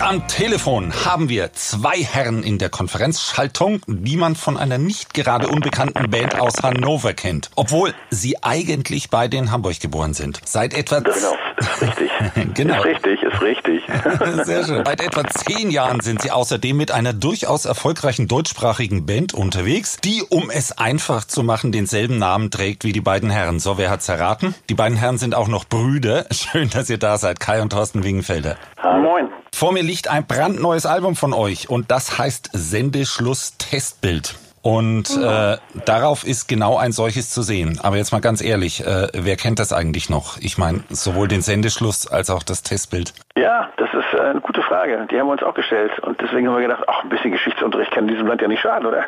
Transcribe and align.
Am 0.00 0.26
Telefon 0.28 0.92
haben 1.04 1.28
wir 1.28 1.52
zwei 1.54 1.96
Herren 1.96 2.44
in 2.44 2.58
der 2.58 2.68
Konferenzschaltung, 2.68 3.80
die 3.86 4.16
man 4.16 4.36
von 4.36 4.56
einer 4.56 4.78
nicht 4.78 5.12
gerade 5.12 5.48
unbekannten 5.48 6.08
Band 6.08 6.38
aus 6.38 6.62
Hannover 6.62 7.14
kennt. 7.14 7.50
Obwohl 7.56 7.92
sie 8.08 8.42
eigentlich 8.42 9.10
beide 9.10 9.36
in 9.36 9.50
Hamburg 9.50 9.80
geboren 9.80 10.14
sind. 10.14 10.40
Seit 10.44 10.72
etwa... 10.72 11.00
Genau, 11.00 11.34
ist 11.58 11.82
richtig. 11.82 12.10
genau. 12.54 12.76
Ist 12.76 12.84
richtig, 12.84 13.22
ist 13.22 13.42
richtig. 13.42 13.82
Sehr 14.44 14.64
schön. 14.64 14.84
Seit 14.84 15.00
etwa 15.00 15.26
zehn 15.26 15.70
Jahren 15.70 16.00
sind 16.00 16.22
sie 16.22 16.30
außerdem 16.30 16.76
mit 16.76 16.92
einer 16.92 17.12
durchaus 17.12 17.64
erfolgreichen 17.64 18.28
deutschsprachigen 18.28 19.04
Band 19.04 19.34
unterwegs, 19.34 19.98
die, 20.02 20.22
um 20.22 20.48
es 20.50 20.78
einfach 20.78 21.24
zu 21.24 21.42
machen, 21.42 21.72
denselben 21.72 22.18
Namen 22.18 22.50
trägt 22.50 22.84
wie 22.84 22.92
die 22.92 23.00
beiden 23.00 23.30
Herren. 23.30 23.58
So, 23.58 23.78
wer 23.78 23.90
hat's 23.90 24.08
erraten? 24.08 24.54
Die 24.68 24.74
beiden 24.74 24.96
Herren 24.96 25.18
sind 25.18 25.34
auch 25.34 25.48
noch 25.48 25.64
Brüder. 25.64 26.26
Schön, 26.30 26.70
dass 26.70 26.88
ihr 26.88 26.98
da 26.98 27.18
seid. 27.18 27.40
Kai 27.40 27.60
und 27.60 27.70
Thorsten 27.70 28.04
Wingenfelder. 28.04 28.56
Moin. 29.02 29.28
Vor 29.52 29.72
mir 29.72 29.82
liegt 29.82 30.08
ein 30.08 30.26
brandneues 30.26 30.86
Album 30.86 31.16
von 31.16 31.32
euch 31.32 31.68
und 31.68 31.90
das 31.90 32.18
heißt 32.18 32.50
Sendeschluss 32.52 33.54
Testbild. 33.58 34.36
Und 34.68 35.08
äh, 35.16 35.56
darauf 35.86 36.26
ist 36.26 36.46
genau 36.46 36.76
ein 36.76 36.92
solches 36.92 37.30
zu 37.30 37.40
sehen. 37.40 37.80
Aber 37.82 37.96
jetzt 37.96 38.12
mal 38.12 38.20
ganz 38.20 38.42
ehrlich, 38.44 38.84
äh, 38.86 39.08
wer 39.14 39.36
kennt 39.36 39.58
das 39.60 39.72
eigentlich 39.72 40.10
noch? 40.10 40.36
Ich 40.40 40.58
meine, 40.58 40.80
sowohl 40.90 41.26
den 41.26 41.40
Sendeschluss 41.40 42.06
als 42.06 42.28
auch 42.28 42.42
das 42.42 42.62
Testbild. 42.62 43.14
Ja, 43.38 43.70
das 43.78 43.88
ist 43.94 44.12
äh, 44.12 44.20
eine 44.20 44.40
gute 44.42 44.60
Frage. 44.62 45.06
Die 45.10 45.18
haben 45.18 45.26
wir 45.28 45.32
uns 45.32 45.42
auch 45.42 45.54
gestellt. 45.54 45.98
Und 46.00 46.20
deswegen 46.20 46.48
haben 46.48 46.56
wir 46.56 46.62
gedacht, 46.68 46.84
ach, 46.86 47.02
ein 47.02 47.08
bisschen 47.08 47.32
Geschichtsunterricht 47.32 47.92
kann 47.92 48.04
in 48.08 48.08
diesem 48.14 48.26
Land 48.26 48.42
ja 48.42 48.48
nicht 48.48 48.60
schaden, 48.60 48.84
oder? 48.86 49.04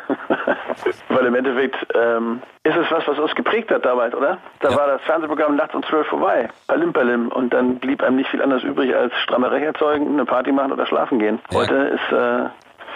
Weil 1.09 1.25
im 1.27 1.35
Endeffekt 1.35 1.75
ähm, 1.93 2.41
ist 2.63 2.75
es 2.77 2.89
was, 2.89 3.07
was 3.07 3.19
uns 3.19 3.35
geprägt 3.35 3.69
hat 3.69 3.85
damals, 3.85 4.15
oder? 4.15 4.39
Da 4.61 4.69
Ja. 4.71 4.77
war 4.77 4.87
das 4.87 5.01
Fernsehprogramm 5.03 5.55
nachts 5.55 5.75
um 5.75 5.83
zwölf 5.83 6.07
vorbei. 6.07 6.49
Palim 6.67 6.91
Palim. 6.91 7.27
Und 7.27 7.53
dann 7.53 7.75
blieb 7.75 8.01
einem 8.01 8.15
nicht 8.15 8.29
viel 8.31 8.41
anderes 8.41 8.63
übrig, 8.63 8.95
als 8.95 9.13
Strammerei 9.23 9.61
erzeugen, 9.61 10.07
eine 10.13 10.25
Party 10.25 10.51
machen 10.51 10.71
oder 10.71 10.87
schlafen 10.87 11.19
gehen. 11.19 11.39
Ja. 11.51 11.59
Heute 11.59 11.75
ist 11.75 12.11
äh, 12.11 12.49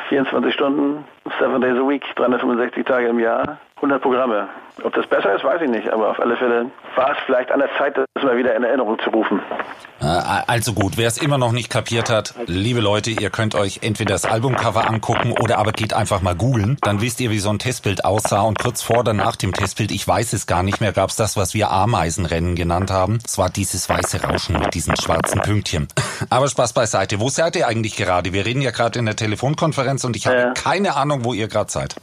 24 0.09 0.53
Stunden, 0.53 1.05
7 1.39 1.61
days 1.61 1.77
a 1.77 1.87
week, 1.87 2.03
365 2.15 2.85
Tage 2.85 3.07
im 3.07 3.19
Jahr, 3.19 3.57
100 3.77 4.01
Programme. 4.01 4.47
Ob 4.83 4.93
das 4.93 5.07
besser 5.07 5.33
ist, 5.35 5.43
weiß 5.43 5.61
ich 5.61 5.69
nicht. 5.69 5.89
Aber 5.91 6.09
auf 6.11 6.19
alle 6.19 6.35
Fälle 6.35 6.65
war 6.95 7.11
es 7.11 7.17
vielleicht 7.25 7.51
an 7.51 7.59
der 7.59 7.69
Zeit, 7.77 7.97
das 7.97 8.23
mal 8.23 8.37
wieder 8.37 8.55
in 8.55 8.63
Erinnerung 8.63 8.97
zu 9.03 9.09
rufen. 9.09 9.39
Äh, 10.01 10.05
also 10.05 10.73
gut, 10.73 10.97
wer 10.97 11.07
es 11.07 11.17
immer 11.17 11.37
noch 11.37 11.53
nicht 11.53 11.69
kapiert 11.69 12.09
hat, 12.09 12.33
liebe 12.45 12.81
Leute, 12.81 13.09
ihr 13.11 13.29
könnt 13.29 13.55
euch 13.55 13.79
entweder 13.83 14.13
das 14.13 14.25
Albumcover 14.25 14.89
angucken 14.89 15.31
oder 15.41 15.57
aber 15.59 15.71
geht 15.71 15.93
einfach 15.93 16.21
mal 16.21 16.35
googeln. 16.35 16.77
Dann 16.81 16.99
wisst 17.01 17.21
ihr, 17.21 17.29
wie 17.31 17.39
so 17.39 17.49
ein 17.49 17.59
Testbild 17.59 18.03
aussah. 18.03 18.41
Und 18.41 18.59
kurz 18.59 18.81
vor 18.81 18.99
oder 18.99 19.13
nach 19.13 19.35
dem 19.37 19.53
Testbild, 19.53 19.91
ich 19.91 20.05
weiß 20.05 20.33
es 20.33 20.45
gar 20.45 20.61
nicht 20.61 20.81
mehr, 20.81 20.91
gab 20.91 21.09
es 21.09 21.15
das, 21.15 21.37
was 21.37 21.53
wir 21.53 21.71
Ameisenrennen 21.71 22.55
genannt 22.55 22.91
haben. 22.91 23.19
Es 23.25 23.37
war 23.37 23.49
dieses 23.49 23.87
weiße 23.89 24.23
Rauschen 24.23 24.59
mit 24.59 24.73
diesen 24.73 24.95
schwarzen 24.97 25.39
Pünktchen. 25.41 25.87
Aber 26.29 26.47
Spaß 26.49 26.73
beiseite. 26.73 27.19
Wo 27.21 27.29
seid 27.29 27.55
ihr 27.55 27.67
eigentlich 27.67 27.95
gerade? 27.95 28.33
Wir 28.33 28.45
reden 28.45 28.61
ja 28.61 28.71
gerade 28.71 28.99
in 28.99 29.05
der 29.05 29.15
Telefonkonferenz 29.15 30.03
und 30.03 30.15
ich 30.17 30.27
habe 30.27 30.37
Ja. 30.37 30.53
keine 30.53 30.95
Ahnung, 30.95 31.23
wo 31.23 31.33
ihr 31.33 31.47
gerade 31.47 31.71
seid. 31.71 31.95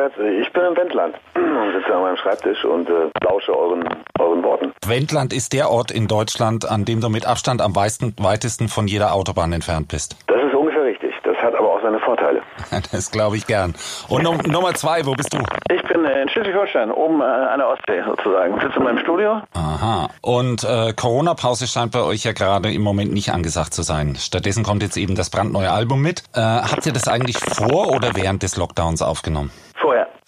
Bruderherz, 0.00 0.14
Bruderherz, 0.14 0.46
ich 0.46 0.52
bin 0.52 0.62
im 0.64 0.76
Wendland 0.76 1.14
und 1.34 1.72
sitze 1.74 1.94
an 1.94 2.02
meinem 2.02 2.16
Schreibtisch 2.16 2.64
und 2.64 2.88
äh, 2.88 3.10
lausche 3.24 3.56
euren, 3.56 3.84
euren 4.18 4.42
Worten. 4.42 4.72
Wendland 4.86 5.32
ist 5.32 5.52
der 5.52 5.70
Ort 5.70 5.90
in 5.90 6.08
Deutschland, 6.08 6.68
an 6.68 6.84
dem 6.84 7.00
du 7.00 7.08
mit 7.08 7.26
Abstand 7.26 7.60
am 7.60 7.76
weitesten, 7.76 8.14
weitesten 8.18 8.68
von 8.68 8.86
jeder 8.88 9.12
Autobahn 9.12 9.52
entfernt 9.52 9.88
bist. 9.88 10.16
Das 10.26 10.42
ist 10.42 10.54
ungefähr 10.54 10.84
richtig. 10.84 11.14
Das 11.22 11.36
hat 11.38 11.54
aber 11.54 11.70
auch 11.70 11.82
seine 11.82 11.98
Vorteile. 12.00 12.42
Das 12.92 13.10
glaube 13.10 13.36
ich 13.36 13.46
gern. 13.46 13.74
Und 14.08 14.22
Num 14.22 14.38
Nummer 14.46 14.74
zwei, 14.74 15.04
wo 15.04 15.12
bist 15.12 15.32
du? 15.32 15.38
Ich 15.72 15.82
bin 15.82 16.04
äh, 16.04 16.22
in 16.22 16.28
Schleswig-Holstein, 16.28 16.90
oben 16.90 17.20
äh, 17.20 17.24
an 17.24 17.58
der 17.58 17.68
Ostsee 17.68 18.02
sozusagen. 18.06 18.58
Sitze 18.60 18.76
in 18.76 18.84
meinem 18.84 18.98
Studio. 18.98 19.40
Aha. 19.54 20.08
Und 20.22 20.64
äh, 20.64 20.92
Corona-Pause 20.92 21.66
scheint 21.66 21.92
bei 21.92 22.02
euch 22.02 22.24
ja 22.24 22.32
gerade 22.32 22.72
im 22.72 22.82
Moment 22.82 23.12
nicht 23.12 23.32
angesagt 23.32 23.74
zu 23.74 23.82
sein. 23.82 24.16
Stattdessen 24.16 24.64
kommt 24.64 24.82
jetzt 24.82 24.96
eben 24.96 25.14
das 25.14 25.30
brandneue 25.30 25.70
Album 25.70 26.00
mit. 26.00 26.22
Äh, 26.34 26.40
habt 26.40 26.86
ihr 26.86 26.92
das 26.92 27.06
eigentlich 27.08 27.38
vor 27.38 27.94
oder 27.94 28.14
während 28.14 28.42
des 28.42 28.56
Lockdowns 28.56 29.02
aufgenommen? 29.02 29.50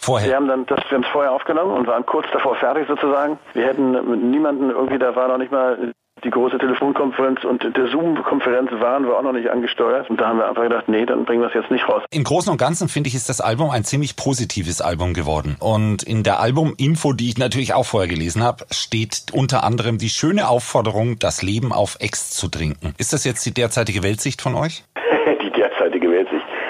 Vorher. 0.02 0.28
Wir 0.28 0.36
haben 0.36 0.48
dann 0.48 0.66
das, 0.66 0.80
wir 0.88 0.96
haben 0.98 1.04
es 1.04 1.10
vorher 1.10 1.32
aufgenommen 1.32 1.76
und 1.76 1.86
waren 1.86 2.04
kurz 2.04 2.26
davor 2.32 2.56
fertig 2.56 2.88
sozusagen. 2.88 3.38
Wir 3.54 3.66
hätten 3.66 3.92
niemanden 4.30 4.70
irgendwie, 4.70 4.98
da 4.98 5.14
war 5.14 5.28
noch 5.28 5.38
nicht 5.38 5.52
mal 5.52 5.92
die 6.24 6.30
große 6.30 6.58
Telefonkonferenz 6.58 7.44
und 7.44 7.64
der 7.76 7.88
Zoom-Konferenz 7.88 8.70
waren 8.72 9.04
wir 9.04 9.16
auch 9.16 9.22
noch 9.22 9.32
nicht 9.32 9.48
angesteuert. 9.48 10.08
Und 10.08 10.20
da 10.20 10.28
haben 10.28 10.38
wir 10.38 10.48
einfach 10.48 10.62
gedacht, 10.62 10.88
nee, 10.88 11.04
dann 11.04 11.24
bringen 11.24 11.40
wir 11.40 11.48
es 11.48 11.54
jetzt 11.54 11.70
nicht 11.70 11.88
raus. 11.88 12.02
Im 12.10 12.24
Großen 12.24 12.50
und 12.50 12.58
Ganzen 12.58 12.88
finde 12.88 13.08
ich, 13.08 13.14
ist 13.14 13.28
das 13.28 13.40
Album 13.40 13.70
ein 13.70 13.84
ziemlich 13.84 14.16
positives 14.16 14.80
Album 14.80 15.14
geworden. 15.14 15.56
Und 15.58 16.02
in 16.02 16.22
der 16.22 16.40
Album-Info, 16.40 17.12
die 17.12 17.28
ich 17.28 17.38
natürlich 17.38 17.74
auch 17.74 17.86
vorher 17.86 18.08
gelesen 18.08 18.42
habe, 18.42 18.64
steht 18.70 19.32
unter 19.32 19.64
anderem 19.64 19.98
die 19.98 20.10
schöne 20.10 20.48
Aufforderung, 20.48 21.18
das 21.18 21.42
Leben 21.42 21.72
auf 21.72 21.96
Ex 21.98 22.30
zu 22.30 22.48
trinken. 22.48 22.94
Ist 22.98 23.12
das 23.12 23.24
jetzt 23.24 23.44
die 23.44 23.54
derzeitige 23.54 24.02
Weltsicht 24.02 24.42
von 24.42 24.54
euch? 24.54 24.84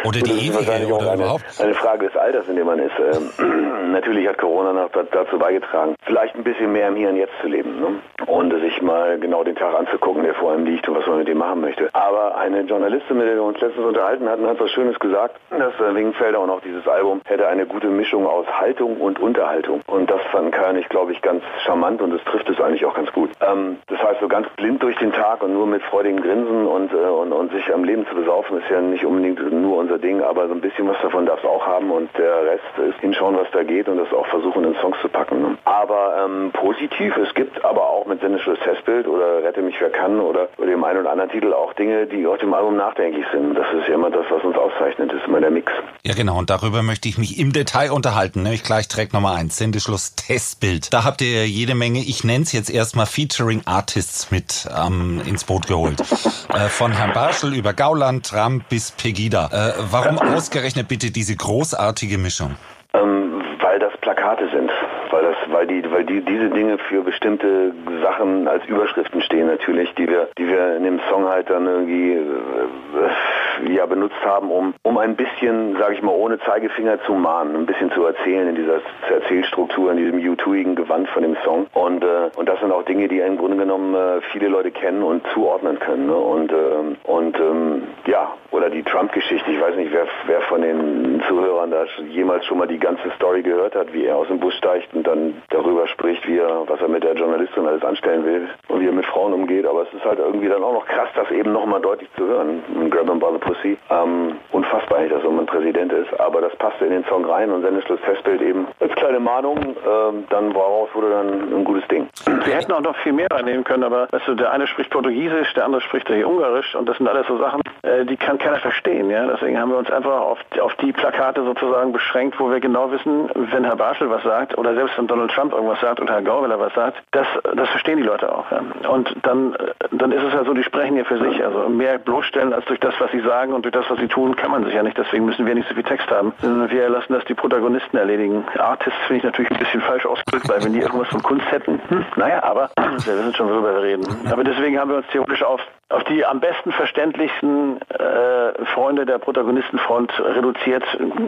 Oder 0.05 0.21
die 0.21 0.31
ist 0.31 0.43
ewige, 0.43 0.55
wahrscheinlich 0.55 0.93
auch 0.93 1.01
oder 1.01 1.13
eine, 1.13 1.23
überhaupt? 1.23 1.45
eine 1.61 1.75
Frage 1.75 2.07
des 2.07 2.17
Alters, 2.17 2.49
in 2.49 2.57
dem 2.57 2.67
man 2.67 2.79
ist. 2.79 2.93
Ähm, 2.99 3.91
natürlich 3.93 4.27
hat 4.29 4.39
Corona 4.39 4.73
noch 4.73 4.91
da- 4.91 5.05
dazu 5.11 5.39
beigetragen, 5.39 5.95
vielleicht 6.05 6.35
ein 6.35 6.45
bisschen 6.45 6.73
mehr 6.73 6.89
im 6.89 6.97
Hier 6.97 7.09
und 7.09 7.17
Jetzt 7.17 7.33
zu 7.41 7.49
leben. 7.49 7.81
Ne? 7.81 7.87
Und 8.27 8.53
sich 8.61 8.81
mal 8.83 9.19
genau 9.19 9.45
den 9.45 9.57
Tag 9.57 9.75
anzugucken, 9.75 10.23
der 10.25 10.35
vor 10.35 10.53
einem 10.53 10.65
liegt 10.65 10.89
und 10.89 10.97
was 10.97 11.07
man 11.07 11.19
mit 11.19 11.29
dem 11.29 11.39
machen 11.39 11.61
möchte. 11.61 11.89
Aber 11.93 12.37
eine 12.37 12.61
Journalistin, 12.63 13.19
mit 13.19 13.27
der 13.27 13.35
wir 13.37 13.43
uns 13.43 13.61
letztens 13.61 13.85
unterhalten 13.87 14.29
hatten, 14.29 14.47
hat 14.47 14.61
was 14.61 14.71
Schönes 14.71 14.99
gesagt, 14.99 15.37
dass 15.51 15.75
äh, 15.81 15.95
Wingenfelder 15.95 16.41
und 16.41 16.51
auch 16.51 16.61
dieses 16.61 16.87
Album 16.87 17.21
hätte 17.25 17.49
eine 17.49 17.67
gute 17.67 17.89
Mischung 17.89 18.27
aus 18.27 18.47
Haltung 18.47 18.97
und 19.01 19.21
Unterhaltung. 19.21 19.83
Und 19.87 20.11
das 20.11 20.21
fand 20.31 20.53
ich, 20.79 20.89
glaube 20.89 21.13
ich, 21.13 21.21
ganz 21.23 21.43
charmant 21.65 22.01
und 22.01 22.11
das 22.13 22.23
trifft 22.25 22.49
es 22.49 22.61
eigentlich 22.61 22.85
auch 22.87 22.95
ganz 22.95 23.13
gut. 23.13 23.31
Ähm, 23.41 23.79
das 23.89 24.03
heißt, 24.03 24.21
so 24.21 24.29
ganz 24.29 24.49
blind 24.57 24.83
durch 24.83 24.97
den 24.97 25.13
Tag 25.13 25.43
und 25.43 25.53
nur 25.53 25.67
mit 25.67 25.83
freudigem 25.83 26.23
Grinsen 26.23 26.67
und, 26.67 26.93
äh, 26.93 26.97
und, 26.97 27.33
und 27.33 27.53
sich 27.53 27.73
am 27.73 27.85
Leben 27.85 28.07
zu 28.07 28.15
besaufen, 28.15 28.59
ist 28.59 28.71
ja 28.71 28.81
nicht 28.81 29.05
unbedingt 29.05 29.53
nur 29.53 29.79
unser 29.79 29.92
Ding, 29.99 30.23
aber 30.23 30.49
so 30.49 30.55
ein 30.55 30.61
bisschen 30.61 30.89
was 30.89 30.97
davon 31.03 31.27
darf 31.27 31.39
es 31.39 31.45
auch 31.45 31.67
haben 31.67 31.91
und 31.91 32.11
der 32.17 32.45
Rest 32.45 32.79
ist 32.89 33.01
hinschauen, 33.01 33.37
was 33.37 33.49
da 33.53 33.63
geht 33.63 33.89
und 33.89 33.99
das 33.99 34.13
auch 34.13 34.27
versuchen, 34.27 34.65
in 34.65 34.75
Songs 34.81 34.97
zu 35.01 35.09
packen. 35.09 35.43
Ne? 35.43 35.59
Aber 35.65 36.25
ähm, 36.25 36.51
positiv, 36.53 37.17
es 37.17 37.35
gibt 37.35 37.65
aber 37.65 37.89
auch 37.89 38.07
mit 38.07 38.21
Sendeschluss 38.21 38.59
Testbild 38.65 39.07
oder 39.07 39.43
Rette 39.43 39.63
mich 39.63 39.77
wer 39.81 39.91
kann 39.91 40.21
oder, 40.21 40.49
oder 40.59 40.67
dem 40.67 40.85
einen 40.85 41.01
oder 41.01 41.11
anderen 41.11 41.31
Titel 41.31 41.53
auch 41.53 41.73
Dinge, 41.75 42.07
die 42.07 42.27
auf 42.27 42.39
dem 42.39 42.55
Album 42.55 42.77
nachdenklich 42.77 43.25
sind. 43.33 43.55
Das 43.55 43.67
ist 43.73 43.89
ja 43.89 43.95
immer 43.95 44.11
das, 44.11 44.27
was 44.31 44.43
uns 44.45 44.57
auszeichnet, 44.57 45.13
ist 45.13 45.27
immer 45.27 45.41
der 45.41 45.51
Mix. 45.51 45.73
Ja, 46.05 46.15
genau. 46.15 46.39
Und 46.39 46.51
darüber 46.51 46.83
möchte 46.83 47.09
ich 47.09 47.19
mich 47.19 47.39
im 47.39 47.53
Detail 47.53 47.91
unterhalten. 47.93 48.43
Nämlich 48.43 48.65
gleich 48.65 48.89
Track 48.89 49.13
Nummer 49.13 49.33
eins, 49.33 49.57
Sendeschluss 49.57 50.15
Testbild. 50.15 50.93
Da 50.93 51.05
habt 51.05 51.21
ihr 51.21 51.47
jede 51.47 51.75
Menge, 51.75 52.01
ich 52.01 52.25
nenne 52.25 52.43
es 52.43 52.53
jetzt 52.53 52.71
erstmal 52.71 53.07
Featuring 53.07 53.63
Artists 53.67 54.31
mit 54.31 54.69
ähm, 54.77 55.21
ins 55.27 55.45
Boot 55.45 55.67
geholt. 55.67 56.01
äh, 56.55 56.69
von 56.69 56.93
Herrn 56.93 57.13
Barschel 57.13 57.55
über 57.55 57.73
Gauland, 57.73 58.27
Trump 58.27 58.69
bis 58.69 58.93
Pegida. 58.93 59.49
Äh, 59.53 59.82
warum 59.91 60.19
ausgerechnet 60.19 60.89
bitte 60.89 61.11
diese 61.11 61.35
großartige 61.35 62.19
Mischung? 62.19 62.57
Ähm, 62.95 63.43
weil 63.61 63.79
das 63.79 63.93
Plakate 64.01 64.49
sind. 64.51 64.71
Weil 65.13 65.25
das, 65.25 65.37
weil 65.53 65.67
die, 65.67 65.85
weil 65.93 66.05
die 66.05 66.23
diese 66.23 66.49
Dinge 66.49 66.79
für 66.79 67.03
bestimmte 67.03 67.73
Sachen 68.03 68.49
als 68.49 68.65
Überschriften 68.65 69.21
stehen 69.21 69.47
natürlich, 69.47 69.95
die 69.95 70.09
wir, 70.09 70.29
die 70.39 70.49
wir 70.49 70.77
in 70.77 70.85
dem 70.85 71.01
Song 71.11 71.29
halt 71.29 71.51
dann 71.51 71.67
irgendwie 71.67 72.13
äh, 72.15 73.75
ja 73.75 73.85
benutzt 73.85 74.25
haben, 74.25 74.51
um, 74.51 74.73
um 74.83 74.97
ein 74.97 75.15
bisschen, 75.15 75.77
sage 75.77 75.95
ich 75.95 76.03
mal, 76.03 76.13
ohne 76.13 76.39
Zeigefinger 76.41 77.03
zu 77.05 77.13
mahnen, 77.13 77.57
ein 77.57 77.67
bisschen 77.67 77.93
zu 77.93 78.07
erzählen 78.07 78.49
in 78.49 78.55
dieser 78.55 78.81
Erzählstruktur, 79.11 79.93
in 79.93 79.99
diesem 79.99 80.19
U2igen 80.19 80.77
Gewand 80.77 81.09
von 81.11 81.23
dem 81.23 81.37
Song. 81.45 81.67
Und 81.75 82.03
äh, 82.03 82.31
und 82.37 82.49
das 82.49 82.59
sind 82.61 82.73
auch 82.73 82.85
Dinge, 82.85 83.07
die 83.09 83.19
im 83.19 83.37
Grunde 83.37 83.59
genommen 83.59 83.95
äh, 83.95 84.23
viele 84.33 84.49
Leute 84.49 84.71
kennen 84.71 85.03
und 85.03 85.23
zuordnen 85.35 85.79
können. 85.79 86.07
Ne? 86.07 86.17
Und 86.17 86.53
ähm, 86.53 86.97
und 87.05 87.39
ähm, 87.39 87.83
ja, 88.07 88.33
oder 88.51 88.71
die 88.71 88.83
Trump-Geschichte. 88.83 89.51
Ich 89.51 89.61
weiß 89.61 89.77
nicht, 89.77 89.93
wer, 89.93 90.07
wer 90.27 90.41
von 90.43 90.63
den 90.63 91.23
Zuhörern 91.29 91.71
da 91.71 91.85
jemals 92.09 92.45
schon 92.47 92.59
mal 92.59 92.67
die 92.67 92.79
ganze 92.79 93.11
Story 93.17 93.43
gehört 93.43 93.75
hat, 93.75 93.93
wie 93.93 94.07
er 94.07 94.17
aus 94.17 94.29
dem 94.29 94.41
Bus 94.41 94.55
steigt 94.55 94.95
und 95.03 95.09
dann 95.09 95.43
darüber 95.51 95.89
spricht, 95.89 96.27
wie 96.29 96.39
er, 96.39 96.63
was 96.69 96.81
er 96.81 96.89
mit 96.89 97.03
der 97.03 97.15
Journalistin 97.15 97.67
alles 97.67 97.83
anstellen 97.83 98.25
will 98.25 98.49
und 98.69 98.81
wie 98.81 98.87
er 98.87 98.93
mit 98.93 99.07
Frauen 99.07 99.33
umgeht. 99.33 99.67
Aber 99.67 99.83
es 99.83 99.93
ist 99.93 100.05
halt 100.05 100.21
irgendwie 100.21 100.49
dann 100.49 100.63
auch 100.63 100.73
noch 100.73 100.87
krass, 100.87 101.09
das 101.17 101.31
eben 101.33 101.53
nochmal 101.53 101.81
deutlich 101.81 102.09
zu 102.17 102.25
hören. 102.25 102.63
Grab 102.91 103.11
'em 103.11 103.19
by 103.19 103.27
the 103.33 103.39
Pussy. 103.39 103.77
Ähm, 103.91 104.37
unfassbar 104.53 104.99
eigentlich, 104.99 105.13
dass 105.13 105.23
so 105.23 105.31
ein 105.31 105.47
Präsident 105.47 105.93
ist. 105.93 106.21
Aber 106.21 106.41
das 106.41 106.55
passte 106.57 106.85
in 106.85 106.93
den 106.93 107.05
Song 107.07 107.25
rein 107.25 107.51
und 107.51 107.63
Sendeschluss 107.63 107.99
Festbild 108.01 108.43
eben 108.43 108.67
als 108.79 108.95
kleine 108.95 109.19
Mahnung. 109.19 109.59
Ähm, 109.59 110.25
dann 110.31 110.53
daraus 110.53 110.89
wurde 110.95 111.11
dann 111.11 111.53
ein 111.53 111.65
gutes 111.65 111.87
Ding. 111.89 112.09
Wir 112.45 112.55
hätten 112.55 112.73
auch 112.73 112.81
noch 112.81 112.97
viel 112.99 113.13
mehr 113.13 113.29
reinnehmen 113.31 113.65
können, 113.65 113.83
aber 113.83 114.07
weißt 114.11 114.29
du, 114.29 114.35
der 114.35 114.53
eine 114.53 114.69
spricht 114.69 114.91
Portugiesisch, 114.91 115.53
der 115.55 115.65
andere 115.65 115.81
spricht 115.81 116.07
hier 116.09 116.29
Ungarisch 116.29 116.75
und 116.77 116.89
das 116.89 116.97
sind 116.99 117.09
alles 117.09 117.27
so 117.27 117.39
Sachen, 117.39 117.61
äh, 117.83 118.05
die 118.05 118.17
kann 118.17 118.39
keiner 118.39 118.59
verstehen. 118.59 119.11
Ja? 119.11 119.27
Deswegen 119.27 119.59
haben 119.59 119.71
wir 119.71 119.79
uns 119.79 119.91
einfach 119.91 120.21
auf, 120.21 120.39
auf 120.61 120.75
die 120.77 120.93
Plakate 120.93 121.43
sozusagen 121.43 121.93
beschränkt, 121.93 122.39
wo 122.39 122.51
wir 122.51 122.61
genau 122.61 122.93
wissen, 122.93 123.29
wenn 123.35 123.65
Herr 123.65 123.77
Barschel 123.77 124.09
was 124.11 124.23
sagt 124.23 124.57
oder 124.59 124.75
selbst 124.75 124.92
und 124.99 125.11
Donald 125.11 125.31
Trump 125.31 125.53
irgendwas 125.53 125.81
sagt 125.81 126.01
und 126.01 126.11
Herr 126.11 126.23
Gauweiler 126.23 126.59
was 126.59 126.73
sagt, 126.75 127.03
das, 127.13 127.27
das 127.55 127.69
verstehen 127.69 127.99
die 127.99 128.03
Leute 128.03 128.35
auch. 128.35 128.47
Ja. 128.51 128.89
Und 128.89 129.15
dann, 129.23 129.57
dann 129.91 130.13
ist 130.13 130.23
es 130.23 130.33
ja 130.33 130.45
so, 130.45 130.55
die 130.55 130.63
sprechen 130.63 130.97
ja 130.97 131.05
für 131.05 131.19
sich. 131.19 131.45
Also 131.45 131.69
mehr 131.69 131.99
bloßstellen 131.99 132.53
als 132.53 132.65
durch 132.67 132.81
das, 132.81 132.95
was 132.99 133.11
sie 133.11 133.21
sagen 133.21 133.53
und 133.53 133.65
durch 133.65 133.73
das, 133.73 133.89
was 133.89 133.99
sie 133.99 134.09
tun, 134.09 134.37
kann 134.37 134.51
man 134.51 134.65
sich 134.65 134.75
ja 134.75 134.83
nicht. 134.83 134.97
Deswegen 134.97 135.25
müssen 135.25 135.47
wir 135.47 135.55
nicht 135.55 135.69
so 135.69 135.75
viel 135.75 135.85
Text 135.85 136.11
haben. 136.11 136.33
Wir 136.41 136.89
lassen 136.89 137.13
das 137.13 137.25
die 137.25 137.35
Protagonisten 137.35 137.97
erledigen. 137.97 138.45
Artists 138.59 138.99
finde 139.07 139.19
ich 139.19 139.25
natürlich 139.25 139.51
ein 139.51 139.59
bisschen 139.59 139.81
falsch 139.81 140.07
ausgedrückt, 140.07 140.49
weil 140.49 140.65
wenn 140.65 140.73
die 140.73 140.81
irgendwas 140.81 141.09
von 141.09 141.23
Kunst 141.23 141.51
hätten, 141.51 141.81
hm, 141.89 142.05
naja, 142.17 142.43
aber 142.43 142.71
wir 142.77 143.19
wissen 143.19 143.35
schon, 143.35 143.49
worüber 143.49 143.75
wir 143.75 143.83
reden. 143.83 144.07
Aber 144.31 144.45
deswegen 144.45 144.79
haben 144.79 144.91
wir 144.91 144.99
uns 144.99 145.07
theoretisch 145.13 145.43
auf 145.43 145.61
auf 145.93 146.05
die 146.05 146.25
am 146.25 146.41
besten 146.41 146.73
verständlichsten 146.73 147.81
äh, 147.91 148.65
Freunde 148.75 149.05
der 149.05 149.19
Protagonistenfront 149.19 150.13
reduziert, 150.21 150.83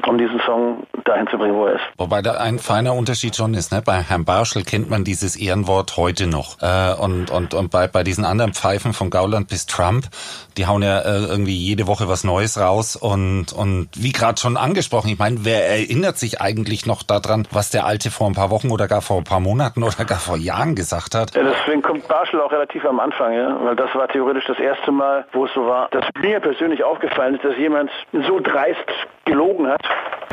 um 0.07 0.19
diesen 0.19 0.41
Song 0.41 0.85
dahin 1.05 1.27
zu 1.29 1.39
bringen, 1.39 1.55
wo 1.55 1.67
er 1.67 1.75
ist. 1.75 1.85
Wobei 1.99 2.23
da 2.23 2.33
ein 2.33 2.59
feiner 2.59 2.95
Unterschied 2.95 3.37
schon 3.37 3.54
ist. 3.55 3.73
Ne? 3.73 3.83
Bei 3.85 4.03
Herrn 4.03 4.25
Barschel 4.25 4.65
kennt 4.65 4.91
man 4.91 5.05
dieses 5.05 5.37
Ehrenwort 5.37 5.97
heute 5.97 6.27
noch. 6.27 6.61
Äh, 6.63 6.95
und 6.95 7.31
und, 7.31 7.55
und 7.55 7.71
bei, 7.71 7.89
bei 7.89 8.03
diesen 8.05 8.25
anderen 8.25 8.55
Pfeifen 8.55 8.93
von 8.93 9.11
Gauland 9.11 9.49
bis 9.49 9.67
Trump, 9.67 10.07
die 10.57 10.67
hauen 10.67 10.83
ja 10.83 11.01
äh, 11.01 11.25
irgendwie 11.25 11.57
jede 11.57 11.87
Woche 11.87 12.09
was 12.09 12.25
Neues 12.25 12.59
raus. 12.59 12.97
Und, 12.97 13.53
und 13.53 13.89
wie 13.97 14.13
gerade 14.13 14.41
schon 14.41 14.57
angesprochen, 14.57 15.09
ich 15.09 15.19
meine, 15.19 15.45
wer 15.45 15.69
erinnert 15.69 16.17
sich 16.17 16.41
eigentlich 16.41 16.87
noch 16.87 17.03
daran, 17.03 17.47
was 17.51 17.71
der 17.71 17.87
Alte 17.87 18.11
vor 18.11 18.29
ein 18.29 18.35
paar 18.35 18.51
Wochen 18.51 18.71
oder 18.71 18.89
gar 18.89 19.03
vor 19.03 19.19
ein 19.19 19.25
paar 19.25 19.41
Monaten 19.41 19.83
oder 19.83 20.05
gar 20.05 20.19
vor 20.19 20.37
Jahren 20.37 20.75
gesagt 20.75 21.15
hat? 21.15 21.35
Ja, 21.35 21.43
deswegen 21.43 21.83
kommt 21.83 22.07
Barschel 22.09 22.41
auch 22.41 22.53
relativ 22.53 22.85
am 22.85 23.01
Anfang, 23.01 23.33
ja? 23.33 23.59
weil 23.63 23.77
das 23.77 23.95
war 23.95 24.09
theoretisch 24.09 24.45
das 24.47 24.59
erste 24.59 24.93
Mal, 24.93 25.27
wo 25.33 25.47
es 25.47 25.53
so 25.55 25.67
war, 25.67 25.89
dass 25.91 26.05
mir 26.21 26.41
persönlich 26.41 26.85
aufgefallen 26.85 27.35
ist, 27.35 27.45
dass 27.45 27.57
jemand 27.57 27.91
so 28.13 28.41
dreist 28.41 28.79
gelogen 29.25 29.67
hat. 29.67 29.81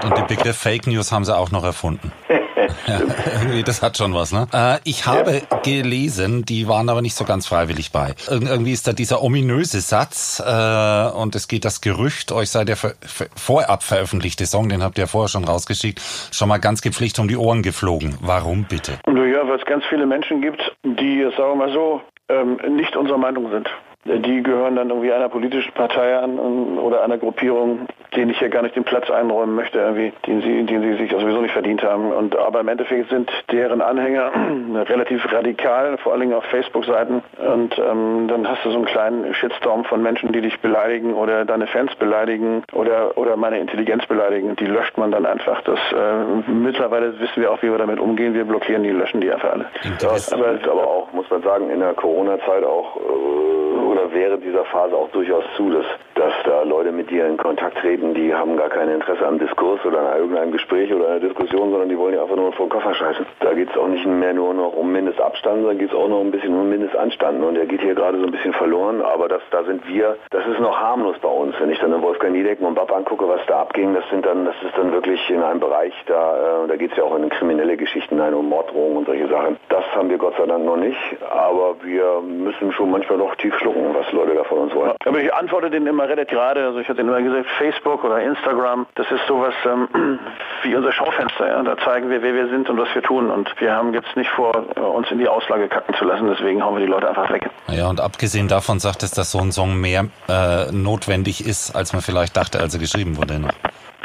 Und 0.04 0.18
den 0.18 0.28
Begriff 0.28 0.58
Fake 0.58 0.88
News 0.88 1.12
haben 1.12 1.26
sie 1.26 1.36
auch 1.36 1.52
noch 1.52 1.64
erfunden. 1.64 2.12
ja, 2.88 3.00
irgendwie, 3.42 3.64
das 3.64 3.82
hat 3.82 3.98
schon 3.98 4.14
was, 4.14 4.32
ne? 4.32 4.48
Äh, 4.54 4.80
ich 4.84 5.06
habe 5.06 5.42
ja. 5.50 5.58
gelesen, 5.60 6.46
die 6.46 6.68
waren 6.68 6.90
aber 6.90 7.02
nicht 7.02 7.16
so 7.16 7.26
ganz 7.26 7.48
freiwillig 7.48 7.92
bei. 7.92 8.14
Ir 8.30 8.42
irgendwie 8.42 8.72
ist 8.72 8.88
da 8.88 8.94
dieser 8.94 9.22
ominöse 9.24 9.82
Satz 9.82 10.42
äh, 10.46 11.18
und 11.18 11.36
es 11.36 11.48
geht 11.48 11.66
das 11.66 11.82
Gerücht, 11.82 12.32
euch 12.32 12.50
sei 12.50 12.66
der 12.66 12.78
vorab 12.78 13.84
veröffentlichte 13.84 14.46
Song, 14.46 14.70
den 14.70 14.84
habt 14.84 14.98
ihr 14.98 15.04
ja 15.04 15.08
vorher 15.08 15.30
schon 15.30 15.44
rausgeschickt, 15.44 16.02
schon 16.32 16.50
mal 16.50 16.58
ganz 16.58 16.82
gepflicht 16.82 17.20
um 17.20 17.28
die 17.28 17.38
Ohren 17.38 17.62
geflogen. 17.64 18.18
Warum 18.22 18.66
bitte? 18.66 18.94
Ja, 19.08 19.48
weil 19.48 19.60
es 19.60 19.66
ganz 19.66 19.84
viele 19.90 20.06
Menschen 20.06 20.42
gibt, 20.42 20.62
die, 20.84 21.24
sagen 21.38 21.52
wir 21.52 21.56
mal 21.56 21.74
so, 21.74 22.02
ähm, 22.30 22.60
nicht 22.76 22.96
unserer 22.96 23.18
Meinung 23.18 23.50
sind 23.52 23.68
die 24.04 24.42
gehören 24.42 24.76
dann 24.76 24.90
irgendwie 24.90 25.14
einer 25.14 25.30
politischen 25.30 25.74
Partei 25.74 26.18
an 26.18 26.40
oder 26.80 27.04
einer 27.04 27.20
Gruppierung, 27.20 27.88
denen 28.16 28.32
ich 28.32 28.40
hier 28.40 28.50
gar 28.50 28.64
nicht 28.64 28.76
den 28.76 28.84
Platz 28.84 29.12
einräumen 29.12 29.56
möchte, 29.56 29.78
irgendwie, 29.78 30.12
den 30.26 30.42
sie, 30.42 30.64
den 30.64 30.82
sie 30.82 30.94
sich 30.96 31.12
sowieso 31.12 31.40
nicht 31.40 31.54
verdient 31.54 31.84
haben. 31.84 32.12
Und 32.12 32.36
aber 32.36 32.62
im 32.62 32.68
Endeffekt 32.68 33.10
sind 33.10 33.32
deren 33.52 33.82
Anhänger 33.82 34.32
relativ 34.90 35.32
radikal, 35.32 35.98
vor 36.00 36.14
allen 36.14 36.22
Dingen 36.22 36.34
auf 36.34 36.44
Facebook-Seiten. 36.46 37.22
Und 37.38 37.78
ähm, 37.78 38.28
dann 38.28 38.48
hast 38.48 38.66
du 38.66 38.72
so 38.72 38.78
einen 38.78 38.86
kleinen 38.86 39.34
Shitstorm 39.36 39.84
von 39.86 40.02
Menschen, 40.02 40.32
die 40.32 40.42
dich 40.42 40.60
beleidigen 40.62 41.14
oder 41.14 41.46
deine 41.46 41.68
Fans 41.68 41.94
beleidigen 41.96 42.64
oder 42.74 43.18
oder 43.18 43.38
meine 43.38 43.60
Intelligenz 43.60 44.06
beleidigen. 44.08 44.56
Die 44.56 44.66
löscht 44.66 44.98
man 44.98 45.12
dann 45.12 45.28
einfach. 45.28 45.62
Das 45.62 45.80
äh, 45.92 46.52
mittlerweile 46.52 47.20
wissen 47.20 47.42
wir 47.42 47.52
auch, 47.52 47.62
wie 47.62 47.70
wir 47.70 47.78
damit 47.78 48.00
umgehen. 48.00 48.34
Wir 48.34 48.46
blockieren 48.46 48.82
die, 48.82 48.90
löschen 48.90 49.22
die 49.22 49.32
einfach 49.32 49.52
alle. 49.52 49.66
Ja, 50.02 50.10
aber, 50.32 50.72
aber 50.72 50.88
auch, 50.88 51.14
muss 51.14 51.30
man 51.30 51.44
sagen, 51.44 51.70
in 51.70 51.80
der 51.80 51.94
Corona-Zeit 51.94 52.64
auch 52.64 52.98
äh, 52.98 53.91
oder 53.92 54.14
während 54.14 54.44
dieser 54.44 54.64
Phase 54.66 54.96
auch 54.96 55.10
durchaus 55.10 55.44
zu, 55.58 55.70
dass, 55.70 55.86
dass 56.16 56.34
da 56.46 56.64
Leute 56.64 56.94
mit 56.94 57.10
dir 57.10 57.28
in 57.28 57.36
Kontakt 57.36 57.78
treten, 57.80 58.14
die 58.14 58.34
haben 58.34 58.56
gar 58.56 58.70
kein 58.70 58.88
Interesse 58.88 59.28
am 59.28 59.38
Diskurs 59.38 59.84
oder 59.86 60.00
an 60.00 60.20
irgendeinem 60.20 60.54
Gespräch 60.54 60.94
oder 60.94 61.10
einer 61.10 61.20
Diskussion, 61.20 61.72
sondern 61.72 61.90
die 61.90 61.98
wollen 61.98 62.16
ja 62.16 62.22
einfach 62.24 62.38
nur 62.38 62.54
vor 62.54 62.68
den 62.68 62.72
Koffer 62.72 62.94
scheißen. 62.94 63.26
Da 63.42 63.54
geht 63.54 63.70
es 63.70 63.78
auch 63.78 63.88
nicht 63.88 64.06
mehr 64.06 64.34
nur 64.34 64.54
noch 64.54 64.74
um 64.74 64.94
Mindestabstand, 64.94 65.58
sondern 65.58 65.78
geht 65.78 65.90
es 65.90 65.96
auch 65.96 66.08
noch 66.08 66.22
ein 66.22 66.32
bisschen 66.32 66.54
um 66.54 66.70
Mindestanstand. 66.70 67.44
Und 67.44 67.56
der 67.56 67.66
geht 67.66 67.82
hier 67.82 67.94
gerade 67.94 68.18
so 68.18 68.26
ein 68.26 68.32
bisschen 68.32 68.54
verloren, 68.54 69.02
aber 69.02 69.28
das, 69.28 69.42
da 69.52 69.64
sind 69.66 69.86
wir, 69.88 70.16
das 70.30 70.46
ist 70.48 70.60
noch 70.60 70.80
harmlos 70.80 71.18
bei 71.22 71.30
uns. 71.30 71.54
Wenn 71.60 71.70
ich 71.70 71.80
dann 71.80 71.92
in 71.92 72.02
Wolfgang 72.02 72.34
Niedecken 72.34 72.66
und 72.66 72.76
Bab 72.76 72.96
angucke, 72.96 73.28
was 73.28 73.42
da 73.48 73.62
abging, 73.62 73.94
das 73.94 74.08
sind 74.10 74.26
dann, 74.26 74.46
das 74.46 74.56
ist 74.64 74.78
dann 74.78 74.94
wirklich 74.94 75.30
in 75.30 75.44
einem 75.44 75.60
Bereich, 75.60 75.94
da, 76.06 76.64
äh, 76.64 76.68
da 76.70 76.76
geht 76.78 76.92
es 76.92 76.98
ja 76.98 77.04
auch 77.04 77.18
in 77.18 77.28
kriminelle 77.30 77.76
Geschichten 77.76 78.22
ein, 78.22 78.34
um 78.34 78.48
Morddrohungen 78.48 78.98
und 79.00 79.06
solche 79.06 79.28
Sachen. 79.28 79.58
Das 79.68 79.84
haben 79.96 80.10
wir 80.10 80.18
Gott 80.18 80.36
sei 80.38 80.46
Dank 80.46 80.64
noch 80.64 80.78
nicht, 80.78 80.98
aber 81.30 81.76
wir 81.84 82.22
müssen 82.22 82.72
schon 82.72 82.92
manchmal 82.92 83.18
noch 83.18 83.36
tief 83.36 83.54
schlucken 83.60 83.81
was 83.94 84.12
Leute 84.12 84.34
da 84.36 84.44
von 84.44 84.60
uns 84.60 84.74
wollen. 84.74 84.94
Aber 85.06 85.20
ich 85.20 85.34
antworte 85.34 85.70
denen 85.70 85.88
immer 85.88 86.08
relativ 86.08 86.32
gerade. 86.32 86.66
Also 86.66 86.80
ich 86.80 86.90
hatte 86.90 87.02
immer 87.02 87.22
gesagt, 87.22 87.46
Facebook 87.58 88.04
oder 88.04 88.22
Instagram, 88.22 88.88
das 88.96 89.06
ist 89.12 89.26
sowas 89.28 89.54
ähm, 89.66 89.88
wie 90.64 90.76
unser 90.76 90.92
Schaufenster. 90.92 91.48
Ja? 91.48 91.62
Da 91.62 91.78
zeigen 91.78 92.10
wir, 92.10 92.22
wer 92.24 92.34
wir 92.34 92.48
sind 92.48 92.70
und 92.70 92.78
was 92.78 92.94
wir 92.96 93.04
tun. 93.04 93.30
Und 93.30 93.50
wir 93.60 93.76
haben 93.76 93.94
jetzt 93.94 94.16
nicht 94.16 94.30
vor, 94.32 94.52
uns 94.78 95.12
in 95.12 95.20
die 95.20 95.28
Auslage 95.28 95.68
kacken 95.68 95.94
zu 95.96 96.06
lassen. 96.06 96.28
Deswegen 96.28 96.64
hauen 96.64 96.76
wir 96.76 96.86
die 96.86 96.92
Leute 96.92 97.08
einfach 97.10 97.32
weg. 97.32 97.50
Ja, 97.68 97.90
und 97.90 98.02
abgesehen 98.02 98.48
davon 98.48 98.80
sagt 98.80 99.04
es, 99.04 99.12
dass 99.12 99.32
so 99.32 99.40
ein 99.40 99.52
Song 99.52 99.80
mehr 99.80 100.06
äh, 100.28 100.72
notwendig 100.72 101.46
ist, 101.46 101.76
als 101.76 101.94
man 101.94 102.02
vielleicht 102.02 102.36
dachte, 102.38 102.60
als 102.60 102.74
er 102.74 102.80
geschrieben 102.80 103.18
wurde. 103.18 103.40
Ne? 103.40 103.50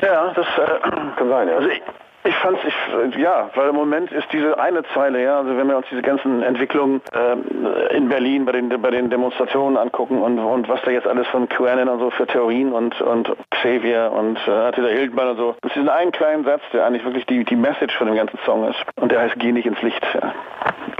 Ja, 0.02 0.32
das 0.34 0.46
äh, 0.46 0.90
kann 1.17 1.29
sein. 1.29 1.49
Ja. 1.49 1.56
Also 1.56 1.69
ich, 1.69 1.82
ich 2.26 2.34
fand's, 2.37 2.61
ich, 2.64 3.17
ja, 3.17 3.50
weil 3.55 3.69
im 3.69 3.75
Moment 3.75 4.12
ist 4.12 4.26
diese 4.32 4.58
eine 4.58 4.82
Zeile, 4.94 5.23
ja, 5.23 5.38
also 5.38 5.56
wenn 5.56 5.69
wir 5.69 5.76
uns 5.76 5.87
diese 5.90 6.02
ganzen 6.02 6.43
Entwicklungen 6.43 7.00
äh, 7.12 7.96
in 7.96 8.08
Berlin 8.08 8.44
bei 8.44 8.52
den, 8.52 8.69
bei 8.69 8.90
den 8.90 9.11
Demonstrationen 9.11 9.76
angucken 9.76 10.20
und, 10.20 10.38
und 10.38 10.69
was 10.69 10.81
da 10.82 10.90
jetzt 10.90 11.06
alles 11.06 11.26
von 11.28 11.49
QAnon 11.49 11.88
und 11.88 11.99
so 12.00 12.11
für 12.11 12.26
Theorien 12.26 12.73
und, 12.73 13.00
und 13.00 13.31
Xavier 13.50 14.12
und 14.12 14.38
äh, 14.46 14.50
Attila 14.50 14.88
Hildmann 14.88 15.31
und 15.31 15.37
so, 15.37 15.56
das 15.62 15.76
ist 15.76 15.88
ein 15.88 16.12
kleinen 16.12 16.44
Satz, 16.44 16.62
der 16.73 16.87
eigentlich 16.87 17.05
wirklich 17.05 17.26
die, 17.26 17.44
die 17.44 17.56
Message 17.56 17.96
von 17.96 18.06
dem 18.06 18.17
ganzen 18.17 18.38
Song 18.44 18.69
ist. 18.69 18.82
Und 18.96 19.12
der 19.12 19.20
heißt, 19.20 19.38
geh 19.38 19.52
nicht 19.52 19.67
ins 19.67 19.81
Licht. 19.82 20.02
Ja. 20.14 20.32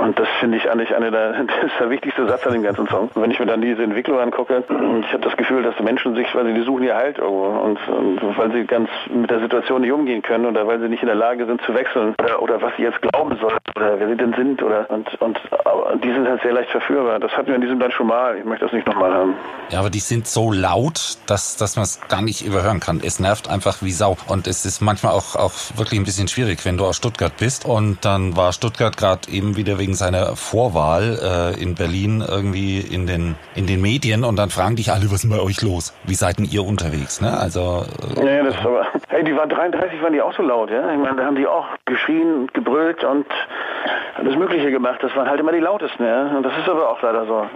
Und 0.07 0.17
das 0.21 0.29
finde 0.39 0.57
ich 0.57 0.71
eigentlich 0.71 0.95
eine 0.95 1.11
der, 1.11 1.33
das 1.33 1.65
ist 1.65 1.81
der 1.81 1.91
wichtigste 1.91 2.29
Satz 2.29 2.47
an 2.47 2.53
dem 2.53 2.63
ganzen 2.63 2.87
Song. 2.87 3.11
Wenn 3.15 3.31
ich 3.33 3.41
mir 3.41 3.47
dann 3.47 3.61
diese 3.61 3.83
Entwicklung 3.83 4.21
angucke, 4.21 4.63
ich 4.69 5.13
habe 5.13 5.23
das 5.23 5.37
Gefühl, 5.37 5.65
dass 5.65 5.79
Menschen 5.81 6.15
sich, 6.15 6.33
weil 6.33 6.47
sie 6.47 6.55
die 6.55 6.63
suchen 6.63 6.85
ihr 6.85 6.95
Halt 6.95 7.19
irgendwo 7.19 7.47
und, 7.47 7.79
und 7.89 8.39
weil 8.39 8.53
sie 8.53 8.65
ganz 8.65 8.89
mit 9.13 9.31
der 9.31 9.41
Situation 9.41 9.81
nicht 9.81 9.93
umgehen 9.93 10.23
können 10.23 10.47
oder 10.47 10.67
weil 10.67 10.81
sie 10.81 10.89
nicht 10.89 11.03
in 11.03 11.09
der 11.09 11.17
Lage 11.17 11.45
sind 11.47 11.61
zu 11.63 11.75
wechseln 11.75 12.15
oder, 12.23 12.41
oder 12.41 12.63
was 12.63 12.73
sie 12.77 12.85
jetzt 12.85 13.03
glauben 13.03 13.37
sollen 13.41 13.59
oder 13.75 13.99
wer 13.99 14.09
sie 14.09 14.17
denn 14.17 14.33
sind 14.35 14.63
oder 14.63 14.89
und, 14.91 15.21
und 15.21 15.41
die 16.03 16.13
sind 16.13 16.29
halt 16.29 16.41
sehr 16.43 16.53
leicht 16.53 16.71
verführbar. 16.71 17.19
Das 17.19 17.33
hatten 17.33 17.49
wir 17.49 17.57
in 17.57 17.61
diesem 17.61 17.81
Land 17.81 17.93
schon 17.93 18.07
mal. 18.07 18.39
Ich 18.39 18.45
möchte 18.45 18.65
das 18.65 18.73
nicht 18.73 18.87
nochmal 18.87 19.13
haben. 19.13 19.35
Ja, 19.71 19.81
aber 19.81 19.91
die 19.91 19.99
sind 19.99 20.29
so 20.29 20.53
laut, 20.53 21.19
dass, 21.27 21.57
dass 21.57 21.77
man 21.77 21.83
es 21.83 22.01
gar 22.09 22.23
nicht 22.23 22.47
überhören 22.47 22.81
kann. 22.81 23.01
Es 23.05 23.19
nervt 23.19 23.49
einfach 23.49 23.83
wie 23.83 23.91
Sau. 23.91 24.17
Und 24.29 24.47
es 24.47 24.65
ist 24.65 24.81
manchmal 24.81 25.13
auch, 25.13 25.35
auch 25.35 25.53
wirklich 25.75 25.99
ein 25.99 26.05
bisschen 26.05 26.29
schwierig, 26.29 26.65
wenn 26.65 26.77
du 26.77 26.85
aus 26.85 26.97
Stuttgart 26.97 27.33
bist. 27.37 27.65
Und 27.65 28.05
dann 28.05 28.37
war 28.37 28.53
Stuttgart 28.53 28.97
gerade 28.97 29.29
eben 29.31 29.57
wieder 29.57 29.79
wegen 29.79 29.95
seiner 29.97 30.37
Vorwahl 30.37 31.55
äh, 31.57 31.63
in 31.63 31.75
Berlin 31.75 32.25
irgendwie 32.27 32.81
in 32.81 33.07
den, 33.07 33.35
in 33.55 33.67
den 33.67 33.81
Medien 33.81 34.25
und 34.25 34.37
dann 34.37 34.51
fragen 34.51 34.77
dich 34.77 34.93
alle, 34.93 35.11
was 35.11 35.25
ist 35.25 35.31
bei 35.31 35.41
euch 35.41 35.63
los? 35.63 35.95
Wie 36.05 36.15
seid 36.15 36.39
denn 36.39 36.47
ihr 36.47 36.65
unterwegs? 36.65 37.21
Ne? 37.21 37.37
Also, 37.37 37.85
äh, 38.17 38.23
nee, 38.23 38.43
das 38.43 38.57
aber, 38.65 38.87
hey, 39.09 39.25
die 39.25 39.35
waren 39.37 39.49
33, 39.49 40.03
waren 40.03 40.13
die 40.13 40.23
auch 40.23 40.35
so 40.35 40.43
laut, 40.43 40.71
ja? 40.71 40.91
Ich 40.93 40.99
meine, 40.99 41.17
da 41.17 41.25
haben 41.25 41.37
die 41.37 41.47
auch 41.47 41.67
geschrien, 41.85 42.49
gebrüllt 42.53 43.05
und 43.05 43.27
alles 44.19 44.37
Mögliche 44.37 44.71
gemacht. 44.71 44.99
Das 45.03 45.15
waren 45.17 45.29
halt 45.29 45.41
immer 45.41 45.53
die 45.53 45.61
lautesten, 45.61 46.05
ja. 46.05 46.37
Und 46.37 46.43
das 46.43 46.53
ist 46.59 46.69
aber 46.69 46.89
auch 46.89 47.01
leider 47.03 47.27
so. 47.27 47.47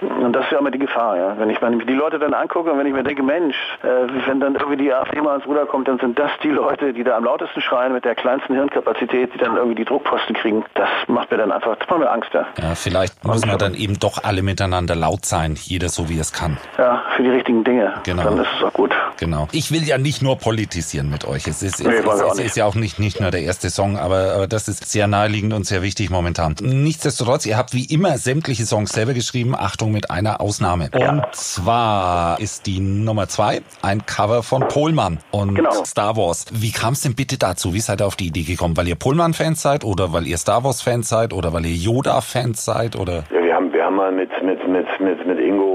Und 0.00 0.32
das 0.32 0.44
ist 0.44 0.52
ja 0.52 0.58
immer 0.58 0.70
die 0.70 0.78
Gefahr, 0.78 1.16
ja. 1.16 1.38
Wenn 1.38 1.50
ich 1.50 1.60
mir 1.60 1.84
die 1.84 1.94
Leute 1.94 2.18
dann 2.18 2.34
angucke 2.34 2.70
und 2.72 2.78
wenn 2.78 2.86
ich 2.86 2.92
mir 2.92 3.02
denke, 3.02 3.22
Mensch, 3.22 3.56
äh, 3.82 3.86
wenn 4.26 4.40
dann 4.40 4.54
irgendwie 4.54 4.76
die 4.76 4.92
AfD 4.92 5.20
mal 5.20 5.32
ans 5.32 5.46
Ruder 5.46 5.66
kommt, 5.66 5.88
dann 5.88 5.98
sind 5.98 6.18
das 6.18 6.30
die 6.42 6.50
Leute, 6.50 6.92
die 6.92 7.04
da 7.04 7.16
am 7.16 7.24
lautesten 7.24 7.60
schreien 7.60 7.92
mit 7.92 8.04
der 8.04 8.14
kleinsten 8.14 8.54
Hirnkapazität, 8.54 9.34
die 9.34 9.38
dann 9.38 9.56
irgendwie 9.56 9.76
die 9.76 9.84
Druckposten 9.84 10.34
kriegen. 10.34 10.64
Das 10.74 10.88
macht 11.06 11.30
mir 11.30 11.38
dann 11.38 11.52
einfach, 11.52 11.76
das 11.76 11.88
macht 11.88 12.00
mir 12.00 12.10
Angst, 12.10 12.30
ja. 12.32 12.46
Ja, 12.60 12.74
vielleicht 12.74 13.24
müssen 13.24 13.48
wir 13.48 13.56
dann 13.56 13.74
eben 13.74 13.98
doch 13.98 14.22
alle 14.22 14.42
miteinander 14.42 14.94
laut 14.94 15.24
sein, 15.24 15.54
jeder 15.56 15.88
so 15.88 16.08
wie 16.08 16.18
es 16.18 16.32
kann. 16.32 16.58
Ja, 16.78 17.02
für 17.16 17.22
die 17.22 17.30
richtigen 17.30 17.64
Dinge. 17.64 17.94
Genau. 18.04 18.24
Dann 18.24 18.38
ist 18.38 18.48
es 18.56 18.64
auch 18.64 18.72
gut. 18.72 18.92
Genau. 19.18 19.48
Ich 19.52 19.72
will 19.72 19.82
ja 19.82 19.98
nicht 19.98 20.22
nur 20.22 20.38
politisieren 20.38 21.10
mit 21.10 21.26
euch. 21.26 21.46
Es 21.46 21.62
ist, 21.62 21.84
nee, 21.84 21.92
es, 21.92 22.04
es, 22.04 22.20
es 22.20 22.38
ist 22.38 22.56
ja 22.56 22.64
auch 22.66 22.74
nicht, 22.74 22.98
nicht 22.98 23.20
nur 23.20 23.30
der 23.30 23.42
erste 23.42 23.70
Song, 23.70 23.98
aber, 23.98 24.34
aber 24.34 24.46
das 24.46 24.68
ist 24.68 24.90
sehr 24.90 25.06
naheliegend 25.06 25.52
und 25.52 25.66
sehr 25.66 25.82
wichtig 25.82 26.03
momentan. 26.10 26.54
Nichtsdestotrotz, 26.60 27.46
ihr 27.46 27.56
habt 27.56 27.74
wie 27.74 27.84
immer 27.84 28.18
sämtliche 28.18 28.64
Songs 28.64 28.90
selber 28.90 29.14
geschrieben. 29.14 29.54
Achtung, 29.56 29.92
mit 29.92 30.10
einer 30.10 30.40
Ausnahme. 30.40 30.90
Ja. 30.98 31.10
Und 31.10 31.24
zwar 31.32 32.40
ist 32.40 32.66
die 32.66 32.80
Nummer 32.80 33.28
zwei 33.28 33.62
ein 33.82 34.06
Cover 34.06 34.42
von 34.42 34.68
Pohlmann 34.68 35.18
und 35.30 35.54
genau. 35.54 35.84
Star 35.84 36.16
Wars. 36.16 36.46
Wie 36.52 36.72
kam 36.72 36.94
es 36.94 37.02
denn 37.02 37.14
bitte 37.14 37.38
dazu? 37.38 37.74
Wie 37.74 37.80
seid 37.80 38.00
ihr 38.00 38.06
auf 38.06 38.16
die 38.16 38.26
Idee 38.26 38.42
gekommen? 38.42 38.76
Weil 38.76 38.88
ihr 38.88 38.96
Pohlmann-Fans 38.96 39.62
seid 39.62 39.84
oder 39.84 40.12
weil 40.12 40.26
ihr 40.26 40.38
Star 40.38 40.64
Wars-Fans 40.64 41.08
seid 41.08 41.32
oder 41.32 41.52
weil 41.52 41.66
ihr 41.66 41.74
Yoda-Fans 41.74 42.64
seid? 42.64 42.96
Oder? 42.96 43.24
Ja, 43.32 43.42
wir 43.42 43.54
haben, 43.54 43.72
wir 43.72 43.84
haben 43.84 43.96
mal 43.96 44.12
mit, 44.12 44.30
mit, 44.42 44.66
mit, 44.68 44.86
mit, 45.00 45.26
mit 45.26 45.38
Ingo 45.38 45.73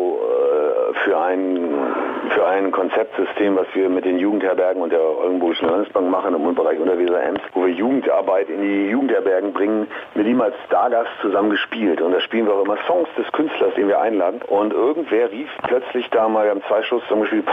für 2.39 2.47
ein 2.47 2.71
Konzeptsystem, 2.71 3.57
was 3.57 3.67
wir 3.73 3.89
mit 3.89 4.05
den 4.05 4.17
Jugendherbergen 4.17 4.81
und 4.81 4.93
der 4.93 5.01
Oldenburgischen 5.01 5.67
Landesbank 5.67 6.09
machen 6.09 6.33
im 6.33 6.55
Bereich 6.55 6.79
Unterweser 6.79 7.21
Ems, 7.21 7.41
wo 7.53 7.65
wir 7.65 7.73
Jugendarbeit 7.73 8.49
in 8.49 8.61
die 8.61 8.87
Jugendherbergen 8.87 9.51
bringen, 9.51 9.87
mit 10.15 10.25
ihm 10.25 10.39
als 10.39 10.55
Stargast 10.65 11.09
zusammen 11.19 11.49
gespielt. 11.49 11.99
Und 11.99 12.13
da 12.13 12.21
spielen 12.21 12.45
wir 12.45 12.53
auch 12.53 12.63
immer 12.63 12.77
Songs 12.87 13.09
des 13.17 13.29
Künstlers, 13.33 13.73
den 13.75 13.89
wir 13.89 13.99
einladen. 13.99 14.39
Und 14.47 14.71
irgendwer 14.71 15.29
rief 15.29 15.49
plötzlich 15.67 16.09
da 16.11 16.29
mal, 16.29 16.45
wir 16.45 16.51
haben 16.51 16.63
zwei 16.69 16.81
Schuss 16.83 17.03
zum 17.09 17.19
Beispiel 17.19 17.43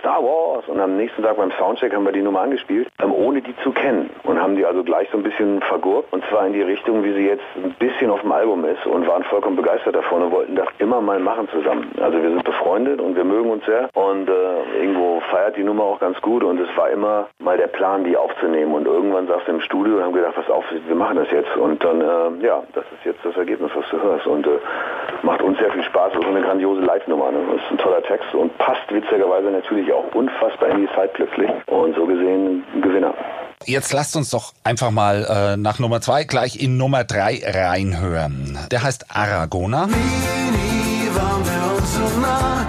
Star 0.00 0.20
Wars 0.24 0.66
und 0.66 0.80
am 0.80 0.96
nächsten 0.96 1.22
Tag 1.22 1.36
beim 1.36 1.52
Soundcheck 1.52 1.94
haben 1.94 2.04
wir 2.04 2.10
die 2.10 2.22
Nummer 2.22 2.40
angespielt, 2.40 2.88
ähm, 3.00 3.12
ohne 3.12 3.42
die 3.42 3.54
zu 3.62 3.70
kennen. 3.70 4.10
Und 4.24 4.42
haben 4.42 4.56
die 4.56 4.66
also 4.66 4.82
gleich 4.82 5.08
so 5.12 5.18
ein 5.18 5.22
bisschen 5.22 5.60
vergurkt 5.60 6.12
und 6.12 6.24
zwar 6.30 6.48
in 6.48 6.52
die 6.52 6.62
Richtung, 6.62 7.04
wie 7.04 7.12
sie 7.12 7.28
jetzt 7.28 7.44
ein 7.54 7.76
bisschen 7.78 8.10
auf 8.10 8.22
dem 8.22 8.32
Album 8.32 8.64
ist 8.64 8.84
und 8.86 9.06
waren 9.06 9.22
vollkommen 9.22 9.54
begeistert 9.54 9.94
davon 9.94 10.22
und 10.22 10.32
wollten 10.32 10.56
das 10.56 10.66
immer 10.80 11.00
mal 11.00 11.20
machen 11.20 11.48
zusammen. 11.50 11.92
Also 12.00 12.20
wir 12.20 12.30
sind 12.30 12.42
befreundet 12.42 13.00
und 13.00 13.14
wir 13.14 13.24
mögen 13.24 13.48
uns 13.48 13.64
sehr 13.66 13.88
und 13.94 14.31
äh, 14.32 14.80
irgendwo 14.80 15.20
feiert 15.30 15.56
die 15.56 15.64
Nummer 15.64 15.84
auch 15.84 16.00
ganz 16.00 16.20
gut 16.20 16.42
und 16.42 16.58
es 16.58 16.68
war 16.76 16.90
immer 16.90 17.28
mal 17.38 17.56
der 17.56 17.66
Plan, 17.66 18.04
die 18.04 18.16
aufzunehmen 18.16 18.74
und 18.74 18.86
irgendwann 18.86 19.26
saß 19.26 19.42
wir 19.46 19.54
im 19.54 19.60
Studio 19.60 19.96
und 19.96 20.02
haben 20.02 20.12
gedacht, 20.12 20.34
pass 20.34 20.48
auf, 20.48 20.64
wir 20.70 20.94
machen 20.94 21.16
das 21.16 21.30
jetzt 21.30 21.54
und 21.56 21.82
dann, 21.84 22.00
äh, 22.00 22.44
ja, 22.44 22.62
das 22.74 22.84
ist 22.84 23.04
jetzt 23.04 23.24
das 23.24 23.36
Ergebnis, 23.36 23.70
was 23.74 23.84
du 23.90 24.00
hörst 24.00 24.26
und 24.26 24.46
äh, 24.46 24.58
macht 25.22 25.42
uns 25.42 25.58
sehr 25.58 25.70
viel 25.70 25.84
Spaß. 25.84 26.12
Das 26.14 26.22
ist 26.22 26.28
eine 26.28 26.42
grandiose 26.42 26.80
Live-Nummer. 26.80 27.30
Ne? 27.30 27.38
Das 27.52 27.62
ist 27.62 27.70
ein 27.70 27.78
toller 27.78 28.02
Text 28.02 28.34
und 28.34 28.56
passt 28.58 28.90
witzigerweise 28.90 29.50
natürlich 29.50 29.92
auch 29.92 30.04
unfassbar 30.14 30.70
in 30.70 30.86
die 30.86 30.88
Zeit 30.94 31.12
plötzlich 31.12 31.50
und 31.66 31.94
so 31.94 32.06
gesehen 32.06 32.64
ein 32.74 32.82
Gewinner. 32.82 33.14
Jetzt 33.64 33.92
lasst 33.92 34.16
uns 34.16 34.30
doch 34.30 34.52
einfach 34.64 34.90
mal 34.90 35.24
äh, 35.28 35.56
nach 35.56 35.78
Nummer 35.78 36.00
zwei 36.00 36.24
gleich 36.24 36.60
in 36.60 36.76
Nummer 36.76 37.04
drei 37.04 37.40
reinhören. 37.44 38.58
Der 38.70 38.82
heißt 38.82 39.06
Aragona. 39.14 39.86
Nie, 39.86 39.92
nie 39.92 41.14
waren 41.14 41.44
wir 41.44 41.78
uns 41.78 41.94
so 41.94 42.20
nah, 42.20 42.66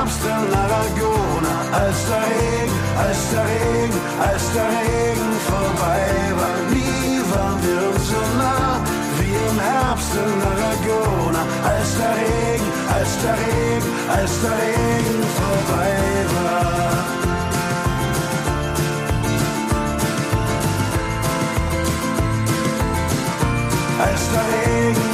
wie 0.00 0.06
im 0.06 0.08
Herbst 0.08 0.24
in 0.24 0.54
Aragona. 0.54 1.52
Als 1.72 2.06
der 2.08 2.22
Regen, 2.22 2.76
als 2.98 3.30
der 3.30 3.44
Regen, 3.44 4.00
als 4.18 4.52
der 4.54 4.68
Regen 4.68 5.32
vorbei 5.48 6.08
war. 6.38 6.56
Nie 6.70 7.20
waren 7.32 7.58
wir 7.62 7.90
uns 7.90 8.08
so 8.08 8.22
nah, 8.38 8.80
wie 9.18 9.34
im 9.50 9.58
Herbst 9.60 10.12
in 10.14 10.40
Aragona. 10.52 11.42
Als 11.64 11.96
der 11.98 12.12
Regen, 12.16 12.68
als 12.96 13.10
der 13.22 13.34
Regen, 13.34 13.90
als 14.16 14.32
der 14.42 14.52
Regen 14.52 15.22
vorbei 15.38 15.96
war. 16.34 16.60
als 24.02 24.22
der 24.32 24.40
Regen. 24.40 25.09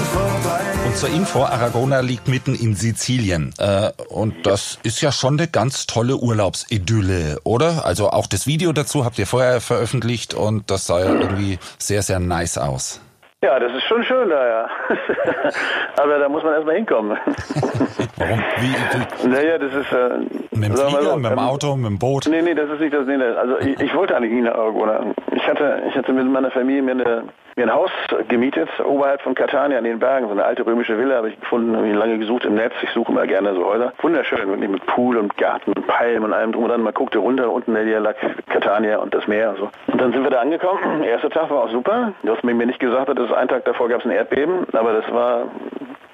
Und 0.87 0.97
zur 0.97 1.09
Info, 1.09 1.43
Aragona 1.43 2.01
liegt 2.01 2.29
mitten 2.29 2.55
in 2.55 2.75
Sizilien. 2.75 3.53
Äh, 3.59 3.91
und 4.09 4.47
das 4.47 4.79
ist 4.83 5.01
ja 5.01 5.13
schon 5.13 5.39
eine 5.39 5.49
ganz 5.49 5.87
tolle 5.87 6.17
Urlaubsidylle, 6.17 7.39
oder? 7.45 7.85
Also 7.85 8.11
auch 8.11 8.27
das 8.27 8.47
Video 8.47 8.73
dazu 8.73 9.05
habt 9.05 9.19
ihr 9.19 9.27
vorher 9.27 9.61
veröffentlicht 9.61 10.35
und 10.35 10.71
das 10.71 10.87
sah 10.87 11.01
ja 11.01 11.13
irgendwie 11.13 11.59
sehr, 11.79 12.03
sehr 12.03 12.21
nice 12.21 12.59
aus. 12.59 13.01
Ja, 13.45 13.61
das 13.61 13.71
ist 13.75 13.85
schon 13.85 14.03
schön 14.03 14.31
da, 14.31 14.49
ja. 14.49 14.71
Aber 16.03 16.19
da 16.19 16.29
muss 16.29 16.43
man 16.43 16.55
erstmal 16.55 16.77
hinkommen. 16.77 17.17
Warum? 18.17 18.43
Wie? 18.61 19.29
Naja, 19.29 19.59
das 19.59 19.75
ist. 19.75 19.93
Äh, 19.93 20.19
Mit 20.57 20.71
dem 20.71 20.77
Flieger, 20.77 21.03
so, 21.03 21.17
mit 21.17 21.27
dem 21.27 21.33
ähm, 21.33 21.39
Auto, 21.39 21.77
mit 21.77 21.87
dem 21.87 21.99
Boot? 21.99 22.27
Nee, 22.31 22.41
nee, 22.41 22.55
das 22.55 22.71
ist 22.71 22.81
nicht 22.81 22.95
das. 22.95 23.07
Nee, 23.07 23.19
nee. 23.19 23.25
Also 23.25 23.59
ich, 23.59 23.79
ich 23.79 23.95
wollte 23.95 24.17
eigentlich 24.17 24.33
nie 24.33 24.41
nach 24.41 24.55
Aragona. 24.55 25.15
Ich 25.33 25.47
hatte, 25.47 25.83
ich 25.89 25.95
hatte 25.95 26.13
mit 26.13 26.27
meiner 26.27 26.51
Familie 26.51 26.83
mir, 26.83 26.93
eine, 26.93 27.25
mir 27.57 27.63
ein 27.63 27.73
Haus 27.73 27.91
gemietet, 28.29 28.69
oberhalb 28.85 29.23
von 29.23 29.35
Catania 29.35 29.79
in 29.79 29.85
den 29.85 29.99
Bergen. 29.99 30.27
So 30.27 30.33
eine 30.33 30.45
alte 30.45 30.67
römische 30.67 30.99
Villa 30.99 31.17
habe 31.17 31.31
ich 31.31 31.41
gefunden, 31.41 31.75
habe 31.75 31.89
ich 31.89 31.95
lange 31.95 32.19
gesucht 32.19 32.45
im 32.45 32.55
Netz. 32.55 32.75
Ich 32.83 32.91
suche 32.91 33.11
immer 33.11 33.27
gerne 33.27 33.55
so 33.55 33.65
Häuser. 33.65 33.95
Wunderschön, 34.03 34.47
wirklich 34.47 34.69
mit 34.69 34.85
Pool 34.85 35.17
und 35.17 35.39
Garten 35.39 35.73
und 35.73 35.87
Palmen 35.87 36.25
und 36.25 36.35
allem 36.35 36.53
drum 36.53 36.65
und 36.65 36.71
dran. 36.71 36.83
Man 36.83 36.93
guckte 36.93 37.19
runter, 37.19 37.51
unten 37.51 37.73
der 37.73 38.01
lag 38.01 38.17
Catania 38.51 38.99
und 38.99 39.15
das 39.15 39.27
Meer 39.27 39.51
und 39.51 39.57
so. 39.57 39.71
Und 39.87 40.01
dann 40.01 40.13
sind 40.13 40.23
wir 40.23 40.31
da 40.31 40.41
angekommen. 40.41 41.01
Der 41.01 41.13
erste 41.13 41.31
Tag 41.31 41.49
war 41.49 41.65
auch 41.65 41.71
super. 41.71 42.13
Du 42.23 42.33
hast 42.35 42.45
mir 42.45 42.55
nicht 42.55 42.79
gesagt, 42.79 43.09
dass 43.09 43.31
es 43.31 43.33
einen 43.33 43.49
Tag 43.49 43.65
davor 43.65 43.89
gab 43.89 44.01
es 44.01 44.05
ein 44.05 44.13
Erdbeben, 44.13 44.67
aber 44.73 44.93
das 44.93 45.11
war 45.11 45.47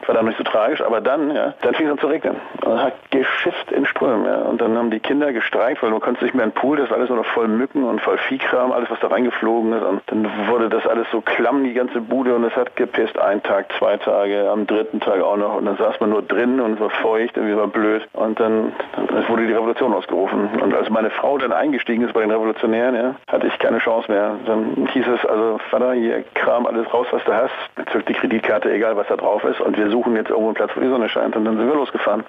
war 0.09 0.14
dann 0.14 0.26
nicht 0.26 0.38
so 0.38 0.44
tragisch, 0.44 0.82
aber 0.82 1.00
dann, 1.00 1.35
ja, 1.35 1.54
dann 1.62 1.75
fing 1.75 1.87
es 1.87 1.92
an 1.92 1.99
zu 1.99 2.06
regnen. 2.06 2.37
Und 2.64 2.82
hat 2.82 2.94
geschifft 3.11 3.73
in 3.73 3.87
Strömen, 3.87 4.26
ja. 4.26 4.37
Und 4.42 4.61
dann 4.61 4.76
haben 4.76 4.90
die 4.90 5.00
Kinder 5.00 5.32
gestreikt, 5.32 5.82
weil 5.82 5.90
du 5.90 6.00
konntest 6.00 6.23
nicht 6.23 6.35
mehr 6.35 6.44
in 6.44 6.50
den 6.50 6.54
Pool, 6.54 6.76
das 6.76 6.90
war 6.90 6.97
alles 6.97 7.09
nur 7.09 7.18
noch 7.18 7.26
voll 7.26 7.49
Mücken 7.49 7.85
und 7.85 8.00
voll 8.00 8.18
Viehkram, 8.18 8.73
alles 8.73 8.90
was 8.90 9.00
da 9.00 9.09
reingeflogen 9.09 9.73
ist. 9.73 9.82
Und 9.82 10.02
dann 10.06 10.28
wurde 10.49 10.68
das 10.68 10.87
alles 10.87 11.06
so 11.11 11.21
klamm, 11.21 11.64
die 11.64 11.75
ganze 11.75 12.00
Bude, 12.00 12.35
und 12.35 12.44
es 12.44 12.54
hat 12.56 12.76
gepisst, 12.76 13.18
ein 13.18 13.42
Tag, 13.42 13.66
zwei 13.78 13.97
Tage, 13.97 14.49
am 14.50 14.66
dritten 14.66 15.00
Tag 15.00 15.21
auch 15.23 15.37
noch. 15.37 15.56
Und 15.56 15.66
dann 15.66 15.76
saß 15.76 16.00
man 16.00 16.11
nur 16.11 16.23
drin 16.23 16.61
und 16.61 16.75
es 16.75 16.80
war 16.80 16.90
feucht 16.90 17.37
und 17.38 17.47
wir 17.47 17.56
war 17.56 17.68
blöd. 17.68 18.06
Und 18.12 18.38
dann, 18.40 18.73
dann 18.97 19.28
wurde 19.28 19.47
die 19.47 19.52
Revolution 19.52 19.92
ausgerufen. 19.92 20.49
Und 20.61 20.75
als 20.75 20.90
meine 20.90 21.11
Frau 21.11 21.38
dann 21.38 21.52
eingestiegen 21.52 22.04
ist 22.04 22.12
bei 22.12 22.21
den 22.21 22.30
Revolutionären, 22.30 22.94
ja, 22.94 23.14
hatte 23.28 23.47
ich 23.47 23.59
keine 23.59 23.78
Chance 23.78 24.11
mehr. 24.11 24.37
Dann 24.47 24.88
hieß 24.92 25.06
es, 25.06 25.25
also 25.26 25.59
Vater, 25.71 25.92
hier 25.92 26.25
kram 26.35 26.66
alles 26.66 26.92
raus, 26.92 27.06
was 27.11 27.25
du 27.25 27.32
hast, 27.32 27.52
zück 27.87 28.07
die 28.07 28.15
Kreditkarte, 28.15 28.73
egal 28.73 28.97
was 28.97 29.07
da 29.09 29.17
drauf 29.17 29.45
ist. 29.45 29.61
Und 29.61 29.77
wir 29.77 29.91
suchen 29.91 30.17
jetzt 30.17 30.31
irgendwo 30.31 30.49
einen 30.49 30.55
Platz, 30.55 30.71
wo 30.75 30.81
die 30.81 30.89
Sonne 30.89 31.09
scheint. 31.09 31.37
Und 31.37 31.45
dann 31.45 31.57
sind 31.57 31.67
wir 31.67 31.75
losgefahren. 31.75 32.25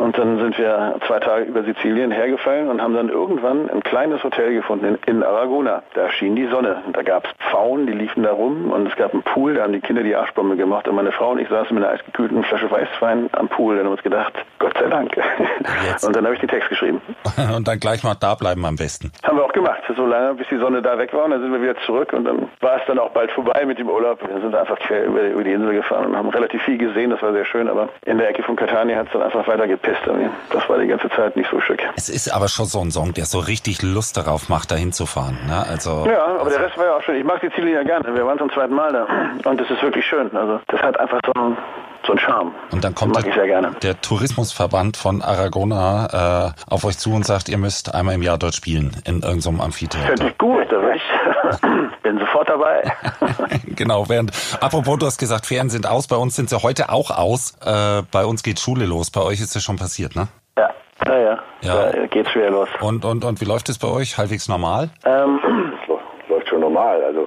Und 0.00 0.16
dann 0.16 0.38
sind 0.38 0.56
wir 0.56 0.96
zwei 1.06 1.18
Tage 1.20 1.44
über 1.44 1.62
Sizilien 1.62 2.10
hergefallen 2.10 2.68
und 2.68 2.80
haben 2.80 2.94
dann 2.94 3.10
irgendwann 3.10 3.68
ein 3.68 3.82
kleines 3.82 4.24
Hotel 4.24 4.54
gefunden 4.54 4.98
in, 5.06 5.16
in 5.16 5.22
Aragona. 5.22 5.82
Da 5.92 6.10
schien 6.10 6.34
die 6.34 6.46
Sonne. 6.46 6.82
Und 6.86 6.96
da 6.96 7.02
gab 7.02 7.26
es 7.26 7.32
Pfauen, 7.50 7.86
die 7.86 7.92
liefen 7.92 8.22
da 8.22 8.32
rum 8.32 8.70
und 8.70 8.88
es 8.88 8.96
gab 8.96 9.12
einen 9.12 9.22
Pool, 9.22 9.54
da 9.54 9.64
haben 9.64 9.74
die 9.74 9.80
Kinder 9.80 10.02
die 10.02 10.16
Arschbombe 10.16 10.56
gemacht. 10.56 10.88
Und 10.88 10.94
meine 10.94 11.12
Frau 11.12 11.32
und 11.32 11.38
ich 11.38 11.48
saßen 11.50 11.74
mit 11.74 11.84
einer 11.84 11.92
eisgekühlten 11.92 12.42
Flasche 12.44 12.70
Weißwein 12.70 13.28
am 13.32 13.48
Pool 13.48 13.78
und 13.78 13.84
haben 13.84 13.92
uns 13.92 14.02
gedacht, 14.02 14.32
Gott 14.58 14.72
sei 14.78 14.88
Dank. 14.88 15.14
Jetzt. 15.86 16.06
Und 16.06 16.16
dann 16.16 16.24
habe 16.24 16.34
ich 16.34 16.40
den 16.40 16.48
Text 16.48 16.70
geschrieben. 16.70 17.02
Und 17.56 17.68
dann 17.68 17.78
gleich 17.78 18.02
mal 18.04 18.14
da 18.14 18.34
bleiben 18.34 18.64
am 18.64 18.76
besten. 18.76 19.12
Haben 19.22 19.36
wir 19.36 19.44
auch 19.44 19.52
gemacht, 19.52 19.82
so 19.94 20.06
lange, 20.06 20.34
bis 20.34 20.46
die 20.48 20.58
Sonne 20.58 20.80
da 20.80 20.96
weg 20.98 21.12
war. 21.12 21.24
Und 21.24 21.32
dann 21.32 21.42
sind 21.42 21.52
wir 21.52 21.60
wieder 21.60 21.76
zurück 21.84 22.12
und 22.12 22.24
dann 22.24 22.48
war 22.60 22.76
es 22.76 22.82
dann 22.86 22.98
auch 22.98 23.10
bald 23.10 23.30
vorbei 23.32 23.64
mit 23.66 23.78
dem 23.78 23.88
Urlaub. 23.88 24.20
Wir 24.26 24.40
sind 24.40 24.54
einfach 24.54 24.78
quer 24.78 25.04
über, 25.04 25.22
über 25.22 25.44
die 25.44 25.52
Insel 25.52 25.74
gefahren 25.74 26.06
und 26.06 26.16
haben 26.16 26.30
relativ 26.30 26.62
viel 26.62 26.78
gesehen. 26.78 27.10
Das 27.10 27.20
war 27.22 27.32
sehr 27.32 27.44
schön, 27.44 27.68
aber 27.68 27.88
in 28.04 28.18
der 28.18 28.28
Ecke 28.28 28.42
von 28.42 28.56
Catania 28.56 28.96
hat 28.96 29.06
es 29.06 29.12
dann 29.12 29.22
einfach 29.22 29.46
weiter 29.46 29.66
gepisst. 29.66 29.89
Irgendwie. 30.06 30.30
Das 30.50 30.68
war 30.68 30.78
die 30.78 30.86
ganze 30.86 31.08
Zeit 31.10 31.36
nicht 31.36 31.48
so 31.50 31.60
schick. 31.60 31.82
Es 31.96 32.08
ist 32.08 32.28
aber 32.32 32.48
schon 32.48 32.66
so 32.66 32.80
ein 32.80 32.90
Song, 32.90 33.12
der 33.14 33.24
so 33.24 33.38
richtig 33.38 33.82
Lust 33.82 34.16
darauf 34.16 34.48
macht, 34.48 34.70
da 34.70 34.76
hinzufahren. 34.76 35.38
Ne? 35.46 35.64
Also, 35.68 36.06
Ja, 36.06 36.26
aber 36.38 36.50
der 36.50 36.60
Rest 36.60 36.76
war 36.78 36.86
ja 36.86 36.96
auch 36.96 37.02
schön. 37.02 37.16
Ich 37.16 37.24
mag 37.24 37.40
Sizilien 37.40 37.74
ja 37.74 37.82
gerne. 37.82 38.14
Wir 38.14 38.26
waren 38.26 38.38
zum 38.38 38.50
zweiten 38.52 38.74
Mal 38.74 38.92
da. 38.92 39.48
Und 39.48 39.60
es 39.60 39.70
ist 39.70 39.82
wirklich 39.82 40.04
schön. 40.06 40.34
Also 40.36 40.60
das 40.68 40.80
hat 40.80 40.98
einfach 40.98 41.20
so 41.24 41.32
einen, 41.32 41.56
so 42.06 42.12
einen 42.12 42.18
Charme. 42.18 42.54
Und 42.70 42.84
dann 42.84 42.94
kommt 42.94 43.16
gerne. 43.22 43.72
der 43.82 44.00
Tourismusverband 44.00 44.96
von 44.96 45.22
Aragona 45.22 46.54
äh, 46.66 46.72
auf 46.72 46.84
euch 46.84 46.98
zu 46.98 47.12
und 47.12 47.24
sagt, 47.24 47.48
ihr 47.48 47.58
müsst 47.58 47.94
einmal 47.94 48.14
im 48.14 48.22
Jahr 48.22 48.38
dort 48.38 48.54
spielen, 48.54 48.96
in 49.04 49.22
irgendeinem 49.22 49.40
Finde 49.42 49.64
Amphitheater. 49.64 50.26
ich 50.26 50.38
gut, 50.38 50.66
da 50.70 50.80
ich. 50.92 51.02
Bin 52.02 52.18
sofort 52.18 52.48
dabei. 52.48 52.92
genau, 53.66 54.08
während, 54.08 54.32
apropos, 54.60 54.98
du 54.98 55.06
hast 55.06 55.18
gesagt, 55.18 55.46
Ferien 55.46 55.70
sind 55.70 55.86
aus, 55.86 56.06
bei 56.06 56.16
uns 56.16 56.36
sind 56.36 56.50
sie 56.50 56.62
heute 56.62 56.90
auch 56.90 57.10
aus. 57.10 57.56
Äh, 57.64 58.02
bei 58.10 58.24
uns 58.24 58.42
geht 58.42 58.60
Schule 58.60 58.86
los, 58.86 59.10
bei 59.10 59.22
euch 59.22 59.40
ist 59.40 59.54
es 59.54 59.62
schon 59.62 59.76
passiert, 59.76 60.16
ne? 60.16 60.28
ja, 60.56 60.70
ja, 61.06 61.18
ja. 61.18 61.38
Ja. 61.62 61.92
Da 61.92 62.06
geht's 62.06 62.30
schwer 62.30 62.50
los. 62.50 62.68
Und, 62.80 63.04
und, 63.04 63.24
und 63.24 63.40
wie 63.40 63.44
läuft 63.44 63.68
es 63.68 63.78
bei 63.78 63.88
euch? 63.88 64.16
Halbwegs 64.16 64.48
normal? 64.48 64.90
Ähm, 65.04 65.69
läuft- 65.90 66.28
läuft 66.28 66.48
schon 66.48 66.60
normal. 66.60 67.02
Also 67.04 67.26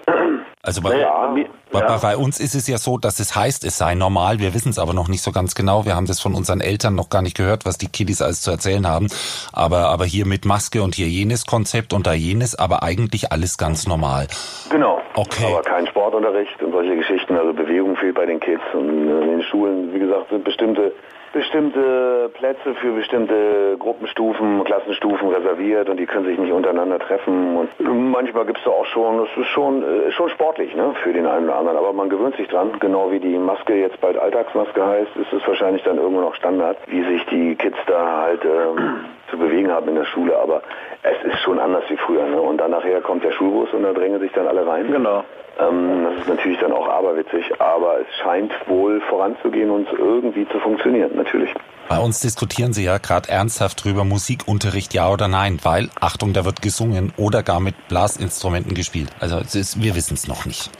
Also 0.61 0.81
bei, 0.81 0.91
wir- 0.91 1.45
bei, 1.71 1.79
ja. 1.79 1.97
bei 1.97 2.15
uns 2.17 2.39
ist 2.39 2.55
es 2.55 2.67
ja 2.67 2.77
so, 2.77 2.97
dass 2.97 3.19
es 3.19 3.35
heißt, 3.35 3.63
es 3.65 3.77
sei 3.77 3.95
normal. 3.95 4.39
Wir 4.39 4.53
wissen 4.53 4.69
es 4.69 4.79
aber 4.79 4.93
noch 4.93 5.07
nicht 5.09 5.21
so 5.21 5.31
ganz 5.31 5.55
genau. 5.55 5.85
Wir 5.85 5.95
haben 5.95 6.05
das 6.07 6.19
von 6.21 6.33
unseren 6.35 6.61
Eltern 6.61 6.95
noch 6.95 7.09
gar 7.09 7.21
nicht 7.21 7.35
gehört, 7.35 7.65
was 7.65 7.77
die 7.77 7.87
Kiddies 7.87 8.21
alles 8.21 8.41
zu 8.41 8.51
erzählen 8.51 8.87
haben. 8.87 9.07
Aber, 9.51 9.89
aber 9.89 10.05
hier 10.05 10.25
mit 10.25 10.45
Maske 10.45 10.81
und 10.83 10.95
hier 10.95 11.07
jenes 11.07 11.45
Konzept 11.45 11.93
und 11.93 12.07
da 12.07 12.13
jenes, 12.13 12.55
aber 12.57 12.83
eigentlich 12.83 13.31
alles 13.31 13.57
ganz 13.57 13.87
normal. 13.87 14.27
Genau. 14.69 14.99
Okay. 15.15 15.45
Aber 15.51 15.61
kein 15.63 15.85
Sportunterricht 15.87 16.61
und 16.63 16.71
solche 16.71 16.95
Geschichten. 16.95 17.35
Also 17.37 17.53
Bewegung 17.53 17.95
fehlt 17.97 18.15
bei 18.15 18.25
den 18.25 18.39
Kids. 18.39 18.61
Und 18.73 18.89
in 18.89 19.07
den 19.07 19.43
Schulen, 19.43 19.93
wie 19.93 19.99
gesagt, 19.99 20.29
sind 20.29 20.43
bestimmte 20.43 20.91
bestimmte 21.33 22.29
Plätze 22.35 22.75
für 22.75 22.91
bestimmte 22.91 23.75
Gruppenstufen, 23.79 24.63
Klassenstufen 24.63 25.29
reserviert 25.29 25.89
und 25.89 25.97
die 25.97 26.05
können 26.05 26.25
sich 26.25 26.37
nicht 26.37 26.53
untereinander 26.53 26.99
treffen. 26.99 27.57
Und 27.57 28.11
manchmal 28.11 28.45
gibt 28.45 28.59
es 28.59 28.63
da 28.63 28.69
auch 28.69 28.85
schon, 28.85 29.17
das 29.17 29.29
ist 29.35 29.47
schon, 29.47 29.83
äh, 29.83 30.11
schon 30.11 30.29
sportlich 30.29 30.73
ne, 30.75 30.93
für 31.03 31.11
den 31.11 31.25
einen 31.25 31.45
oder 31.45 31.57
anderen, 31.57 31.77
aber 31.77 31.91
man 31.91 32.09
gewöhnt 32.09 32.35
sich 32.37 32.47
dran. 32.47 32.71
Genau 32.79 33.11
wie 33.11 33.19
die 33.19 33.37
Maske 33.37 33.73
jetzt 33.75 33.99
bald 33.99 34.17
Alltagsmaske 34.17 34.85
heißt, 34.85 35.17
ist 35.17 35.33
es 35.33 35.47
wahrscheinlich 35.47 35.83
dann 35.83 35.97
irgendwann 35.97 36.25
auch 36.25 36.35
Standard, 36.35 36.77
wie 36.87 37.03
sich 37.03 37.25
die 37.25 37.55
Kids 37.55 37.77
da 37.87 38.21
halt 38.21 38.45
ähm, 38.45 39.05
zu 39.31 39.37
bewegen 39.37 39.71
haben 39.71 39.89
in 39.89 39.95
der 39.95 40.05
Schule. 40.05 40.37
Aber 40.37 40.61
es 41.01 41.33
ist 41.33 41.39
schon 41.39 41.59
anders 41.59 41.83
wie 41.89 41.97
früher. 41.97 42.25
Ne? 42.27 42.39
Und 42.39 42.57
dann 42.57 42.71
nachher 42.71 43.01
kommt 43.01 43.23
der 43.23 43.31
Schulbus 43.31 43.73
und 43.73 43.81
da 43.81 43.91
drängen 43.91 44.19
sich 44.19 44.31
dann 44.33 44.47
alle 44.47 44.65
rein. 44.67 44.91
genau. 44.91 45.23
Ähm, 45.59 46.05
das 46.05 46.21
ist 46.21 46.29
natürlich 46.29 46.59
dann 46.59 46.71
auch 46.71 46.87
aberwitzig, 46.87 47.59
aber 47.59 47.99
es 48.01 48.07
scheint 48.23 48.51
wohl 48.67 49.01
voranzugehen 49.09 49.69
und 49.69 49.87
irgendwie 49.91 50.47
zu 50.49 50.59
funktionieren, 50.59 51.11
natürlich. 51.15 51.53
Bei 51.89 51.99
uns 51.99 52.21
diskutieren 52.21 52.73
sie 52.73 52.85
ja 52.85 52.97
gerade 52.97 53.29
ernsthaft 53.29 53.83
drüber 53.83 54.03
Musikunterricht 54.05 54.93
ja 54.93 55.09
oder 55.09 55.27
nein, 55.27 55.59
weil, 55.63 55.89
Achtung, 55.99 56.33
da 56.33 56.45
wird 56.45 56.61
gesungen 56.61 57.13
oder 57.17 57.43
gar 57.43 57.59
mit 57.59 57.75
Blasinstrumenten 57.89 58.73
gespielt. 58.73 59.09
Also 59.19 59.37
es 59.37 59.53
ist, 59.53 59.83
wir 59.83 59.95
wissen 59.95 60.13
es 60.13 60.27
noch 60.27 60.45
nicht. 60.45 60.71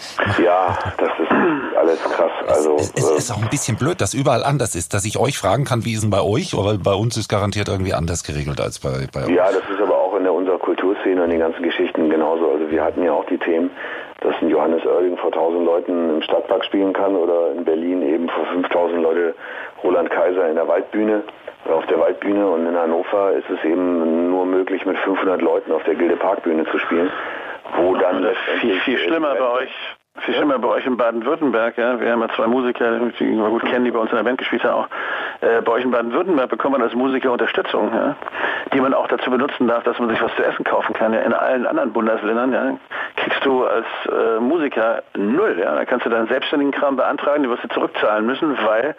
Ja, 0.44 0.78
das 0.98 1.10
ist, 1.20 1.32
alles 1.78 2.02
krass. 2.04 2.32
Also 2.48 2.76
es, 2.78 2.94
es 2.96 3.12
äh, 3.12 3.18
ist 3.18 3.32
auch 3.32 3.42
ein 3.42 3.50
bisschen 3.50 3.78
blöd, 3.78 4.00
dass 4.00 4.14
überall 4.14 4.44
anders 4.44 4.76
ist, 4.76 4.94
dass 4.94 5.06
ich 5.06 5.20
euch 5.20 5.38
fragen 5.38 5.66
kann, 5.66 5.86
wie 5.86 5.94
ist 5.94 6.04
denn 6.04 6.10
bei 6.10 6.22
euch, 6.22 6.54
aber 6.58 6.78
bei 6.78 6.94
uns 6.94 7.18
ist 7.18 7.28
garantiert 7.28 7.68
irgendwie 7.68 7.94
anders 7.94 8.24
geregelt 8.24 8.62
als 8.62 8.80
bei, 8.80 9.08
bei 9.12 9.28
Ja, 9.28 9.48
das 9.52 9.64
ist 9.70 9.82
aber 9.82 9.98
auch 9.98 10.16
in 10.16 10.24
der 10.24 10.34
unserer 10.34 10.58
Kulturszene 10.58 11.24
und 11.24 11.30
den 11.30 11.40
ganzen 11.40 11.64
Geschichten 11.64 12.10
genauso. 12.10 12.50
Also 12.52 12.72
wir 12.72 12.84
hatten 12.84 13.04
ja 13.04 13.12
auch 13.12 13.26
die 13.26 13.38
Themen, 13.38 13.72
dass 14.24 14.34
ein 14.42 14.50
Johannes 14.50 14.86
Oerding 14.86 15.18
vor 15.18 15.32
1000 15.32 15.66
Leuten 15.66 16.10
im 16.16 16.22
Stadtpark 16.22 16.64
spielen 16.66 16.94
kann 16.94 17.16
oder 17.16 17.52
in 17.52 17.66
Berlin 17.66 18.02
eben 18.02 18.30
vor 18.30 18.46
5000 18.46 19.02
Leute 19.02 19.36
Roland 19.84 20.10
Kaiser 20.10 20.50
in 20.50 20.56
der 20.56 20.68
Waldbühne, 20.68 21.24
äh, 21.66 21.72
auf 21.72 21.86
der 21.88 22.00
Waldbühne 22.00 22.48
und 22.48 22.66
in 22.66 22.76
Hannover 22.76 23.34
ist 23.34 23.50
es 23.50 23.64
eben 23.66 24.30
nur 24.32 24.46
möglich 24.46 24.86
mit 24.86 24.98
500 25.00 25.42
Leuten 25.42 25.72
auf 25.72 25.84
der 25.84 25.96
Gilde 25.96 26.16
Parkbühne 26.16 26.66
zu 26.66 26.80
spielen, 26.80 27.12
wo 27.78 27.96
dann 27.96 28.18
viel, 28.18 28.26
letztendlich 28.28 28.82
viel 28.84 28.98
schlimmer 29.00 29.36
bei 29.36 29.50
euch. 29.50 29.72
Viel 30.20 30.36
schlimmer 30.36 30.60
bei 30.60 30.68
euch 30.68 30.86
in 30.86 30.96
Baden-Württemberg, 30.96 31.76
ja. 31.76 32.00
Wir 32.00 32.12
haben 32.12 32.22
ja 32.22 32.30
zwei 32.36 32.46
Musiker, 32.46 33.00
die 33.00 33.36
wir 33.36 33.50
gut 33.50 33.66
kennen, 33.66 33.84
die 33.84 33.92
bei 33.92 33.98
uns 33.98 34.12
in 34.12 34.18
der 34.18 34.24
Band 34.24 34.38
gespielt 34.38 34.64
haben 34.64 34.84
auch. 34.84 34.88
Äh, 35.42 35.62
bei 35.62 35.72
euch 35.72 35.84
in 35.84 35.90
Baden-Württemberg 35.90 36.50
bekommt 36.50 36.74
man 36.74 36.84
als 36.84 36.94
Musiker 36.94 37.32
Unterstützung, 37.32 37.92
ja, 37.92 38.16
die 38.74 38.80
man 38.80 38.94
auch 38.94 39.08
dazu 39.08 39.30
benutzen 39.30 39.68
darf, 39.68 39.84
dass 39.84 40.00
man 40.00 40.10
sich 40.10 40.22
was 40.22 40.34
zu 40.36 40.44
essen 40.44 40.64
kaufen 40.64 40.94
kann. 40.94 41.14
Ja. 41.14 41.20
In 41.22 41.34
allen 41.34 41.66
anderen 41.68 41.92
Bundesländern 41.94 42.54
ja, 42.54 42.78
kriegst 43.18 43.44
du 43.46 43.66
als 43.66 43.86
äh, 44.08 44.40
Musiker 44.40 45.04
null. 45.16 45.58
Ja. 45.60 45.76
Da 45.76 45.86
kannst 45.86 46.06
du 46.06 46.10
deinen 46.10 46.28
selbstständigen 46.28 46.72
Kram 46.72 46.96
beantragen, 46.96 47.44
die 47.44 47.50
wirst 47.50 47.64
du 47.64 47.68
zurückzahlen 47.70 48.26
müssen, 48.26 48.58
weil 48.66 48.96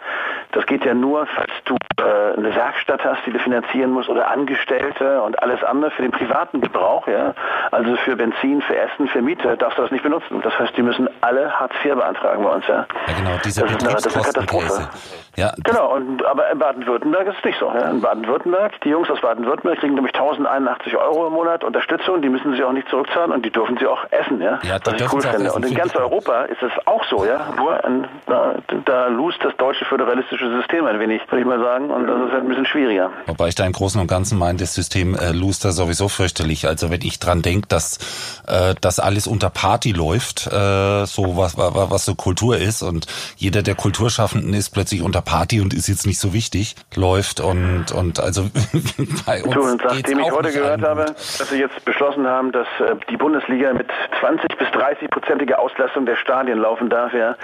das 0.51 0.65
geht 0.65 0.85
ja 0.85 0.93
nur, 0.93 1.25
falls 1.27 1.51
du 1.65 1.75
äh, 2.01 2.37
eine 2.37 2.53
Werkstatt 2.55 3.03
hast, 3.03 3.25
die 3.25 3.31
du 3.31 3.39
finanzieren 3.39 3.91
musst 3.91 4.09
oder 4.09 4.29
Angestellte 4.29 5.21
und 5.21 5.41
alles 5.41 5.63
andere 5.63 5.91
für 5.91 6.01
den 6.03 6.11
privaten 6.11 6.61
Gebrauch. 6.61 7.07
Ja. 7.07 7.33
Also 7.71 7.95
für 7.97 8.15
Benzin, 8.15 8.61
für 8.61 8.75
Essen, 8.77 9.07
für 9.07 9.21
Miete 9.21 9.57
darfst 9.57 9.77
du 9.77 9.81
das 9.81 9.91
nicht 9.91 10.03
benutzen. 10.03 10.41
Das 10.41 10.57
heißt, 10.59 10.75
die 10.77 10.81
müssen 10.83 11.09
alle 11.21 11.51
Hartz 11.59 11.73
IV 11.83 11.95
beantragen 11.95 12.43
bei 12.43 12.49
uns. 12.49 12.67
Ja, 12.67 12.85
ja 13.07 13.13
genau, 13.17 13.31
diese 13.43 13.61
das 13.61 13.71
ist 13.71 13.83
eine- 13.83 13.93
das 13.93 14.05
ist 14.05 14.15
eine. 14.15 14.25
Katastrophe. 14.25 14.89
Ja, 15.37 15.51
Genau, 15.65 15.93
und, 15.95 16.23
aber 16.25 16.49
in 16.51 16.59
Baden-Württemberg 16.59 17.27
ist 17.27 17.37
es 17.39 17.43
nicht 17.45 17.59
so. 17.59 17.65
Ja. 17.67 17.89
In 17.89 17.99
Baden-Württemberg, 18.01 18.79
die 18.81 18.89
Jungs 18.89 19.09
aus 19.09 19.19
Baden-Württemberg 19.21 19.54
kriegen 19.61 19.95
nämlich 19.95 20.13
1081 20.13 20.95
Euro 20.97 21.27
im 21.27 21.33
Monat 21.33 21.63
Unterstützung, 21.63 22.21
die 22.21 22.29
müssen 22.29 22.55
sie 22.55 22.63
auch 22.63 22.71
nicht 22.71 22.87
zurückzahlen 22.89 23.31
und 23.31 23.45
die 23.45 23.51
dürfen 23.51 23.77
sie 23.79 23.87
auch 23.87 23.99
essen. 24.11 24.41
Ja, 24.41 24.59
Ja, 24.63 24.79
die 24.79 24.85
Was 24.87 24.93
ich 24.93 24.97
dürfen 24.99 25.15
cool 25.15 25.21
sie 25.21 25.27
auch 25.27 25.31
finde. 25.33 25.47
essen, 25.47 25.55
Und 25.63 25.65
in 25.65 25.75
ganz. 25.75 25.95
Europa 25.95 26.41
ist 26.43 26.61
es 26.61 26.71
auch 26.85 27.03
so. 27.09 27.25
ja. 27.25 27.53
Nur 27.57 27.83
in, 27.85 28.05
da, 28.27 28.55
da 28.85 29.07
lust 29.07 29.37
das 29.43 29.55
deutsche 29.57 29.85
föderalistische 29.85 30.49
System 30.57 30.85
ein 30.85 30.99
wenig, 30.99 31.21
würde 31.29 31.41
ich 31.41 31.45
mal 31.47 31.59
sagen, 31.59 31.89
und 31.89 32.07
das 32.07 32.17
ist 32.25 32.31
halt 32.31 32.43
ein 32.43 32.47
bisschen 32.49 32.65
schwieriger. 32.65 33.11
Wobei 33.27 33.47
ich 33.47 33.55
da 33.55 33.65
im 33.65 33.71
Großen 33.71 33.99
und 34.01 34.07
Ganzen 34.07 34.37
meine, 34.37 34.57
das 34.59 34.73
System 34.73 35.15
äh, 35.15 35.31
Luster 35.31 35.71
sowieso 35.71 36.09
fürchterlich. 36.09 36.67
Also 36.67 36.89
wenn 36.91 37.01
ich 37.01 37.19
dran 37.19 37.41
denke, 37.41 37.67
dass 37.67 37.97
äh, 38.47 38.75
das 38.81 38.99
alles 38.99 39.27
unter 39.27 39.49
Party 39.49 39.91
läuft, 39.93 40.47
äh, 40.47 41.05
so 41.05 41.37
was, 41.37 41.57
was, 41.57 41.73
was 41.91 42.05
so 42.05 42.15
Kultur 42.15 42.57
ist 42.57 42.81
und 42.81 43.07
jeder 43.37 43.61
der 43.63 43.75
Kulturschaffenden 43.75 44.53
ist 44.53 44.71
plötzlich 44.71 45.01
unter 45.01 45.21
Party 45.21 45.61
und 45.61 45.73
ist 45.73 45.87
jetzt 45.87 46.05
nicht 46.05 46.19
so 46.19 46.33
wichtig, 46.33 46.75
läuft 46.95 47.39
und 47.39 47.91
und 47.93 48.19
also 48.19 48.49
bei 49.25 49.43
und 49.45 49.81
geht's 49.81 49.93
nachdem 49.93 50.19
ich 50.19 50.31
heute 50.31 50.51
gehört 50.51 50.75
allen 50.75 50.85
habe, 50.85 51.05
dass 51.05 51.49
sie 51.49 51.59
jetzt 51.59 51.83
beschlossen 51.85 52.27
haben, 52.27 52.51
dass 52.51 52.67
äh, 52.79 52.95
die 53.09 53.17
Bundesliga 53.17 53.73
mit 53.73 53.87
20 54.19 54.57
bis 54.57 54.69
30 54.71 55.09
prozentige 55.09 55.59
Auslastung 55.59 56.05
der 56.05 56.15
Stadien 56.15 56.59
laufen 56.59 56.89
darf, 56.89 57.13
ja, 57.13 57.35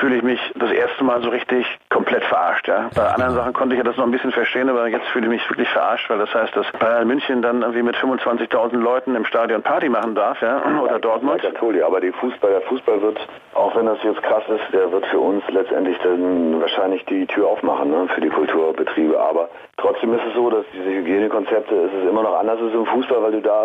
fühle 0.00 0.16
ich 0.16 0.22
mich 0.22 0.40
das 0.56 0.70
erste 0.70 1.04
Mal 1.04 1.22
so 1.22 1.30
richtig 1.30 1.66
komplett 1.88 2.24
verarscht. 2.24 2.68
Ja. 2.68 2.90
Bei 2.94 3.08
anderen. 3.08 3.34
Sachen 3.34 3.52
konnte 3.52 3.74
ich 3.74 3.78
ja 3.78 3.84
das 3.84 3.96
noch 3.96 4.04
ein 4.04 4.10
bisschen 4.10 4.32
verstehen, 4.32 4.68
aber 4.68 4.88
jetzt 4.88 5.06
fühle 5.08 5.26
ich 5.26 5.30
mich 5.30 5.50
wirklich 5.50 5.68
verarscht, 5.68 6.08
weil 6.10 6.18
das 6.18 6.32
heißt, 6.34 6.54
dass 6.56 6.66
Bayern 6.78 7.06
München 7.06 7.42
dann 7.42 7.62
irgendwie 7.62 7.82
mit 7.82 7.96
25.000 7.96 8.76
Leuten 8.76 9.14
im 9.14 9.24
Stadion 9.24 9.62
Party 9.62 9.88
machen 9.88 10.14
darf, 10.14 10.40
ja, 10.40 10.62
oder 10.82 10.98
Dortmund. 10.98 11.42
Ja, 11.42 11.50
Toli, 11.50 11.82
aber 11.82 12.00
die 12.00 12.12
Fußball, 12.12 12.50
der 12.50 12.60
Fußball 12.62 13.00
wird, 13.02 13.18
auch 13.54 13.74
wenn 13.76 13.86
das 13.86 13.98
jetzt 14.02 14.22
krass 14.22 14.42
ist, 14.48 14.72
der 14.72 14.90
wird 14.92 15.06
für 15.06 15.18
uns 15.18 15.42
letztendlich 15.50 15.98
dann 16.02 16.60
wahrscheinlich 16.60 17.04
die 17.06 17.26
Tür 17.26 17.48
aufmachen 17.48 17.90
ne, 17.90 18.08
für 18.14 18.20
die 18.20 18.28
Kulturbetriebe. 18.28 19.18
Aber 19.18 19.48
trotzdem 19.76 20.14
ist 20.14 20.22
es 20.28 20.34
so, 20.34 20.50
dass 20.50 20.64
diese 20.72 20.88
Hygienekonzepte, 20.88 21.27
es 21.32 21.92
ist 21.92 22.08
immer 22.08 22.22
noch 22.22 22.38
anders 22.38 22.58
als 22.60 22.72
im 22.72 22.86
Fußball, 22.86 23.22
weil 23.22 23.32
du 23.32 23.40
da 23.40 23.64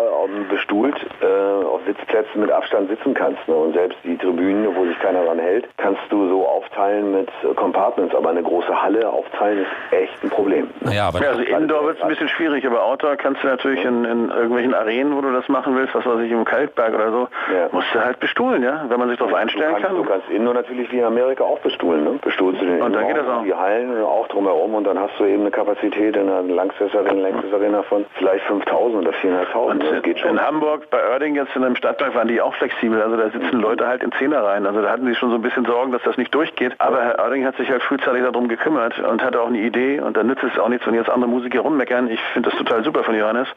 bestuhlt 0.50 0.94
äh, 1.20 1.64
auf 1.64 1.80
Sitzplätzen 1.86 2.40
mit 2.40 2.50
Abstand 2.50 2.88
sitzen 2.90 3.14
kannst. 3.14 3.46
Ne? 3.48 3.54
Und 3.54 3.74
selbst 3.74 3.98
die 4.04 4.16
Tribünen, 4.16 4.74
wo 4.76 4.84
sich 4.84 4.98
keiner 5.00 5.24
dran 5.24 5.38
hält, 5.38 5.66
kannst 5.78 6.00
du 6.10 6.28
so 6.28 6.46
aufteilen 6.46 7.12
mit 7.12 7.28
äh, 7.42 7.54
Compartments. 7.54 8.14
Aber 8.14 8.30
eine 8.30 8.42
große 8.42 8.82
Halle 8.82 9.08
aufteilen 9.08 9.60
ist 9.60 9.96
echt 9.98 10.22
ein 10.22 10.30
Problem. 10.30 10.64
Ne? 10.80 10.90
Naja, 10.90 11.08
aber 11.08 11.20
Ja, 11.22 11.28
also 11.30 11.42
Indoor 11.42 11.84
wird 11.86 11.96
es 11.96 12.02
ein 12.02 12.08
bisschen 12.08 12.28
schwierig, 12.28 12.66
aber 12.66 12.84
Outdoor 12.84 13.16
kannst 13.16 13.42
du 13.42 13.46
natürlich 13.48 13.84
in, 13.84 14.04
in 14.04 14.28
irgendwelchen 14.30 14.74
Arenen, 14.74 15.16
wo 15.16 15.20
du 15.20 15.32
das 15.32 15.48
machen 15.48 15.76
willst, 15.76 15.94
was 15.94 16.04
weiß 16.06 16.20
ich, 16.20 16.30
im 16.30 16.44
Kalkberg 16.44 16.94
oder 16.94 17.10
so, 17.10 17.28
Ja. 17.52 17.68
musst 17.72 17.88
du 17.94 18.00
halt 18.04 18.20
bestuhlen, 18.20 18.62
ja, 18.62 18.84
wenn 18.88 18.98
man 18.98 19.08
sich 19.08 19.18
darauf 19.18 19.32
Du 19.32 19.38
einstellen 19.38 19.72
kannst, 19.72 19.86
kann. 19.86 19.96
du 19.96 20.04
kannst 20.04 20.28
Indoor 20.30 20.54
natürlich 20.54 20.90
wie 20.92 20.98
in 20.98 21.04
Amerika 21.04 21.44
auch 21.44 21.58
bestuhlen. 21.60 22.04
Ne? 22.04 22.18
Bestuhlst 22.22 22.60
du 22.60 22.66
den 22.66 22.82
Und 22.82 22.92
dann 22.94 23.06
geht 23.06 23.16
das 23.16 23.26
auch. 23.28 23.42
die 23.42 23.54
Hallen 23.54 24.02
auch 24.04 24.28
drumherum 24.28 24.74
und 24.74 24.84
dann 24.84 24.98
hast 24.98 25.18
du 25.18 25.24
eben 25.24 25.42
eine 25.42 25.50
Kapazität 25.50 26.16
in 26.16 26.28
einer 26.28 26.42
Lanxess 26.42 26.94
Arena, 26.94 27.28
Lanxess 27.28 27.52
Arena 27.54 27.82
von 27.82 28.04
vielleicht 28.16 28.44
5000 28.46 29.06
oder 29.06 29.16
4.500. 29.16 29.54
Und 29.54 29.82
Das 29.82 30.02
geht 30.02 30.18
schon. 30.18 30.30
in 30.30 30.40
Hamburg, 30.40 30.90
bei 30.90 30.98
Oerding 31.08 31.34
jetzt 31.36 31.54
in 31.56 31.64
einem 31.64 31.76
Stadtpark 31.76 32.14
waren 32.14 32.28
die 32.28 32.40
auch 32.40 32.54
flexibel. 32.54 33.00
Also 33.00 33.16
da 33.16 33.30
sitzen 33.30 33.60
Leute 33.60 33.86
halt 33.86 34.02
in 34.02 34.12
Zehnerreihen. 34.12 34.66
Also 34.66 34.82
da 34.82 34.90
hatten 34.90 35.06
sie 35.06 35.14
schon 35.14 35.30
so 35.30 35.36
ein 35.36 35.42
bisschen 35.42 35.64
Sorgen, 35.64 35.92
dass 35.92 36.02
das 36.02 36.16
nicht 36.16 36.34
durchgeht. 36.34 36.74
Aber 36.78 37.00
Herr 37.02 37.18
Oerding 37.18 37.44
hat 37.44 37.56
sich 37.56 37.70
halt 37.70 37.82
frühzeitig 37.82 38.22
darum 38.22 38.48
gekümmert 38.48 38.98
und 38.98 39.22
hatte 39.22 39.40
auch 39.40 39.48
eine 39.48 39.58
Idee. 39.58 40.00
Und 40.00 40.16
dann 40.16 40.26
nützt 40.26 40.42
es 40.42 40.58
auch 40.58 40.68
nichts, 40.68 40.86
wenn 40.86 40.94
jetzt 40.94 41.10
andere 41.10 41.30
Musiker 41.30 41.60
rummeckern. 41.60 42.08
Ich 42.10 42.20
finde 42.32 42.50
das 42.50 42.58
total 42.58 42.84
super 42.84 43.04
von 43.04 43.16
Johannes. 43.16 43.48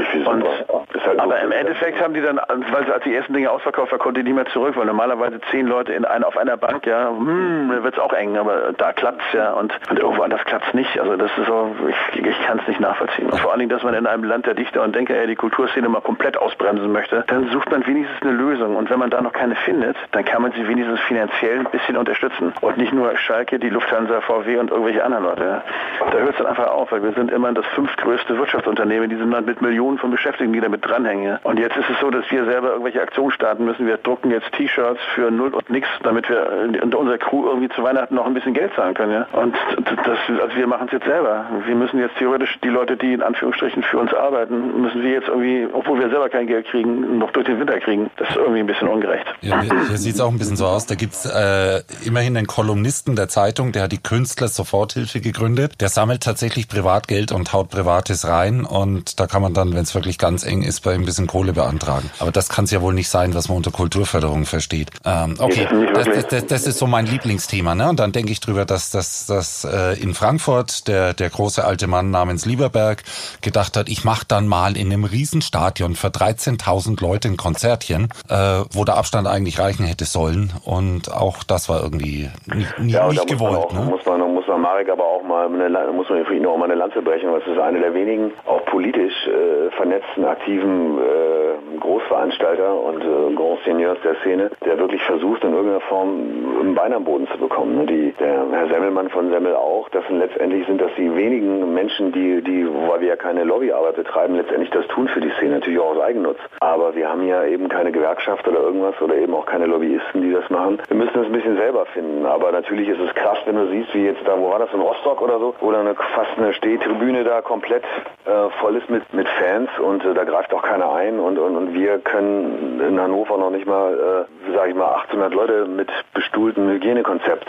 Ich 0.00 0.08
finde 0.08 0.26
super. 0.26 0.84
Halt 1.06 1.20
aber 1.20 1.40
im 1.40 1.52
Endeffekt 1.52 2.00
haben 2.02 2.14
die 2.14 2.20
dann, 2.20 2.40
weil 2.70 2.84
sie 2.84 2.92
als 2.92 3.04
die 3.04 3.14
ersten 3.14 3.32
Dinge 3.32 3.50
ausverkauft 3.50 3.92
war, 3.92 3.98
konnte 3.98 4.20
die 4.20 4.24
nicht 4.24 4.34
mehr 4.34 4.46
zurück, 4.46 4.76
weil 4.76 4.86
normalerweise 4.86 5.40
zehn 5.50 5.66
Leute 5.66 5.92
in 5.92 6.04
ein, 6.04 6.24
auf 6.24 6.36
einer 6.36 6.56
Bank, 6.56 6.86
ja, 6.86 7.08
hm, 7.08 7.70
da 7.74 7.82
wird's 7.82 7.98
auch 7.98 8.12
eng, 8.12 8.36
aber 8.36 8.72
da 8.76 8.92
klappt's 8.92 9.24
ja 9.32 9.52
und, 9.52 9.72
und 9.90 9.98
irgendwo 9.98 10.22
anders 10.22 10.44
klappt's 10.44 10.72
nicht. 10.74 10.98
Also 10.98 11.16
das 11.16 11.30
ist 11.36 11.46
so, 11.46 11.74
ich, 11.88 12.24
ich 12.24 12.42
kann 12.46 12.58
es 12.58 12.68
nicht 12.68 12.80
nachvollziehen. 12.80 13.27
Vor 13.30 13.50
allen 13.50 13.58
Dingen, 13.60 13.70
dass 13.70 13.82
man 13.82 13.94
in 13.94 14.06
einem 14.06 14.24
Land 14.24 14.46
der 14.46 14.54
Dichter 14.54 14.82
und 14.82 14.94
Denker 14.94 15.16
ja 15.16 15.26
die 15.26 15.36
Kulturszene 15.36 15.88
mal 15.88 16.00
komplett 16.00 16.36
ausbremsen 16.36 16.90
möchte, 16.92 17.24
dann 17.26 17.48
sucht 17.50 17.70
man 17.70 17.86
wenigstens 17.86 18.22
eine 18.22 18.32
Lösung. 18.32 18.76
Und 18.76 18.90
wenn 18.90 18.98
man 18.98 19.10
da 19.10 19.20
noch 19.20 19.32
keine 19.32 19.54
findet, 19.56 19.96
dann 20.12 20.24
kann 20.24 20.42
man 20.42 20.52
sie 20.52 20.66
wenigstens 20.66 21.00
finanziell 21.00 21.60
ein 21.60 21.70
bisschen 21.70 21.96
unterstützen. 21.96 22.52
Und 22.60 22.78
nicht 22.78 22.92
nur 22.92 23.16
Schalke, 23.16 23.58
die 23.58 23.68
Lufthansa, 23.68 24.20
VW 24.22 24.58
und 24.58 24.70
irgendwelche 24.70 25.04
anderen 25.04 25.24
Leute. 25.24 25.62
Da 26.00 26.18
hört 26.18 26.30
es 26.30 26.36
dann 26.38 26.46
einfach 26.46 26.68
auf, 26.68 26.92
weil 26.92 27.02
wir 27.02 27.12
sind 27.12 27.30
immer 27.30 27.52
das 27.52 27.66
fünftgrößte 27.74 28.38
Wirtschaftsunternehmen 28.38 29.04
in 29.04 29.10
diesem 29.10 29.30
Land 29.30 29.46
mit 29.46 29.60
Millionen 29.60 29.98
von 29.98 30.10
Beschäftigten, 30.10 30.52
die 30.52 30.60
damit 30.60 30.86
dranhängen. 30.86 31.38
Und 31.42 31.58
jetzt 31.58 31.76
ist 31.76 31.90
es 31.90 32.00
so, 32.00 32.10
dass 32.10 32.30
wir 32.30 32.44
selber 32.44 32.70
irgendwelche 32.70 33.02
Aktionen 33.02 33.30
starten 33.30 33.64
müssen. 33.64 33.86
Wir 33.86 33.96
drucken 33.98 34.30
jetzt 34.30 34.52
T-Shirts 34.52 35.00
für 35.14 35.30
null 35.30 35.54
und 35.54 35.68
nix, 35.70 35.88
damit 36.02 36.28
wir 36.28 36.68
unter 36.82 36.98
unserer 36.98 37.18
Crew 37.18 37.46
irgendwie 37.46 37.68
zu 37.68 37.82
Weihnachten 37.82 38.14
noch 38.14 38.26
ein 38.26 38.34
bisschen 38.34 38.54
Geld 38.54 38.72
zahlen 38.74 38.94
können. 38.94 39.12
Ja. 39.12 39.26
Und 39.32 39.56
das, 39.76 40.18
also 40.40 40.56
wir 40.56 40.66
machen 40.66 40.86
es 40.86 40.92
jetzt 40.92 41.06
selber. 41.06 41.46
Wir 41.66 41.74
müssen 41.74 41.98
jetzt 42.00 42.16
theoretisch 42.16 42.58
die 42.60 42.68
Leute, 42.68 42.96
die 42.96 43.17
in 43.18 43.24
Anführungsstrichen 43.24 43.82
für 43.82 43.98
uns 43.98 44.14
arbeiten, 44.14 44.80
müssen 44.80 45.02
wir 45.02 45.10
jetzt 45.10 45.26
irgendwie, 45.26 45.66
obwohl 45.72 45.98
wir 45.98 46.08
selber 46.08 46.28
kein 46.28 46.46
Geld 46.46 46.66
kriegen, 46.68 47.18
noch 47.18 47.32
durch 47.32 47.46
den 47.46 47.58
Winter 47.58 47.80
kriegen. 47.80 48.10
Das 48.16 48.30
ist 48.30 48.36
irgendwie 48.36 48.60
ein 48.60 48.66
bisschen 48.66 48.86
ungerecht. 48.86 49.26
Ja, 49.40 49.60
hier 49.60 49.88
hier 49.88 49.98
sieht's 49.98 50.20
auch 50.20 50.30
ein 50.30 50.38
bisschen 50.38 50.56
so 50.56 50.66
aus. 50.66 50.86
Da 50.86 50.94
gibt's 50.94 51.26
äh, 51.26 51.82
immerhin 52.04 52.36
einen 52.36 52.46
Kolumnisten 52.46 53.16
der 53.16 53.28
Zeitung, 53.28 53.72
der 53.72 53.84
hat 53.84 53.92
die 53.92 53.98
Künstler 53.98 54.46
Soforthilfe 54.46 55.20
gegründet. 55.20 55.72
Der 55.80 55.88
sammelt 55.88 56.22
tatsächlich 56.22 56.68
Privatgeld 56.68 57.32
und 57.32 57.52
haut 57.52 57.70
Privates 57.70 58.28
rein 58.28 58.64
und 58.64 59.18
da 59.18 59.26
kann 59.26 59.42
man 59.42 59.52
dann, 59.52 59.72
wenn 59.74 59.82
es 59.82 59.94
wirklich 59.96 60.18
ganz 60.18 60.46
eng 60.46 60.62
ist, 60.62 60.80
bei 60.84 60.94
ihm 60.94 61.02
ein 61.02 61.06
bisschen 61.06 61.26
Kohle 61.26 61.52
beantragen. 61.52 62.10
Aber 62.20 62.30
das 62.30 62.48
kann 62.48 62.66
es 62.66 62.70
ja 62.70 62.80
wohl 62.80 62.94
nicht 62.94 63.08
sein, 63.08 63.34
was 63.34 63.48
man 63.48 63.56
unter 63.56 63.72
Kulturförderung 63.72 64.44
versteht. 64.44 64.90
Ähm, 65.04 65.34
okay, 65.38 65.66
das, 65.92 66.06
das, 66.06 66.26
das, 66.28 66.46
das 66.46 66.66
ist 66.68 66.78
so 66.78 66.86
mein 66.86 67.06
Lieblingsthema. 67.06 67.74
Ne? 67.74 67.88
Und 67.88 67.98
dann 67.98 68.12
denke 68.12 68.30
ich 68.30 68.38
drüber, 68.38 68.64
dass, 68.64 68.90
dass, 68.90 69.26
dass 69.26 69.64
äh, 69.64 70.00
in 70.00 70.14
Frankfurt 70.14 70.86
der, 70.86 71.14
der 71.14 71.30
große 71.30 71.64
alte 71.64 71.88
Mann 71.88 72.10
namens 72.10 72.46
Lieberberg 72.46 73.02
gedacht 73.40 73.76
hat, 73.76 73.88
ich 73.88 74.04
mache 74.04 74.24
dann 74.26 74.46
mal 74.48 74.76
in 74.76 74.92
einem 74.92 75.04
Riesenstadion 75.04 75.94
für 75.96 76.08
13.000 76.08 77.00
Leute 77.00 77.28
ein 77.28 77.36
Konzertchen, 77.36 78.08
äh, 78.28 78.60
wo 78.72 78.84
der 78.84 78.96
Abstand 78.96 79.26
eigentlich 79.28 79.58
reichen 79.58 79.84
hätte 79.84 80.04
sollen. 80.04 80.52
Und 80.64 81.10
auch 81.12 81.42
das 81.44 81.68
war 81.68 81.82
irgendwie 81.82 82.30
nicht, 82.46 82.78
nicht, 82.78 82.94
Ja, 82.94 83.08
nicht 83.08 83.26
gewollt. 83.26 83.56
auch, 83.58 83.72
ne? 83.72 83.80
muss 83.80 84.00
man 84.06 84.20
man 84.48 84.60
Marek 84.62 84.88
aber 84.88 85.04
auch 85.04 85.22
mal 85.22 85.46
eine, 85.46 85.92
muss 85.92 86.08
man 86.08 86.24
für 86.24 86.34
ihn 86.34 86.46
auch 86.46 86.56
mal 86.56 86.64
eine 86.64 86.74
Lanze 86.74 87.02
brechen, 87.02 87.30
weil 87.30 87.40
es 87.40 87.46
ist 87.46 87.58
einer 87.58 87.80
der 87.80 87.94
wenigen 87.94 88.32
auch 88.46 88.64
politisch 88.66 89.26
äh, 89.26 89.70
vernetzten, 89.76 90.24
aktiven 90.24 90.98
äh, 90.98 91.78
Großveranstalter 91.78 92.74
und 92.80 93.02
äh, 93.02 93.34
Grand 93.34 93.60
Seigneurs 93.64 93.98
der 94.02 94.16
Szene, 94.16 94.50
der 94.64 94.78
wirklich 94.78 95.02
versucht, 95.04 95.44
in 95.44 95.52
irgendeiner 95.52 95.80
Form 95.80 96.60
ein 96.60 96.74
Bein 96.74 96.92
am 96.92 97.04
Boden 97.04 97.28
zu 97.28 97.38
bekommen. 97.38 97.86
Die, 97.86 98.12
der 98.18 98.46
Herr 98.50 98.68
Semmelmann 98.68 99.08
von 99.10 99.30
Semmel 99.30 99.54
auch, 99.54 99.88
das 99.90 100.06
sind 100.06 100.18
letztendlich 100.18 100.66
sind 100.66 100.80
das 100.80 100.90
die 100.96 101.14
wenigen 101.14 101.74
Menschen, 101.74 102.12
die, 102.12 102.42
die, 102.42 102.66
weil 102.88 103.00
wir 103.00 103.08
ja 103.08 103.16
keine 103.16 103.44
Lobbyarbeit 103.44 103.96
betreiben, 103.96 104.36
letztendlich 104.36 104.70
das 104.70 104.86
tun 104.88 105.08
für 105.08 105.20
die 105.20 105.30
Szene, 105.38 105.56
natürlich 105.56 105.80
auch 105.80 105.96
aus 105.96 106.00
Eigennutz. 106.00 106.38
Aber 106.60 106.94
wir 106.94 107.08
haben 107.08 107.26
ja 107.26 107.44
eben 107.44 107.68
keine 107.68 107.92
Gewerkschaft 107.92 108.46
oder 108.46 108.60
irgendwas 108.60 109.00
oder 109.00 109.14
eben 109.16 109.34
auch 109.34 109.46
keine 109.46 109.66
Lobbyisten, 109.66 110.22
die 110.22 110.32
das 110.32 110.48
machen. 110.50 110.78
Wir 110.88 110.96
müssen 110.96 111.14
das 111.14 111.26
ein 111.26 111.32
bisschen 111.32 111.56
selber 111.56 111.86
finden. 111.86 112.26
Aber 112.26 112.52
natürlich 112.52 112.88
ist 112.88 113.00
es 113.00 113.14
krass, 113.14 113.38
wenn 113.44 113.56
du 113.56 113.68
siehst, 113.68 113.94
wie 113.94 114.04
jetzt 114.04 114.26
da, 114.26 114.37
wo 114.38 114.50
war 114.50 114.58
das, 114.58 114.72
in 114.72 114.80
Rostock 114.80 115.20
oder 115.20 115.38
so, 115.38 115.54
wo 115.60 115.72
dann 115.72 115.94
fast 115.94 116.36
eine 116.36 116.52
Stehtribüne 116.52 117.24
da 117.24 117.42
komplett 117.42 117.84
äh, 118.24 118.50
voll 118.60 118.76
ist 118.76 118.88
mit, 118.90 119.12
mit 119.12 119.28
Fans 119.28 119.68
und 119.78 120.04
äh, 120.04 120.14
da 120.14 120.24
greift 120.24 120.52
auch 120.54 120.62
keiner 120.62 120.92
ein 120.92 121.18
und, 121.18 121.38
und, 121.38 121.56
und 121.56 121.74
wir 121.74 121.98
können 121.98 122.80
in 122.80 123.00
Hannover 123.00 123.38
noch 123.38 123.50
nicht 123.50 123.66
mal, 123.66 124.26
äh, 124.48 124.54
sage 124.54 124.70
ich 124.70 124.76
mal, 124.76 124.92
800 124.94 125.34
Leute 125.34 125.66
mit 125.66 125.90
bestuhltem 126.14 126.68
Hygienekonzept 126.68 127.46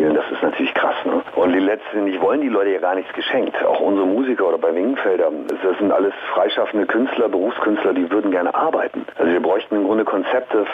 bespielen. 0.00 0.14
Das 0.14 0.30
ist 0.30 0.42
natürlich 0.42 0.74
krass. 0.74 0.94
Ne? 1.04 1.22
Und 1.36 1.52
die 1.52 1.58
letztendlich 1.58 2.20
wollen 2.20 2.40
die 2.40 2.48
Leute 2.48 2.70
ja 2.70 2.80
gar 2.80 2.94
nichts 2.94 3.12
geschenkt. 3.12 3.62
Auch 3.64 3.80
unsere 3.80 4.06
Musiker 4.06 4.48
oder 4.48 4.58
bei 4.58 4.74
Wingenfelder, 4.74 5.30
das 5.48 5.78
sind 5.78 5.92
alles 5.92 6.12
freischaffende 6.32 6.86
Künstler, 6.86 7.28
Berufskünstler, 7.28 7.92
die 7.94 8.10
würden 8.10 8.30
gerne 8.30 8.54
arbeiten. 8.54 9.04
Also 9.16 9.32
wir 9.32 9.40
bräuchten 9.40 9.76
im 9.76 9.84
Grunde 9.84 10.04
Konzepte, 10.04 10.66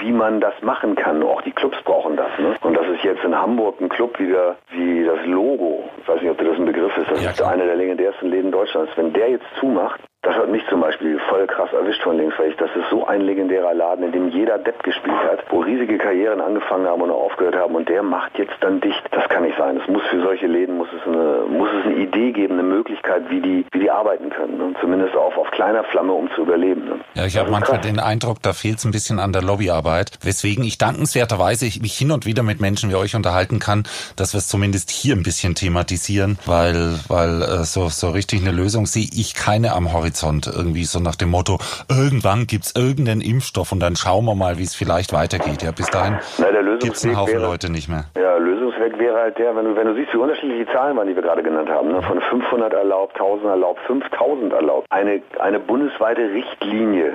wie 0.00 0.12
man 0.12 0.40
das 0.40 0.54
machen 0.62 0.94
kann. 0.94 1.22
Auch 1.22 1.42
die 1.42 1.52
Clubs 1.52 1.76
brauchen 1.84 2.16
das. 2.16 2.28
Ne? 2.38 2.54
Und 2.62 2.74
das 2.76 2.86
ist 2.88 3.02
jetzt 3.04 3.24
in 3.24 3.36
Hamburg 3.36 3.80
ein 3.80 3.88
Club 3.88 4.18
wieder 4.18 4.56
wie 4.70 5.04
das 5.04 5.24
Logo. 5.26 5.84
Ich 6.00 6.08
weiß 6.08 6.20
nicht, 6.20 6.30
ob 6.30 6.38
das 6.38 6.56
ein 6.58 6.66
Begriff 6.66 6.96
ist. 6.96 7.10
Das 7.10 7.24
Ja, 7.24 7.30
ist 7.30 7.42
einer 7.42 7.64
der 7.64 7.76
legendärsten 7.76 8.30
Läden 8.30 8.50
Deutschlands. 8.52 8.92
Wenn 8.96 9.12
der 9.12 9.30
jetzt 9.30 9.46
zumacht, 9.60 10.00
das 10.24 10.34
hat 10.36 10.48
mich 10.48 10.62
zum 10.68 10.80
Beispiel 10.80 11.18
voll 11.28 11.46
krass 11.46 11.70
erwischt 11.72 12.02
von 12.02 12.16
links, 12.16 12.34
weil 12.38 12.50
ich, 12.50 12.56
das 12.56 12.70
ist 12.74 12.88
so 12.90 13.06
ein 13.06 13.20
legendärer 13.20 13.74
Laden, 13.74 14.04
in 14.04 14.12
dem 14.12 14.28
jeder 14.30 14.58
Depp 14.58 14.82
gespielt 14.82 15.22
hat, 15.30 15.44
wo 15.50 15.60
riesige 15.60 15.98
Karrieren 15.98 16.40
angefangen 16.40 16.86
haben 16.86 17.02
und 17.02 17.10
aufgehört 17.10 17.56
haben 17.56 17.74
und 17.74 17.88
der 17.88 18.02
macht 18.02 18.38
jetzt 18.38 18.54
dann 18.60 18.80
dicht. 18.80 19.02
Das 19.10 19.28
kann 19.28 19.42
nicht 19.42 19.58
sein. 19.58 19.76
Es 19.76 19.86
muss 19.86 20.02
für 20.10 20.22
solche 20.22 20.46
Läden 20.46 20.78
muss 20.78 20.88
es 20.96 21.06
eine, 21.06 21.44
muss 21.48 21.68
es 21.78 21.86
eine 21.86 21.96
Idee 21.96 22.32
geben, 22.32 22.54
eine 22.54 22.62
Möglichkeit, 22.62 23.28
wie 23.28 23.40
die, 23.40 23.66
wie 23.72 23.80
die 23.80 23.90
arbeiten 23.90 24.30
können. 24.30 24.56
Ne? 24.56 24.74
Zumindest 24.80 25.14
auf, 25.14 25.36
auf 25.36 25.50
kleiner 25.50 25.84
Flamme, 25.84 26.12
um 26.12 26.30
zu 26.34 26.42
überleben. 26.42 26.84
Ne? 26.86 27.00
Ja, 27.14 27.26
ich 27.26 27.36
habe 27.36 27.50
manchmal 27.50 27.80
krass. 27.80 27.86
den 27.86 28.00
Eindruck, 28.00 28.40
da 28.42 28.54
fehlt 28.54 28.78
es 28.78 28.84
ein 28.84 28.92
bisschen 28.92 29.18
an 29.18 29.32
der 29.32 29.42
Lobbyarbeit. 29.42 30.18
Weswegen 30.22 30.64
ich 30.64 30.78
dankenswerterweise 30.78 31.66
ich 31.66 31.82
mich 31.82 31.96
hin 31.96 32.10
und 32.10 32.24
wieder 32.24 32.42
mit 32.42 32.60
Menschen 32.60 32.90
wie 32.90 32.94
euch 32.94 33.14
unterhalten 33.14 33.58
kann, 33.58 33.84
dass 34.16 34.32
wir 34.32 34.38
es 34.38 34.48
zumindest 34.48 34.90
hier 34.90 35.14
ein 35.14 35.22
bisschen 35.22 35.54
thematisieren, 35.54 36.38
weil, 36.46 36.98
weil 37.08 37.42
äh, 37.42 37.64
so, 37.64 37.88
so 37.88 38.08
richtig 38.10 38.40
eine 38.40 38.52
Lösung 38.52 38.86
sehe 38.86 39.08
ich 39.12 39.34
keine 39.34 39.74
am 39.74 39.92
Horizont. 39.92 40.13
Irgendwie 40.22 40.84
so 40.84 41.00
nach 41.00 41.16
dem 41.16 41.30
Motto, 41.30 41.58
irgendwann 41.88 42.46
gibt's 42.46 42.72
irgendeinen 42.76 43.20
Impfstoff 43.20 43.72
und 43.72 43.80
dann 43.80 43.96
schauen 43.96 44.24
wir 44.24 44.34
mal, 44.34 44.58
wie 44.58 44.62
es 44.62 44.74
vielleicht 44.74 45.12
weitergeht. 45.12 45.62
Ja, 45.62 45.72
bis 45.72 45.86
dahin 45.90 46.18
der 46.38 46.78
gibt's 46.78 47.04
einen 47.04 47.16
Haufen 47.16 47.34
wäre- 47.34 47.44
Leute 47.44 47.70
nicht 47.70 47.88
mehr. 47.88 48.04
Ja, 48.16 48.36
Lösungsweg 48.38 48.93
wäre 49.14 49.24
halt 49.24 49.38
der, 49.38 49.54
wenn 49.56 49.64
du, 49.64 49.76
wenn 49.76 49.86
du 49.86 49.94
siehst, 49.94 50.12
wie 50.12 50.18
unterschiedlich 50.18 50.66
die 50.66 50.72
Zahlen 50.72 50.96
waren, 50.96 51.06
die 51.06 51.14
wir 51.14 51.22
gerade 51.22 51.42
genannt 51.42 51.70
haben, 51.70 51.92
ne? 51.92 52.02
von 52.02 52.20
500 52.20 52.72
erlaubt, 52.74 53.14
1000 53.14 53.48
erlaubt, 53.48 53.80
5000 53.86 54.52
erlaubt, 54.52 54.86
eine, 54.90 55.22
eine 55.38 55.60
bundesweite 55.60 56.32
Richtlinie, 56.32 57.14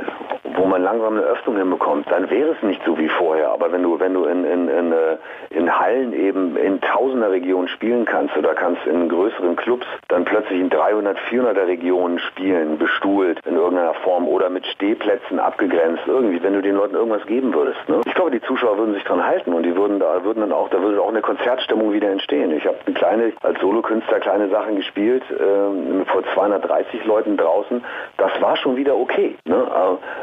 wo 0.56 0.66
man 0.66 0.82
langsam 0.82 1.18
eine 1.18 1.24
Öffnung 1.24 1.58
hinbekommt, 1.58 2.10
dann 2.10 2.30
wäre 2.30 2.52
es 2.52 2.64
nicht 2.64 2.82
so 2.86 2.98
wie 2.98 3.10
vorher. 3.10 3.52
Aber 3.52 3.72
wenn 3.72 3.84
du, 3.84 4.00
wenn 4.00 4.14
du 4.14 4.26
in, 4.26 4.46
in, 4.46 4.70
in, 4.70 4.92
äh, 4.94 5.18
in 5.50 5.78
Hallen 5.78 6.14
eben 6.14 6.56
in 6.56 6.80
Tausender 6.80 7.32
Regionen 7.32 7.68
spielen 7.68 8.06
kannst 8.06 8.36
oder 8.38 8.56
kannst 8.56 8.86
in 8.86 9.10
größeren 9.10 9.58
Clubs 9.58 9.86
dann 10.08 10.24
plötzlich 10.24 10.60
in 10.60 10.70
300, 10.70 11.18
400er 11.30 11.68
Regionen 11.68 12.20
spielen, 12.20 12.78
bestuhlt 12.78 13.40
in 13.46 13.56
irgendeiner 13.56 13.94
Form 13.96 14.28
oder 14.28 14.50
mit 14.50 14.66
Stehplätzen 14.68 15.40
abgegrenzt, 15.40 16.04
irgendwie, 16.08 16.42
wenn 16.42 16.54
du 16.54 16.62
den 16.62 16.76
Leuten 16.76 16.96
irgendwas 16.96 17.26
geben 17.26 17.54
würdest. 17.54 17.80
Ne? 17.90 18.02
Ich 18.06 18.14
glaube, 18.14 18.32
die 18.32 18.42
Zuschauer 18.42 18.78
würden 18.78 18.94
sich 18.94 19.04
dran 19.04 19.26
halten 19.26 19.54
und 19.54 19.64
die 19.64 19.76
würden 19.76 20.00
da 20.00 20.24
würden 20.24 20.40
dann 20.40 20.54
auch, 20.54 20.70
da 20.70 20.82
würde 20.82 21.02
auch 21.02 21.10
eine 21.10 21.22
Konzertstimmung 21.22 21.89
wieder 21.94 22.10
entstehen. 22.10 22.52
Ich 22.52 22.66
habe 22.66 22.78
eine 22.86 22.96
kleine, 22.96 23.34
als 23.42 23.60
Solokünstler 23.60 24.20
kleine 24.20 24.50
Sachen 24.50 24.76
gespielt, 24.76 25.24
ähm, 25.32 26.06
vor 26.08 26.24
230 26.34 27.06
Leuten 27.06 27.38
draußen. 27.38 27.84
Das 28.18 28.32
war 28.42 28.58
schon 28.58 28.76
wieder 28.76 28.96
okay. 28.96 29.36
Ne? 29.46 29.68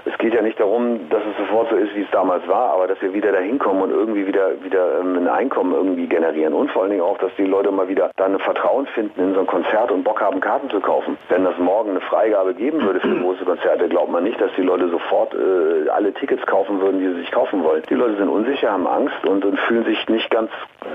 Es 0.05 0.16
geht 0.18 0.35
ja 0.35 0.42
nicht 0.42 0.59
darum, 0.59 1.09
dass 1.11 1.22
es 1.31 1.37
sofort 1.38 1.70
so 1.70 1.76
ist, 1.76 1.94
wie 1.94 2.02
es 2.02 2.11
damals 2.11 2.46
war, 2.48 2.72
aber 2.72 2.87
dass 2.87 3.00
wir 3.00 3.12
wieder 3.12 3.33
dahin 3.33 3.59
kommen 3.59 3.83
und 3.83 3.90
irgendwie 3.90 4.26
wieder 4.26 4.62
wieder 4.62 5.00
ähm, 5.00 5.16
ein 5.16 5.29
Einkommen 5.29 5.72
irgendwie 5.74 6.07
generieren 6.07 6.55
und 6.55 6.70
vor 6.70 6.83
allen 6.83 6.90
Dingen 6.90 7.02
auch, 7.02 7.18
dass 7.18 7.31
die 7.37 7.44
Leute 7.44 7.70
mal 7.70 7.88
wieder 7.88 8.11
dann 8.16 8.38
Vertrauen 8.38 8.87
finden 8.87 9.20
in 9.20 9.35
so 9.35 9.40
ein 9.40 9.46
Konzert 9.46 9.90
und 9.90 10.05
Bock 10.05 10.20
haben, 10.20 10.40
Karten 10.40 10.70
zu 10.70 10.81
kaufen. 10.81 11.16
Wenn 11.29 11.44
das 11.44 11.57
morgen 11.59 11.90
eine 11.90 12.00
Freigabe 12.00 12.55
geben 12.55 12.83
würde 12.83 13.00
für 13.00 13.14
große 13.14 13.44
Konzerte, 13.44 13.88
glaubt 13.88 14.11
man 14.11 14.24
nicht, 14.24 14.40
dass 14.40 14.50
die 14.57 14.62
Leute 14.62 14.88
sofort 14.88 15.35
äh, 15.35 15.88
alle 15.90 16.12
Tickets 16.12 16.44
kaufen 16.46 16.81
würden, 16.81 17.00
die 17.00 17.09
sie 17.09 17.20
sich 17.20 17.31
kaufen 17.31 17.64
wollen. 17.64 17.83
Die 17.88 17.94
Leute 17.94 18.16
sind 18.16 18.29
unsicher, 18.29 18.72
haben 18.72 18.87
Angst 18.87 19.24
und, 19.26 19.44
und 19.44 19.59
fühlen 19.61 19.85
sich 19.85 20.09
nicht 20.09 20.31
ganz, 20.31 20.50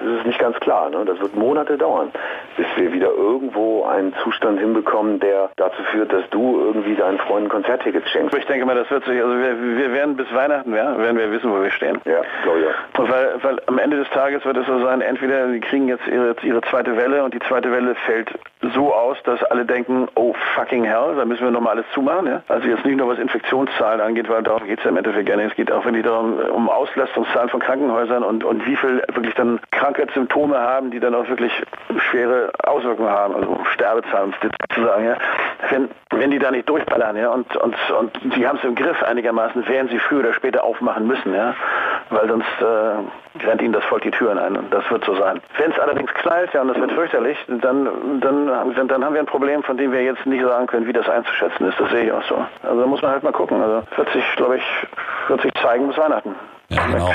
es 0.06 0.20
ist 0.20 0.26
nicht 0.26 0.40
ganz 0.40 0.51
klar. 0.60 0.90
Ne? 0.90 1.06
Das 1.06 1.20
wird 1.20 1.36
Monate 1.36 1.78
dauern, 1.78 2.12
bis 2.58 2.66
wir 2.76 2.92
wieder 2.94 3.10
irgendwo 3.10 3.86
einen 3.86 4.14
Zustand 4.24 4.60
hinbekommen, 4.60 5.20
der 5.20 5.50
dazu 5.56 5.82
führt, 5.92 6.12
dass 6.12 6.30
du 6.30 6.60
irgendwie 6.60 6.96
deinen 6.96 7.18
Freunden 7.20 7.50
Konzerttickets 7.50 8.10
schenkst. 8.10 8.36
Ich 8.38 8.46
denke 8.46 8.66
mal, 8.66 8.76
das 8.76 8.90
wird 8.90 9.06
sich, 9.06 9.22
also 9.22 9.38
wir, 9.38 9.78
wir 9.78 9.94
werden 9.94 10.16
bis 10.16 10.34
Weihnachten, 10.34 10.74
ja, 10.76 10.98
werden 10.98 11.18
wir 11.18 11.32
wissen, 11.32 11.52
wo 11.52 11.62
wir 11.62 11.72
stehen. 11.72 12.00
Ja, 12.06 12.22
glaube 12.44 12.60
ich. 12.60 13.00
Und 13.00 13.12
weil, 13.12 13.36
weil 13.42 13.62
am 13.68 13.78
Ende 13.78 13.98
des 13.98 14.10
Tages 14.10 14.44
wird 14.46 14.58
es 14.58 14.68
so 14.68 14.80
sein, 14.84 15.02
entweder 15.02 15.50
sie 15.50 15.60
kriegen 15.60 15.88
jetzt 15.88 16.08
ihre, 16.08 16.36
ihre 16.44 16.62
zweite 16.62 16.98
Welle 16.98 17.24
und 17.24 17.34
die 17.34 17.40
zweite 17.40 17.72
Welle 17.72 17.96
fällt 17.96 18.32
so 18.74 18.94
aus, 18.94 19.18
dass 19.24 19.44
alle 19.46 19.66
denken, 19.66 20.08
oh 20.16 20.34
fucking 20.56 20.84
hell, 20.84 21.16
da 21.16 21.26
müssen 21.26 21.44
wir 21.44 21.52
nochmal 21.52 21.74
alles 21.74 21.86
zumachen. 21.94 22.28
Ja? 22.28 22.44
Also 22.48 22.68
jetzt 22.68 22.86
nicht 22.86 22.98
nur 22.98 23.08
was 23.08 23.20
Infektionszahlen 23.20 24.02
angeht, 24.02 24.30
weil 24.30 24.44
darum 24.44 24.68
geht 24.68 24.80
es 24.80 24.86
ja 24.86 24.92
im 24.92 24.98
Endeffekt 24.98 25.28
gar 25.28 25.38
nicht. 25.38 25.52
Es 25.52 25.56
geht 25.56 25.72
auch 25.72 25.84
wirklich 25.86 26.04
darum, 26.04 26.38
um 26.40 26.70
Auslastungszahlen 26.70 27.50
von 27.50 27.60
Krankenhäusern 27.60 28.24
und, 28.24 28.44
und 28.44 28.66
wie 28.66 28.76
viel 28.76 29.04
wirklich 29.14 29.36
dann 29.36 29.60
Krankheitssymptome 29.72 30.41
haben, 30.50 30.92
die 30.92 31.00
dann 31.00 31.14
auch 31.16 31.28
wirklich 31.28 31.52
schwere 32.10 32.52
Auswirkungen 32.64 33.10
haben, 33.10 33.36
also 33.36 33.60
Sterbezahlen 33.74 34.34
um 34.34 34.50
es 34.50 34.76
zu 34.76 34.84
sagen. 34.84 35.06
Ja? 35.06 35.18
Wenn, 35.70 35.90
wenn 36.12 36.32
die 36.32 36.40
da 36.40 36.52
nicht 36.52 36.68
durchballern 36.68 37.16
ja? 37.16 37.30
und, 37.30 37.56
und, 37.58 37.76
und 37.92 38.36
die 38.36 38.48
haben 38.48 38.58
es 38.58 38.64
im 38.64 38.76
Griff 38.76 39.02
einigermaßen, 39.04 39.68
werden 39.68 39.90
sie 39.90 40.00
früher 40.00 40.20
oder 40.20 40.34
später 40.34 40.64
aufmachen 40.64 41.08
müssen, 41.08 41.34
ja? 41.34 41.54
weil 42.10 42.28
sonst 42.28 42.48
äh, 42.62 43.46
rennt 43.46 43.62
ihnen 43.62 43.74
das 43.74 43.84
Volk 43.86 44.02
die 44.02 44.12
Türen 44.12 44.38
ein 44.38 44.58
und 44.58 44.74
das 44.74 44.90
wird 44.92 45.06
so 45.06 45.16
sein. 45.16 45.42
Wenn 45.58 45.72
es 45.72 45.80
allerdings 45.80 46.14
knallt, 46.14 46.54
ja, 46.54 46.62
und 46.62 46.70
das 46.70 46.78
wird 46.78 46.92
fürchterlich, 46.92 47.38
dann, 47.48 48.20
dann, 48.20 48.48
dann, 48.88 49.06
haben 49.06 49.14
wir 49.14 49.22
ein 49.22 49.26
Problem, 49.26 49.64
von 49.64 49.78
dem 49.78 49.92
wir 49.92 50.04
jetzt 50.04 50.26
nicht 50.26 50.44
sagen 50.44 50.68
können, 50.68 50.88
wie 50.88 50.94
das 50.94 51.08
einzuschätzen 51.08 51.68
ist. 51.68 51.80
Das 51.80 51.90
sehe 51.92 52.06
ich 52.06 52.12
auch 52.12 52.24
so. 52.24 52.46
Also 52.64 52.82
da 52.82 52.88
muss 52.88 53.02
man 53.02 53.12
halt 53.12 53.24
mal 53.24 53.32
gucken. 53.32 53.62
Also 53.62 53.84
wird 53.96 54.10
sich, 54.12 54.24
glaube 54.36 54.58
ich, 54.58 54.64
wird 55.28 55.42
sich 55.42 55.54
zeigen 55.62 55.88
bis 55.88 55.98
Weihnachten. 55.98 56.36
Ja, 56.72 56.88
genau. 56.88 57.12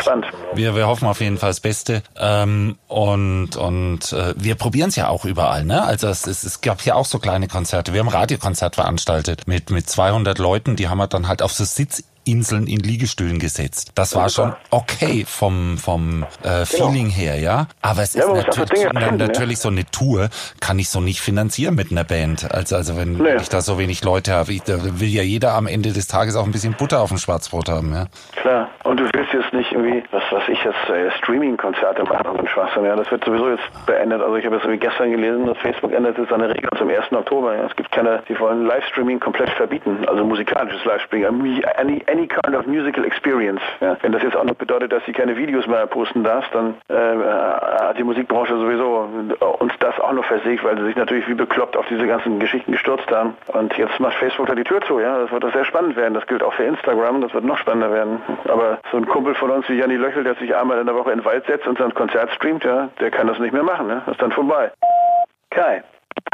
Wir, 0.55 0.75
wir 0.77 0.87
hoffen 0.87 1.09
auf 1.09 1.21
jeden 1.21 1.38
Fall 1.38 1.51
das 1.51 1.61
Beste. 1.61 2.03
Ähm, 2.19 2.77
und 2.88 3.57
und 3.57 4.12
äh, 4.12 4.35
wir 4.37 4.55
probieren 4.55 4.90
es 4.90 4.97
ja 4.97 5.09
auch 5.09 5.25
überall. 5.25 5.64
Ne? 5.64 5.83
Also 5.83 6.09
es, 6.09 6.27
es, 6.27 6.45
es 6.45 6.61
gab 6.61 6.83
ja 6.85 6.95
auch 6.95 7.07
so 7.07 7.19
kleine 7.19 7.49
Konzerte. 7.49 7.92
Wir 7.92 8.01
haben 8.01 8.09
ein 8.09 8.14
Radiokonzert 8.14 8.75
veranstaltet 8.75 9.42
mit, 9.47 9.71
mit 9.71 9.88
200 9.88 10.38
Leuten. 10.38 10.77
Die 10.77 10.88
haben 10.88 10.99
wir 10.99 11.07
dann 11.07 11.27
halt 11.29 11.42
auf 11.42 11.53
so 11.53 11.64
Sitzinseln 11.64 12.66
in 12.66 12.81
Liegestühlen 12.81 13.38
gesetzt. 13.38 13.92
Das 13.95 14.14
war 14.16 14.29
schon 14.29 14.53
okay 14.71 15.25
vom, 15.29 15.79
vom 15.79 16.27
äh, 16.42 16.64
Feeling 16.66 17.09
her, 17.09 17.38
ja. 17.38 17.69
Aber 17.83 18.03
es 18.03 18.14
Ja, 18.14 18.25
ist 18.35 18.47
natürlich, 18.49 18.83
finden, 18.83 19.01
ja. 19.01 19.12
natürlich 19.12 19.59
so 19.61 19.69
eine 19.69 19.85
Tour 19.87 20.29
kann 20.61 20.79
ich 20.79 20.90
so 20.90 21.01
nicht 21.01 21.21
finanzieren 21.21 21.75
mit 21.77 21.92
einer 21.92 22.03
Band. 22.05 22.51
Also, 22.53 22.75
also 22.77 22.97
wenn, 22.97 23.12
Nee. 23.19 23.37
ich 23.40 23.49
da 23.49 23.61
so 23.61 23.79
wenig 23.79 24.03
Leute 24.03 24.33
habe, 24.33 24.53
ich, 24.53 24.62
da 24.62 24.79
will 25.01 25.09
ja 25.09 25.23
jeder 25.23 25.55
am 25.55 25.66
Ende 25.69 25.92
des 25.92 26.09
Tages 26.09 26.35
auch 26.37 26.45
ein 26.45 26.51
bisschen 26.53 26.75
Butter 26.75 27.01
auf 27.01 27.09
dem 27.11 27.19
Schwarzbrot 27.19 27.69
haben, 27.69 27.92
ja. 27.95 28.07
Klar. 28.40 28.69
Und 28.85 28.99
du 28.99 29.05
willst 29.12 29.33
jetzt 29.33 29.45
Jesus. 29.96 30.26
Was 30.31 30.49
ich 30.49 30.62
jetzt, 30.65 30.89
äh, 30.89 31.11
Streaming-Konzerte 31.19 32.05
machen 32.05 32.39
und 32.39 32.49
Schwachsinn. 32.49 32.85
Ja, 32.85 32.97
das 32.97 33.11
wird 33.11 33.25
sowieso 33.25 33.51
jetzt 33.51 33.87
beendet. 33.87 34.23
Also 34.23 34.37
ich 34.37 34.47
habe 34.47 34.57
jetzt 34.57 34.81
gestern 34.81 35.11
gelesen, 35.11 35.47
dass 35.47 35.59
Facebook 35.59 35.93
ändert 35.93 36.19
jetzt 36.19 36.31
seine 36.31 36.49
Regeln 36.49 36.71
zum 36.77 36.89
1. 36.89 37.12
Oktober. 37.12 37.55
Ja. 37.57 37.65
Es 37.65 37.77
gibt 37.77 37.91
keine, 37.93 38.23
die 38.29 38.39
wollen 38.39 38.67
Livestreaming 38.67 39.21
komplett 39.21 39.51
verbieten. 39.51 40.05
Also 40.07 40.25
musikalisches 40.25 40.85
Livestreaming. 40.85 41.65
Any, 41.77 42.05
any 42.11 42.27
kind 42.27 42.57
of 42.57 42.67
musical 42.67 43.05
experience. 43.05 43.61
Ja. 43.81 43.97
Wenn 44.03 44.12
das 44.12 44.23
jetzt 44.23 44.37
auch 44.37 44.45
noch 44.45 44.55
bedeutet, 44.55 44.93
dass 44.93 45.05
sie 45.05 45.12
keine 45.12 45.37
Videos 45.37 45.67
mehr 45.67 45.87
posten 45.87 46.25
darfst, 46.25 46.55
dann 46.55 46.75
äh, 46.89 46.95
hat 46.95 47.99
die 47.99 48.05
Musikbranche 48.05 48.57
sowieso 48.57 49.09
uns 49.59 49.73
das 49.81 49.99
auch 50.01 50.12
noch 50.12 50.25
versiegt, 50.25 50.65
weil 50.65 50.77
sie 50.79 50.85
sich 50.85 50.97
natürlich 50.97 51.29
wie 51.29 51.35
bekloppt 51.35 51.77
auf 51.77 51.87
diese 51.89 52.07
ganzen 52.07 52.39
Geschichten 52.39 52.73
gestürzt 52.73 53.11
haben. 53.11 53.35
Und 53.49 53.77
jetzt 53.77 53.99
macht 54.01 54.15
Facebook 54.17 54.47
da 54.47 54.55
die 54.55 54.65
Tür 54.65 54.81
zu. 54.83 55.01
Ja, 55.01 55.19
das 55.19 55.31
wird 55.31 55.45
doch 55.45 55.53
sehr 55.53 55.65
spannend 55.65 55.97
werden. 55.97 56.15
Das 56.15 56.27
gilt 56.27 56.43
auch 56.43 56.55
für 56.55 56.65
Instagram. 56.65 57.21
Das 57.21 57.35
wird 57.35 57.45
noch 57.45 57.59
spannender 57.59 57.93
werden. 57.93 58.23
Aber 58.49 58.79
so 58.91 58.97
ein 58.97 59.07
Kumpel 59.07 59.35
von 59.35 59.51
uns 59.51 59.69
wie 59.69 59.75
Janni 59.75 59.97
Löchel, 60.16 60.24
der 60.24 60.35
sich 60.37 60.55
einmal 60.55 60.79
in 60.79 60.87
der 60.87 60.94
Woche 60.94 61.12
in 61.12 61.18
den 61.18 61.24
Wald 61.24 61.44
setzt 61.46 61.66
und 61.66 61.79
sein 61.79 61.92
Konzert 61.94 62.31
streamt, 62.33 62.64
ja, 62.64 62.88
der 63.00 63.11
kann 63.11 63.26
das 63.26 63.38
nicht 63.38 63.52
mehr 63.52 63.62
machen. 63.62 63.87
Ne? 63.87 64.02
Das 64.07 64.14
ist 64.14 64.22
dann 64.22 64.33
vorbei. 64.33 64.72
Kai. 65.50 65.83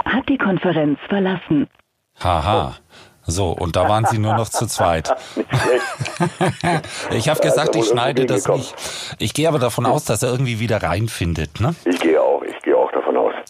Hat 0.04 0.28
die 0.28 0.38
Konferenz 0.38 0.98
verlassen. 1.08 1.68
Haha. 2.22 2.74
So, 3.24 3.50
und 3.50 3.76
da 3.76 3.88
waren 3.88 4.04
sie 4.06 4.18
nur 4.18 4.34
noch 4.34 4.48
zu 4.48 4.66
zweit. 4.66 5.14
ich 7.12 7.28
habe 7.28 7.40
gesagt, 7.40 7.76
ich 7.76 7.86
schneide 7.86 8.26
das 8.26 8.44
gekommen. 8.44 8.58
nicht. 8.58 8.74
Ich 9.18 9.32
gehe 9.32 9.46
aber 9.46 9.60
davon 9.60 9.86
aus, 9.86 10.04
dass 10.04 10.24
er 10.24 10.30
irgendwie 10.30 10.58
wieder 10.58 10.82
reinfindet. 10.82 11.60
Ne? 11.60 11.74
Ich 11.84 12.00
gehe 12.00 12.20
auch. 12.20 12.31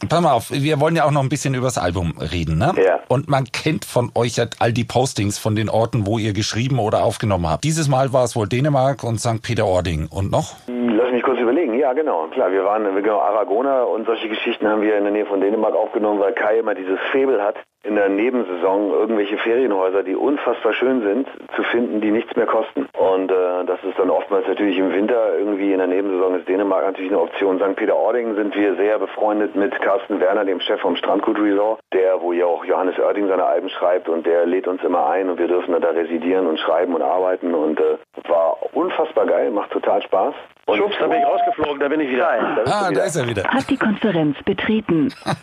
Pass 0.08 0.20
mal 0.20 0.32
auf, 0.32 0.50
wir 0.50 0.80
wollen 0.80 0.96
ja 0.96 1.04
auch 1.04 1.10
noch 1.10 1.22
ein 1.22 1.28
bisschen 1.28 1.54
übers 1.54 1.78
Album 1.78 2.14
reden. 2.18 2.58
Ne? 2.58 2.72
Ja. 2.76 3.00
Und 3.08 3.28
man 3.28 3.44
kennt 3.44 3.84
von 3.84 4.10
euch 4.14 4.36
ja 4.36 4.46
all 4.58 4.72
die 4.72 4.84
Postings 4.84 5.38
von 5.38 5.54
den 5.54 5.68
Orten, 5.68 6.06
wo 6.06 6.18
ihr 6.18 6.32
geschrieben 6.32 6.78
oder 6.78 7.04
aufgenommen 7.04 7.48
habt. 7.48 7.64
Dieses 7.64 7.88
Mal 7.88 8.12
war 8.12 8.24
es 8.24 8.34
wohl 8.34 8.48
Dänemark 8.48 9.04
und 9.04 9.20
St. 9.20 9.42
Peter-Ording. 9.42 10.08
Und 10.10 10.30
noch? 10.30 10.56
Lass 10.66 11.12
mich 11.12 11.22
kurz 11.22 11.38
überlegen. 11.38 11.74
Ja, 11.74 11.92
genau. 11.92 12.26
Klar, 12.28 12.50
wir 12.50 12.64
waren, 12.64 12.84
genau, 13.02 13.20
Aragona 13.20 13.82
und 13.84 14.06
solche 14.06 14.28
Geschichten 14.28 14.66
haben 14.66 14.82
wir 14.82 14.96
in 14.96 15.04
der 15.04 15.12
Nähe 15.12 15.26
von 15.26 15.40
Dänemark 15.40 15.74
aufgenommen, 15.74 16.20
weil 16.20 16.32
Kai 16.32 16.58
immer 16.58 16.74
dieses 16.74 16.98
Faible 17.12 17.42
hat 17.42 17.56
in 17.84 17.96
der 17.96 18.08
Nebensaison 18.08 18.90
irgendwelche 18.90 19.36
Ferienhäuser, 19.38 20.02
die 20.02 20.14
unfassbar 20.14 20.72
schön 20.72 21.02
sind, 21.02 21.28
zu 21.56 21.62
finden, 21.64 22.00
die 22.00 22.10
nichts 22.10 22.34
mehr 22.36 22.46
kosten. 22.46 22.88
Und 22.96 23.30
äh, 23.30 23.64
das 23.66 23.82
ist 23.82 23.98
dann 23.98 24.10
oftmals 24.10 24.46
natürlich 24.46 24.78
im 24.78 24.92
Winter 24.92 25.36
irgendwie 25.36 25.72
in 25.72 25.78
der 25.78 25.88
Nebensaison 25.88 26.36
ist 26.36 26.48
Dänemark 26.48 26.84
natürlich 26.84 27.10
eine 27.10 27.20
Option. 27.20 27.58
St. 27.58 27.74
Peter-Ording 27.76 28.36
sind 28.36 28.54
wir 28.54 28.76
sehr 28.76 28.98
befreundet 28.98 29.56
mit 29.56 29.72
Carsten 29.80 30.20
Werner, 30.20 30.44
dem 30.44 30.60
Chef 30.60 30.80
vom 30.80 30.94
Strandgut 30.96 31.38
Resort, 31.38 31.80
der, 31.92 32.20
wo 32.20 32.32
ja 32.32 32.46
auch 32.46 32.64
Johannes 32.64 32.98
Oerding 32.98 33.26
seine 33.26 33.44
Alben 33.44 33.68
schreibt 33.68 34.08
und 34.08 34.26
der 34.26 34.46
lädt 34.46 34.68
uns 34.68 34.82
immer 34.84 35.08
ein 35.08 35.28
und 35.28 35.38
wir 35.38 35.48
dürfen 35.48 35.74
da 35.80 35.90
residieren 35.90 36.46
und 36.46 36.60
schreiben 36.60 36.94
und 36.94 37.02
arbeiten 37.02 37.52
und 37.52 37.80
äh, 37.80 37.96
war 38.28 38.58
unfassbar 38.72 39.26
geil, 39.26 39.50
macht 39.50 39.72
total 39.72 40.02
Spaß. 40.02 40.34
Und 40.64 40.78
Schubs, 40.78 40.94
da 41.00 41.08
bin 41.08 41.18
ich 41.18 41.26
rausgeflogen, 41.26 41.80
da 41.80 41.88
bin 41.88 42.00
ich 42.00 42.08
wieder. 42.10 42.38
Da 42.38 42.62
bist 42.62 42.72
Ah, 42.72 42.78
du 42.80 42.84
da 42.84 42.90
wieder. 42.92 43.04
ist 43.04 43.16
er 43.16 43.28
wieder. 43.28 43.42
Hat 43.44 43.68
die 43.68 43.76
Konferenz 43.76 44.36
betreten. 44.44 45.12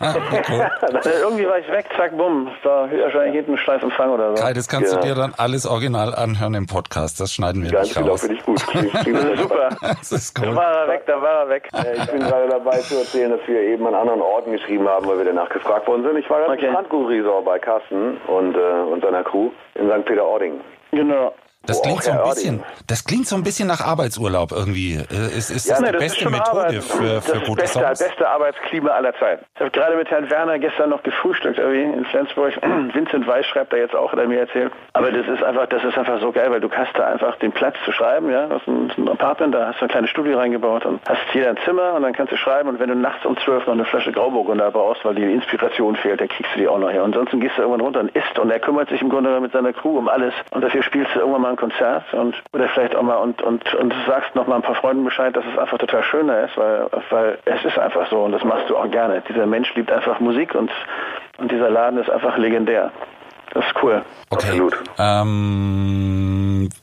Irgendwie 1.22 1.46
war 1.46 1.58
ich 1.58 1.68
weg, 1.70 1.86
zack, 1.96 2.16
bumm. 2.16 2.48
War 2.62 2.90
wahrscheinlich 2.90 3.34
hinten 3.34 3.58
Schleifempfang 3.58 4.10
oder 4.10 4.34
so. 4.36 4.42
Kai, 4.42 4.54
das 4.54 4.66
kannst 4.68 4.92
Ja. 4.94 4.98
du 5.00 5.06
dir 5.08 5.14
dann 5.14 5.34
alles 5.36 5.66
original 5.66 6.14
anhören 6.14 6.54
im 6.54 6.66
Podcast. 6.66 7.20
Das 7.20 7.32
schneiden 7.34 7.62
wir 7.64 7.70
Ganz 7.70 7.88
nicht 7.88 7.96
genau, 7.98 8.12
raus. 8.12 8.20
finde 8.22 8.36
ich 8.36 8.44
gut. 8.44 8.66
Klingt- 8.66 8.92
klingt 8.94 9.18
Das 9.18 9.24
ist 9.30 9.42
super. 9.42 9.68
Das 9.80 10.12
ist 10.12 10.38
Da 10.38 10.48
cool. 10.48 10.56
war 10.56 10.72
er 10.72 10.88
weg, 10.88 11.02
da 11.06 11.20
war 11.20 11.40
er 11.42 11.48
weg. 11.50 11.68
Ich 11.72 12.10
bin 12.10 12.20
gerade 12.20 12.48
dabei 12.48 12.78
zu 12.78 12.96
erzählen, 12.98 13.30
dass 13.30 13.40
wir 13.46 13.60
eben 13.60 13.86
an 13.86 13.94
anderen 13.94 14.22
Orten 14.22 14.52
geschrieben 14.52 14.88
haben, 14.88 15.06
weil 15.06 15.18
wir 15.18 15.24
danach 15.26 15.50
gefragt 15.50 15.86
worden 15.86 16.02
sind. 16.02 16.16
Ich 16.16 16.30
war 16.30 16.38
gerade 16.40 16.52
Okay. 16.54 16.66
im 16.66 16.72
Strandgut-Resort 16.72 17.44
bei 17.44 17.58
Carsten 17.58 18.16
und, 18.26 18.56
äh, 18.56 18.58
und 18.90 19.02
seiner 19.04 19.22
Crew 19.22 19.50
in 19.74 19.88
St. 19.90 20.04
Peter-Ording. 20.06 20.60
Genau. 20.92 21.34
Das 21.70 21.82
klingt 21.82 22.02
so 22.02 22.10
ein 22.10 22.22
bisschen, 22.30 22.62
das 22.88 23.04
klingt 23.04 23.26
so 23.28 23.36
ein 23.36 23.42
bisschen 23.44 23.68
nach 23.68 23.80
Arbeitsurlaub 23.80 24.50
irgendwie. 24.52 24.94
Äh, 24.94 25.36
Es 25.36 25.50
ist 25.50 25.66
Ja, 25.68 25.74
das 25.76 25.80
nee, 25.82 25.86
die 25.88 25.92
das 25.92 26.02
beste 26.02 26.30
Methode 26.30 26.50
Arbeit. 26.50 26.82
für, 26.84 27.04
das 27.14 27.26
für 27.30 27.36
ist 27.38 27.46
gute 27.46 27.60
beste, 27.62 27.78
Songs. 27.80 27.98
beste 27.98 28.28
Arbeitsklima 28.28 28.90
aller 28.90 29.14
Zeiten. 29.14 29.44
Ich 29.54 29.60
habe 29.60 29.70
gerade 29.70 29.96
mit 29.96 30.10
Herrn 30.10 30.28
Werner 30.30 30.58
gestern 30.58 30.90
noch 30.90 31.02
gefrühstückt 31.02 31.58
irgendwie 31.58 31.82
in 31.98 32.04
Flensburg. 32.06 32.54
Vincent 32.94 33.26
Weiss 33.26 33.46
schreibt 33.46 33.72
da 33.72 33.76
jetzt 33.76 33.94
auch, 33.94 34.10
hat 34.12 34.18
er 34.18 34.26
mir 34.26 34.40
erzählt. 34.40 34.72
Aber 34.94 35.12
das 35.12 35.26
ist 35.28 35.42
einfach, 35.42 35.66
das 35.66 35.84
ist 35.84 35.96
einfach 35.96 36.20
so 36.20 36.32
geil, 36.32 36.50
weil 36.50 36.60
du 36.60 36.70
hast 36.70 36.90
da 36.98 37.06
einfach 37.06 37.36
den 37.36 37.52
Platz 37.52 37.76
zu 37.84 37.92
schreiben, 37.92 38.30
ja. 38.30 38.46
Das 38.46 38.62
ist 38.62 38.68
ein, 38.68 38.88
das 38.88 38.98
ist 38.98 39.04
ein 39.04 39.08
Apartment, 39.08 39.54
da 39.54 39.68
hast 39.68 39.80
du 39.80 39.84
ein 39.84 39.90
kleines 39.90 40.10
Studio 40.10 40.38
reingebaut 40.38 40.84
und 40.86 41.00
hast 41.08 41.20
jeder 41.32 41.50
ein 41.50 41.58
Zimmer 41.64 41.94
und 41.94 42.02
dann 42.02 42.12
kannst 42.12 42.32
du 42.32 42.36
schreiben 42.36 42.68
und 42.68 42.80
wenn 42.80 42.88
du 42.88 42.96
nachts 42.96 43.24
um 43.24 43.36
zwölf 43.38 43.66
noch 43.66 43.74
eine 43.74 43.84
Flasche 43.84 44.10
Grauburgunder 44.12 44.70
brauchst, 44.70 45.04
weil 45.04 45.14
die 45.14 45.22
Inspiration 45.24 45.96
fehlt, 45.96 46.20
dann 46.20 46.28
kriegst 46.28 46.54
du 46.54 46.58
die 46.58 46.68
auch 46.68 46.78
noch 46.78 46.90
her. 46.90 47.04
Und 47.04 47.10
ansonsten 47.14 47.40
gehst 47.40 47.56
du 47.56 47.62
irgendwann 47.62 47.80
runter 47.82 48.00
und 48.00 48.10
isst 48.16 48.38
und 48.38 48.50
er 48.50 48.58
kümmert 48.60 48.88
sich 48.88 49.00
im 49.02 49.08
Grunde 49.08 49.38
mit 49.40 49.52
seiner 49.52 49.72
Crew 49.72 49.98
um 49.98 50.08
alles 50.08 50.34
und 50.50 50.62
dafür 50.62 50.82
spielst 50.82 51.14
du 51.14 51.20
irgendwann 51.20 51.42
mal 51.42 51.50
ein 51.50 51.56
Konzert 51.60 52.12
und 52.14 52.34
oder 52.52 52.68
vielleicht 52.68 52.96
auch 52.96 53.02
mal 53.02 53.16
und 53.16 53.42
und 53.42 53.74
und 53.74 53.94
sagst 54.06 54.34
noch 54.34 54.46
mal 54.46 54.56
ein 54.56 54.62
paar 54.62 54.74
Freunden 54.74 55.04
Bescheid, 55.04 55.36
dass 55.36 55.44
es 55.52 55.58
einfach 55.58 55.78
total 55.78 56.02
schöner 56.02 56.44
ist, 56.44 56.56
weil 56.56 56.86
weil 57.10 57.38
es 57.44 57.64
ist 57.64 57.78
einfach 57.78 58.08
so 58.10 58.24
und 58.24 58.32
das 58.32 58.42
machst 58.42 58.68
du 58.68 58.76
auch 58.76 58.90
gerne. 58.90 59.22
Dieser 59.28 59.46
Mensch 59.46 59.72
liebt 59.74 59.92
einfach 59.92 60.18
Musik 60.20 60.54
und 60.54 60.70
und 61.38 61.52
dieser 61.52 61.70
Laden 61.70 62.00
ist 62.00 62.10
einfach 62.10 62.36
legendär. 62.38 62.90
Das 63.52 63.64
ist 63.66 63.74
cool. 63.82 64.02
Okay. 64.30 64.46
Absolut. 64.46 64.78
Ähm, 64.98 66.39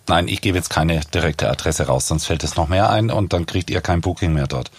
nein, 0.08 0.28
ich 0.28 0.42
gebe 0.42 0.58
jetzt 0.58 0.70
keine 0.70 1.00
direkte 1.14 1.50
Adresse 1.50 1.88
raus, 1.88 2.08
sonst 2.08 2.26
fällt 2.26 2.44
es 2.44 2.56
noch 2.56 2.68
mehr 2.68 2.90
ein 2.90 3.12
und 3.12 3.34
dann 3.34 3.46
kriegt 3.46 3.70
ihr 3.70 3.82
kein 3.82 4.02
Booking 4.02 4.34
mehr 4.34 4.48
dort. 4.48 4.72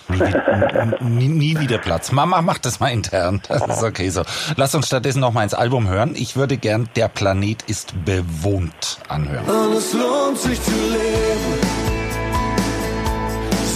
Nie, 1.00 1.28
nie, 1.28 1.58
wieder 1.60 1.78
Platz. 1.78 2.10
Mama 2.12 2.42
macht 2.42 2.64
das 2.66 2.80
mal 2.80 2.88
intern. 2.88 3.40
Das 3.48 3.62
ist 3.66 3.82
okay 3.82 4.10
so. 4.10 4.22
Lass 4.56 4.74
uns 4.74 4.86
stattdessen 4.86 5.20
noch 5.20 5.32
mal 5.32 5.42
ins 5.44 5.54
Album 5.54 5.88
hören. 5.88 6.14
Ich 6.16 6.36
würde 6.36 6.56
gern 6.56 6.88
Der 6.96 7.08
Planet 7.08 7.62
ist 7.62 7.94
bewohnt 8.04 8.98
anhören. 9.08 9.44
Und 9.44 9.76
es 9.76 9.92
lohnt 9.92 10.38
sich 10.38 10.60
zu 10.62 10.70
leben, 10.70 11.60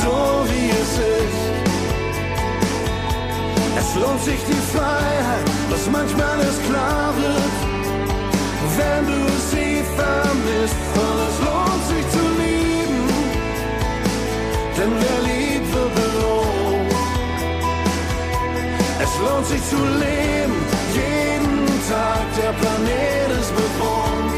so 0.03 0.47
wie 0.49 0.71
es 0.71 0.99
ist. 0.99 1.43
Es 3.79 3.95
lohnt 4.01 4.23
sich 4.23 4.41
die 4.49 4.77
Freiheit, 4.77 5.47
was 5.71 5.91
manchmal 5.91 6.39
erst 6.41 6.65
klar 6.69 7.15
wird, 7.17 7.72
wenn 8.79 9.07
du 9.07 9.21
sie 9.51 9.83
vermisst. 9.97 10.77
Und 10.95 11.19
es 11.29 11.39
lohnt 11.47 11.85
sich 11.93 12.07
zu 12.11 12.25
lieben, 12.41 13.01
denn 14.77 14.93
wer 15.03 15.19
liebt, 15.29 15.69
wird 15.75 15.95
belohnt. 15.95 16.95
Es 19.05 19.13
lohnt 19.21 19.47
sich 19.47 19.63
zu 19.69 19.77
leben, 19.77 20.55
jeden 20.95 21.67
Tag, 21.89 22.25
der 22.37 22.53
Planet 22.61 23.41
ist 23.41 23.53
bewohnt. 23.55 24.33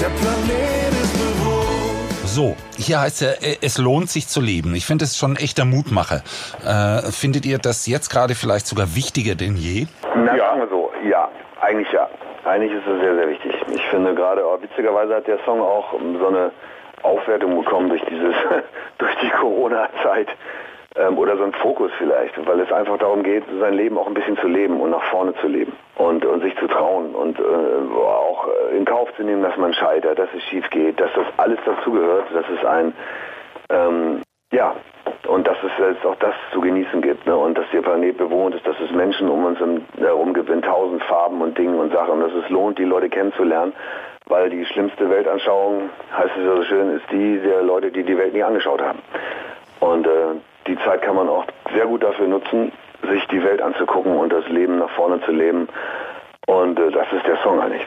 Der 0.00 0.08
Planet 0.08 0.92
ist 1.02 1.12
bewohnt. 1.12 1.50
So, 2.24 2.56
hier 2.78 3.00
heißt 3.00 3.20
ja, 3.22 3.30
äh, 3.32 3.56
es 3.60 3.76
lohnt 3.76 4.08
sich 4.08 4.28
zu 4.28 4.40
leben. 4.40 4.74
Ich 4.74 4.86
finde 4.86 5.04
es 5.04 5.16
schon 5.18 5.32
ein 5.32 5.36
echter 5.36 5.64
Mutmacher. 5.64 6.22
Äh, 6.64 7.10
findet 7.10 7.44
ihr 7.44 7.58
das 7.58 7.86
jetzt 7.86 8.08
gerade 8.08 8.34
vielleicht 8.36 8.66
sogar 8.68 8.94
wichtiger 8.94 9.34
denn 9.34 9.56
je? 9.56 9.86
Na, 10.16 10.36
ja, 10.36 10.49
eigentlich 12.44 12.72
ist 12.72 12.86
es 12.86 13.00
sehr, 13.00 13.14
sehr 13.14 13.28
wichtig. 13.28 13.54
Ich 13.72 13.86
finde 13.88 14.14
gerade, 14.14 14.42
aber 14.42 14.62
witzigerweise 14.62 15.14
hat 15.16 15.26
der 15.26 15.38
Song 15.44 15.60
auch 15.60 15.92
so 15.92 16.26
eine 16.26 16.52
Aufwertung 17.02 17.58
bekommen 17.58 17.88
durch 17.88 18.02
dieses, 18.04 18.34
durch 18.98 19.14
die 19.22 19.30
Corona-Zeit. 19.30 20.28
Ähm, 20.96 21.18
oder 21.18 21.36
so 21.36 21.44
ein 21.44 21.52
Fokus 21.52 21.92
vielleicht, 21.98 22.34
weil 22.48 22.58
es 22.58 22.72
einfach 22.72 22.98
darum 22.98 23.22
geht, 23.22 23.44
sein 23.60 23.74
Leben 23.74 23.96
auch 23.96 24.08
ein 24.08 24.14
bisschen 24.14 24.36
zu 24.38 24.48
leben 24.48 24.80
und 24.80 24.90
nach 24.90 25.04
vorne 25.04 25.34
zu 25.36 25.46
leben 25.46 25.72
und, 25.94 26.24
und 26.24 26.42
sich 26.42 26.56
zu 26.58 26.66
trauen 26.66 27.14
und 27.14 27.38
äh, 27.38 27.42
auch 27.96 28.48
in 28.76 28.84
Kauf 28.84 29.08
zu 29.14 29.22
nehmen, 29.22 29.40
dass 29.40 29.56
man 29.56 29.72
scheitert, 29.72 30.18
dass 30.18 30.28
es 30.36 30.42
schief 30.44 30.68
geht, 30.70 30.98
dass 30.98 31.10
das 31.14 31.26
alles 31.36 31.60
dazugehört, 31.64 32.26
dass 32.34 32.44
es 32.58 32.64
ein 32.64 32.92
ähm, 33.70 34.22
ja, 34.52 34.74
und 35.30 35.46
dass 35.46 35.56
es 35.62 35.70
jetzt 35.78 36.04
auch 36.04 36.16
das 36.16 36.34
zu 36.52 36.60
genießen 36.60 37.00
gibt 37.02 37.24
ne? 37.24 37.36
und 37.36 37.56
dass 37.56 37.64
der 37.72 37.82
Planet 37.82 38.18
bewohnt 38.18 38.52
ist, 38.56 38.66
dass 38.66 38.74
es 38.80 38.90
Menschen 38.90 39.28
um 39.28 39.44
uns 39.44 39.60
herum 39.96 40.34
gibt 40.34 40.50
in 40.50 40.60
tausend 40.60 41.04
Farben 41.04 41.40
und 41.40 41.56
Dingen 41.56 41.78
und 41.78 41.92
Sachen 41.92 42.14
und 42.14 42.20
dass 42.22 42.32
es 42.32 42.50
lohnt, 42.50 42.80
die 42.80 42.84
Leute 42.84 43.08
kennenzulernen, 43.08 43.72
weil 44.26 44.50
die 44.50 44.66
schlimmste 44.66 45.08
Weltanschauung, 45.08 45.88
heißt 46.16 46.32
es 46.36 46.44
ja 46.44 46.56
so 46.56 46.64
schön, 46.64 46.96
ist 46.96 47.04
die 47.12 47.38
der 47.38 47.62
Leute, 47.62 47.92
die 47.92 48.02
die 48.02 48.18
Welt 48.18 48.34
nie 48.34 48.42
angeschaut 48.42 48.82
haben. 48.82 48.98
Und 49.78 50.04
äh, 50.04 50.34
die 50.66 50.76
Zeit 50.80 51.02
kann 51.02 51.14
man 51.14 51.28
auch 51.28 51.44
sehr 51.72 51.86
gut 51.86 52.02
dafür 52.02 52.26
nutzen, 52.26 52.72
sich 53.08 53.24
die 53.28 53.42
Welt 53.44 53.62
anzugucken 53.62 54.16
und 54.16 54.32
das 54.32 54.48
Leben 54.48 54.80
nach 54.80 54.90
vorne 54.90 55.20
zu 55.20 55.30
leben. 55.30 55.68
Und 56.48 56.76
äh, 56.76 56.90
das 56.90 57.06
ist 57.12 57.24
der 57.24 57.36
Song 57.44 57.60
eigentlich. 57.60 57.86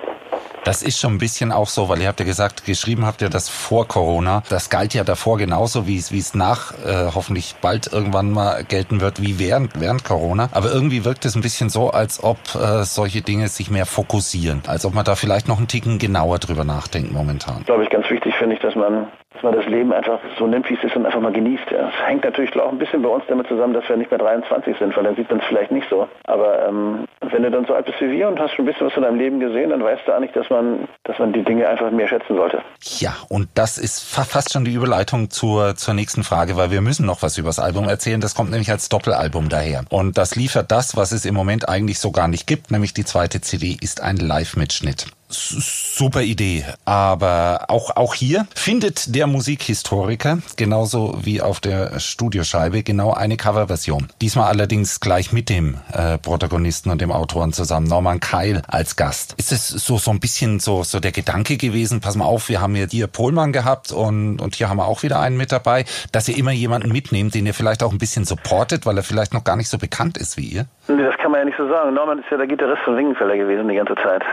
Das 0.65 0.81
ist 0.81 0.97
schon 0.97 1.15
ein 1.15 1.17
bisschen 1.17 1.51
auch 1.51 1.67
so, 1.67 1.89
weil 1.89 2.01
ihr 2.01 2.07
habt 2.07 2.21
ja 2.21 2.25
gesagt, 2.25 2.63
geschrieben 2.63 3.05
habt 3.05 3.21
ihr 3.21 3.29
das 3.29 3.49
vor 3.49 3.85
Corona. 3.85 4.43
Das 4.49 4.69
galt 4.69 4.93
ja 4.93 5.03
davor 5.03 5.37
genauso, 5.37 5.87
wie 5.87 5.97
es, 5.97 6.13
wie 6.13 6.19
es 6.19 6.35
nach 6.35 6.71
äh, 6.85 7.11
hoffentlich 7.13 7.55
bald 7.61 7.91
irgendwann 7.91 8.31
mal 8.31 8.63
gelten 8.63 9.01
wird, 9.01 9.21
wie 9.21 9.39
während, 9.39 9.77
während 9.77 10.05
Corona. 10.05 10.47
Aber 10.53 10.71
irgendwie 10.71 11.03
wirkt 11.03 11.25
es 11.25 11.35
ein 11.35 11.41
bisschen 11.41 11.69
so, 11.69 11.89
als 11.89 12.23
ob 12.23 12.37
äh, 12.55 12.85
solche 12.85 13.21
Dinge 13.21 13.49
sich 13.49 13.69
mehr 13.69 13.85
fokussieren. 13.85 14.63
Als 14.65 14.85
ob 14.85 14.93
man 14.93 15.03
da 15.03 15.15
vielleicht 15.15 15.49
noch 15.49 15.57
einen 15.57 15.67
Ticken 15.67 15.99
genauer 15.99 16.39
drüber 16.39 16.63
nachdenkt 16.63 17.11
momentan. 17.11 17.63
glaube 17.65 17.83
ich, 17.83 17.89
ganz 17.89 18.09
wichtig 18.09 18.33
finde 18.35 18.55
ich, 18.55 18.61
dass 18.61 18.75
man, 18.75 19.07
dass 19.33 19.43
man 19.43 19.53
das 19.53 19.65
Leben 19.65 19.91
einfach 19.91 20.19
so 20.37 20.47
nimmt, 20.47 20.69
wie 20.69 20.75
es 20.75 20.83
ist 20.83 20.95
und 20.95 21.05
einfach 21.05 21.19
mal 21.19 21.31
genießt. 21.31 21.71
Es 21.71 22.07
hängt 22.07 22.23
natürlich 22.23 22.55
auch 22.59 22.71
ein 22.71 22.77
bisschen 22.77 23.01
bei 23.01 23.09
uns 23.09 23.23
damit 23.27 23.47
zusammen, 23.47 23.73
dass 23.73 23.87
wir 23.89 23.97
nicht 23.97 24.11
mehr 24.11 24.19
23 24.19 24.77
sind, 24.77 24.95
weil 24.95 25.03
dann 25.03 25.15
sieht 25.15 25.29
man 25.29 25.39
es 25.39 25.45
vielleicht 25.45 25.71
nicht 25.71 25.87
so. 25.89 26.07
Aber 26.25 26.67
ähm, 26.67 27.05
wenn 27.21 27.43
du 27.43 27.51
dann 27.51 27.65
so 27.65 27.73
alt 27.73 27.85
bist 27.85 27.99
wie 28.01 28.11
wir 28.11 28.27
und 28.27 28.39
hast 28.39 28.53
schon 28.53 28.65
ein 28.65 28.67
bisschen 28.67 28.87
was 28.87 28.93
von 28.93 29.03
deinem 29.03 29.17
Leben 29.17 29.39
gesehen, 29.39 29.71
dann 29.71 29.83
weißt 29.83 30.03
du 30.05 30.11
eigentlich, 30.13 30.31
dass 30.33 30.49
man, 30.49 30.87
dass 31.03 31.17
man 31.19 31.33
die 31.33 31.43
Dinge 31.43 31.67
einfach 31.67 31.89
mehr 31.91 32.07
schätzen 32.07 32.35
sollte. 32.35 32.61
Ja, 32.99 33.15
und 33.29 33.49
das 33.55 33.77
ist 33.77 34.03
fa 34.03 34.23
fast 34.23 34.53
schon 34.53 34.65
die 34.65 34.73
Überleitung 34.73 35.29
zur, 35.29 35.75
zur 35.75 35.93
nächsten 35.93 36.23
Frage, 36.23 36.55
weil 36.55 36.71
wir 36.71 36.81
müssen 36.81 37.05
noch 37.05 37.21
was 37.21 37.37
über 37.37 37.49
das 37.49 37.59
Album 37.59 37.89
erzählen. 37.89 38.21
Das 38.21 38.35
kommt 38.35 38.51
nämlich 38.51 38.71
als 38.71 38.89
Doppelalbum 38.89 39.49
daher. 39.49 39.83
Und 39.89 40.17
das 40.17 40.35
liefert 40.35 40.71
das, 40.71 40.95
was 40.95 41.11
es 41.11 41.25
im 41.25 41.33
Moment 41.33 41.67
eigentlich 41.67 41.99
so 41.99 42.11
gar 42.11 42.27
nicht 42.27 42.47
gibt, 42.47 42.71
nämlich 42.71 42.93
die 42.93 43.05
zweite 43.05 43.41
CD 43.41 43.77
ist 43.81 44.01
ein 44.01 44.17
Live-Mitschnitt. 44.17 45.07
Super 45.33 46.21
Idee, 46.21 46.65
aber 46.85 47.65
auch, 47.67 47.95
auch 47.95 48.13
hier 48.13 48.47
findet 48.55 49.15
der 49.15 49.27
Musikhistoriker, 49.27 50.39
genauso 50.57 51.19
wie 51.21 51.41
auf 51.41 51.59
der 51.59 51.99
Studioscheibe, 51.99 52.83
genau 52.83 53.13
eine 53.13 53.37
Coverversion. 53.37 54.07
Diesmal 54.21 54.47
allerdings 54.49 54.99
gleich 54.99 55.31
mit 55.31 55.49
dem 55.49 55.77
äh, 55.91 56.17
Protagonisten 56.17 56.89
und 56.89 57.01
dem 57.01 57.11
Autoren 57.11 57.53
zusammen, 57.53 57.87
Norman 57.87 58.19
Keil 58.19 58.61
als 58.67 58.95
Gast. 58.95 59.35
Ist 59.37 59.51
es 59.51 59.67
so, 59.67 59.97
so 59.97 60.11
ein 60.11 60.19
bisschen 60.19 60.59
so, 60.59 60.83
so 60.83 60.99
der 60.99 61.11
Gedanke 61.11 61.57
gewesen, 61.57 62.01
pass 62.01 62.15
mal 62.15 62.25
auf, 62.25 62.49
wir 62.49 62.61
haben 62.61 62.75
ja 62.75 62.85
hier 62.89 63.07
Pohlmann 63.07 63.53
gehabt 63.53 63.91
und, 63.91 64.39
und 64.39 64.55
hier 64.55 64.69
haben 64.69 64.77
wir 64.77 64.85
auch 64.85 65.03
wieder 65.03 65.19
einen 65.19 65.37
mit 65.37 65.51
dabei, 65.51 65.85
dass 66.11 66.27
ihr 66.29 66.37
immer 66.37 66.51
jemanden 66.51 66.91
mitnehmt, 66.91 67.33
den 67.35 67.45
ihr 67.45 67.53
vielleicht 67.53 67.83
auch 67.83 67.91
ein 67.91 67.97
bisschen 67.97 68.25
supportet, 68.25 68.85
weil 68.85 68.97
er 68.97 69.03
vielleicht 69.03 69.33
noch 69.33 69.43
gar 69.43 69.55
nicht 69.55 69.69
so 69.69 69.77
bekannt 69.77 70.17
ist 70.17 70.37
wie 70.37 70.45
ihr? 70.45 70.65
Nee, 70.87 71.03
das 71.03 71.17
kann 71.17 71.31
man 71.31 71.39
ja 71.39 71.45
nicht 71.45 71.57
so 71.57 71.67
sagen. 71.67 71.93
Norman 71.93 72.19
ist 72.19 72.25
ja 72.29 72.37
der 72.37 72.47
Gitarrist 72.47 72.81
von 72.83 72.97
Wingenfeller 72.97 73.37
gewesen 73.37 73.67
die 73.67 73.75
ganze 73.75 73.95
Zeit. 73.95 74.23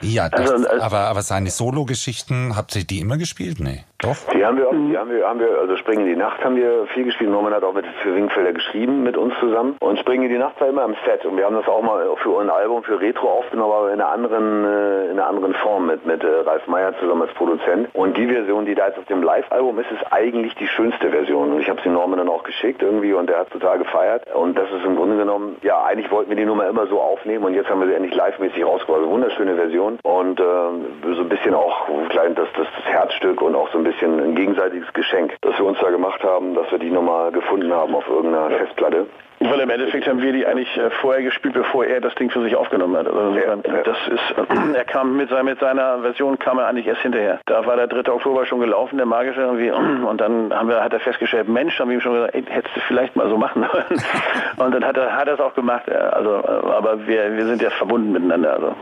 Ja, 0.00 0.28
das, 0.28 0.50
Also, 0.50 0.68
also- 0.68 0.82
aber, 0.82 0.98
aber 1.00 1.22
seine 1.22 1.50
Solo-Geschichten, 1.50 2.56
habt 2.56 2.74
ihr 2.76 2.84
die 2.84 3.00
immer 3.00 3.18
gespielt? 3.18 3.60
Nee. 3.60 3.84
Doch? 4.02 4.16
Die 4.32 4.44
haben 4.44 4.56
wir, 4.56 4.68
auch, 4.68 4.72
die 4.72 4.96
haben 4.96 5.10
wir, 5.10 5.28
haben 5.28 5.40
wir, 5.40 5.58
also 5.58 5.76
Springen 5.76 6.06
in 6.06 6.14
die 6.14 6.16
Nacht 6.16 6.42
haben 6.42 6.56
wir 6.56 6.86
viel 6.94 7.04
gespielt. 7.04 7.30
Norman 7.30 7.52
hat 7.52 7.62
auch 7.62 7.74
mit 7.74 7.84
für 8.02 8.14
Wingfelder 8.14 8.52
geschrieben 8.52 9.02
mit 9.02 9.16
uns 9.16 9.34
zusammen. 9.40 9.76
Und 9.80 9.98
Springen 9.98 10.24
in 10.24 10.30
die 10.30 10.38
Nacht 10.38 10.58
war 10.60 10.68
immer 10.68 10.84
im 10.84 10.94
Set. 11.04 11.24
Und 11.26 11.36
wir 11.36 11.44
haben 11.44 11.54
das 11.54 11.68
auch 11.68 11.82
mal 11.82 12.06
für 12.22 12.40
ein 12.40 12.48
Album, 12.48 12.82
für 12.82 12.98
Retro 12.98 13.28
aufgenommen, 13.28 13.72
aber 13.72 13.92
in 13.92 14.00
einer 14.00 14.10
anderen, 14.10 14.64
äh, 14.64 15.04
in 15.10 15.18
einer 15.18 15.26
anderen 15.26 15.54
Form 15.54 15.86
mit, 15.86 16.06
mit 16.06 16.24
äh, 16.24 16.26
Ralf 16.26 16.66
Meyer 16.66 16.98
zusammen 16.98 17.22
als 17.22 17.32
Produzent. 17.34 17.88
Und 17.92 18.16
die 18.16 18.26
Version, 18.26 18.64
die 18.64 18.74
da 18.74 18.88
jetzt 18.88 18.98
auf 18.98 19.04
dem 19.04 19.22
Live-Album 19.22 19.78
ist, 19.78 19.90
ist 19.90 20.10
eigentlich 20.10 20.54
die 20.54 20.66
schönste 20.66 21.10
Version. 21.10 21.52
Und 21.52 21.60
ich 21.60 21.68
habe 21.68 21.80
sie 21.82 21.90
Norman 21.90 22.18
dann 22.18 22.28
auch 22.28 22.44
geschickt 22.44 22.82
irgendwie 22.82 23.12
und 23.12 23.28
der 23.28 23.40
hat 23.40 23.50
total 23.50 23.78
gefeiert. 23.78 24.24
Und 24.34 24.56
das 24.56 24.70
ist 24.70 24.84
im 24.84 24.96
Grunde 24.96 25.18
genommen, 25.18 25.56
ja, 25.62 25.82
eigentlich 25.84 26.10
wollten 26.10 26.30
wir 26.30 26.36
die 26.36 26.46
Nummer 26.46 26.66
immer 26.68 26.86
so 26.86 27.00
aufnehmen 27.00 27.44
und 27.44 27.54
jetzt 27.54 27.68
haben 27.68 27.80
wir 27.80 27.88
sie 27.88 27.94
endlich 27.94 28.14
live-mäßig 28.14 28.64
rausgebracht. 28.64 29.00
Also 29.00 29.10
wunderschöne 29.10 29.56
Version. 29.56 29.98
Und 30.02 30.40
äh, 30.40 31.14
so 31.14 31.20
ein 31.20 31.28
bisschen 31.28 31.54
auch 31.54 31.86
klein 32.08 32.34
das, 32.34 32.48
das, 32.56 32.66
das 32.76 32.84
Herzstück 32.86 33.42
und 33.42 33.54
auch 33.54 33.70
so 33.70 33.78
ein 33.78 33.84
bisschen 33.84 33.89
ein 34.02 34.34
gegenseitiges 34.34 34.92
Geschenk, 34.92 35.36
das 35.40 35.58
wir 35.58 35.64
uns 35.64 35.78
da 35.80 35.90
gemacht 35.90 36.22
haben, 36.22 36.54
dass 36.54 36.70
wir 36.70 36.78
die 36.78 36.90
nochmal 36.90 37.32
gefunden 37.32 37.72
haben 37.72 37.94
auf 37.94 38.08
irgendeiner 38.08 38.50
Festplatte. 38.50 39.06
Weil 39.42 39.60
im 39.60 39.70
Endeffekt 39.70 40.06
haben 40.06 40.20
wir 40.20 40.34
die 40.34 40.46
eigentlich 40.46 40.76
äh, 40.76 40.90
vorher 41.00 41.22
gespielt, 41.22 41.54
bevor 41.54 41.86
er 41.86 42.02
das 42.02 42.14
Ding 42.16 42.28
für 42.28 42.42
sich 42.42 42.54
aufgenommen 42.54 42.94
hat. 42.94 43.06
Also 43.06 43.34
Ja, 43.38 43.56
das 43.56 43.96
ist, 44.08 44.36
äh, 44.36 44.74
er 44.76 44.84
kam 44.84 45.16
mit, 45.16 45.30
seiner, 45.30 45.44
mit 45.44 45.58
seiner 45.60 46.00
Version 46.02 46.38
kam 46.38 46.58
er 46.58 46.66
eigentlich 46.66 46.86
erst 46.86 47.00
hinterher. 47.00 47.40
Da 47.46 47.64
war 47.64 47.76
der 47.76 47.86
3. 47.86 48.12
Oktober 48.12 48.44
schon 48.44 48.60
gelaufen, 48.60 48.98
der 48.98 49.06
magische 49.06 49.40
irgendwie, 49.40 49.70
und 49.70 50.20
dann 50.20 50.52
haben 50.54 50.68
wir, 50.68 50.84
hat 50.84 50.92
er 50.92 51.00
festgestellt, 51.00 51.48
Mensch, 51.48 51.78
haben 51.80 51.88
wir 51.88 51.96
ihm 51.96 52.02
schon 52.02 52.12
gesagt, 52.12 52.34
ey, 52.34 52.44
hättest 52.50 52.76
du 52.76 52.80
vielleicht 52.80 53.16
mal 53.16 53.30
so 53.30 53.38
machen 53.38 53.64
sollen. 53.72 54.02
Und 54.58 54.74
dann 54.74 54.84
hat 54.84 54.98
er, 54.98 55.16
hat 55.16 55.26
er 55.26 55.34
es 55.34 55.40
auch 55.40 55.54
gemacht. 55.54 55.90
Also, 55.90 56.34
äh, 56.34 56.72
aber 56.72 57.06
wir, 57.06 57.34
wir 57.34 57.46
sind 57.46 57.62
ja 57.62 57.70
verbunden 57.70 58.12
miteinander, 58.12 58.52
also 58.52 58.74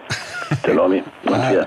Lomi 0.67 1.03
und 1.25 1.51
wir. 1.51 1.67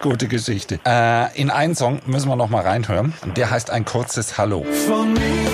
Gute 0.00 0.28
Geschichte. 0.28 0.80
Äh, 0.86 1.40
in 1.40 1.50
einen 1.50 1.74
Song 1.74 2.00
müssen 2.06 2.28
wir 2.28 2.36
noch 2.36 2.50
mal 2.50 2.62
reinhören. 2.62 3.14
Der 3.36 3.50
heißt 3.50 3.70
ein 3.70 3.84
kurzes 3.84 4.38
Hallo. 4.38 4.64
Von 4.86 5.12
mir 5.12 5.49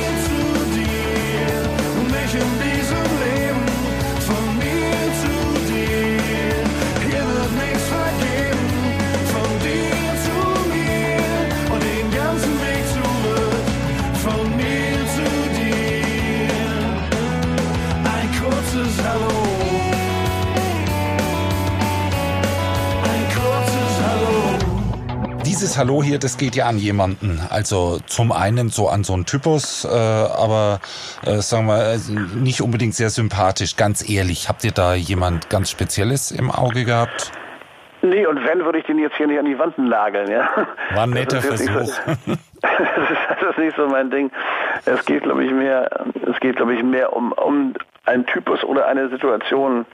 Dieses 25.77 25.91
Hallo 25.91 26.03
hier, 26.03 26.19
das 26.19 26.39
geht 26.39 26.57
ja 26.57 26.65
an 26.65 26.79
jemanden. 26.79 27.39
Also 27.51 27.99
zum 28.07 28.33
einen 28.33 28.71
so 28.71 28.89
an 28.89 29.05
so 29.05 29.13
einen 29.13 29.27
Typus, 29.27 29.85
äh, 29.85 29.89
aber 29.89 30.81
äh, 31.23 31.43
sagen 31.43 31.67
wir 31.67 31.93
äh, 31.93 31.99
nicht 32.35 32.63
unbedingt 32.63 32.95
sehr 32.95 33.11
sympathisch. 33.11 33.77
Ganz 33.77 34.09
ehrlich, 34.09 34.49
habt 34.49 34.65
ihr 34.65 34.73
da 34.73 34.95
jemand 34.95 35.51
ganz 35.51 35.71
Spezielles 35.71 36.31
im 36.31 36.51
Auge 36.51 36.87
gehabt? 36.87 37.31
Nee, 38.01 38.27
und 38.27 38.43
wenn, 38.43 38.65
würde 38.65 38.79
ich 38.79 38.87
den 38.87 38.99
jetzt 38.99 39.17
hier 39.17 39.27
nicht 39.27 39.39
an 39.39 39.45
die 39.45 39.59
Wand 39.59 39.77
nageln, 39.77 40.31
ja. 40.31 40.49
War 40.95 41.03
ein 41.03 41.11
netter 41.11 41.43
Versuch. 41.43 41.67
So, 41.67 41.79
das, 41.79 41.89
ist, 41.89 42.27
das 42.63 43.51
ist 43.51 43.59
nicht 43.59 43.77
so 43.77 43.87
mein 43.87 44.11
Ding. 44.11 44.31
Es 44.87 45.05
geht, 45.05 45.25
glaube 45.25 45.45
ich, 45.45 45.53
mehr, 45.53 45.91
es 46.27 46.41
geht, 46.41 46.57
glaube 46.57 46.75
ich, 46.75 46.83
mehr 46.83 47.15
um, 47.15 47.33
um 47.33 47.75
einen 48.07 48.25
Typus 48.25 48.65
oder 48.65 48.87
eine 48.87 49.11
Situation. 49.11 49.85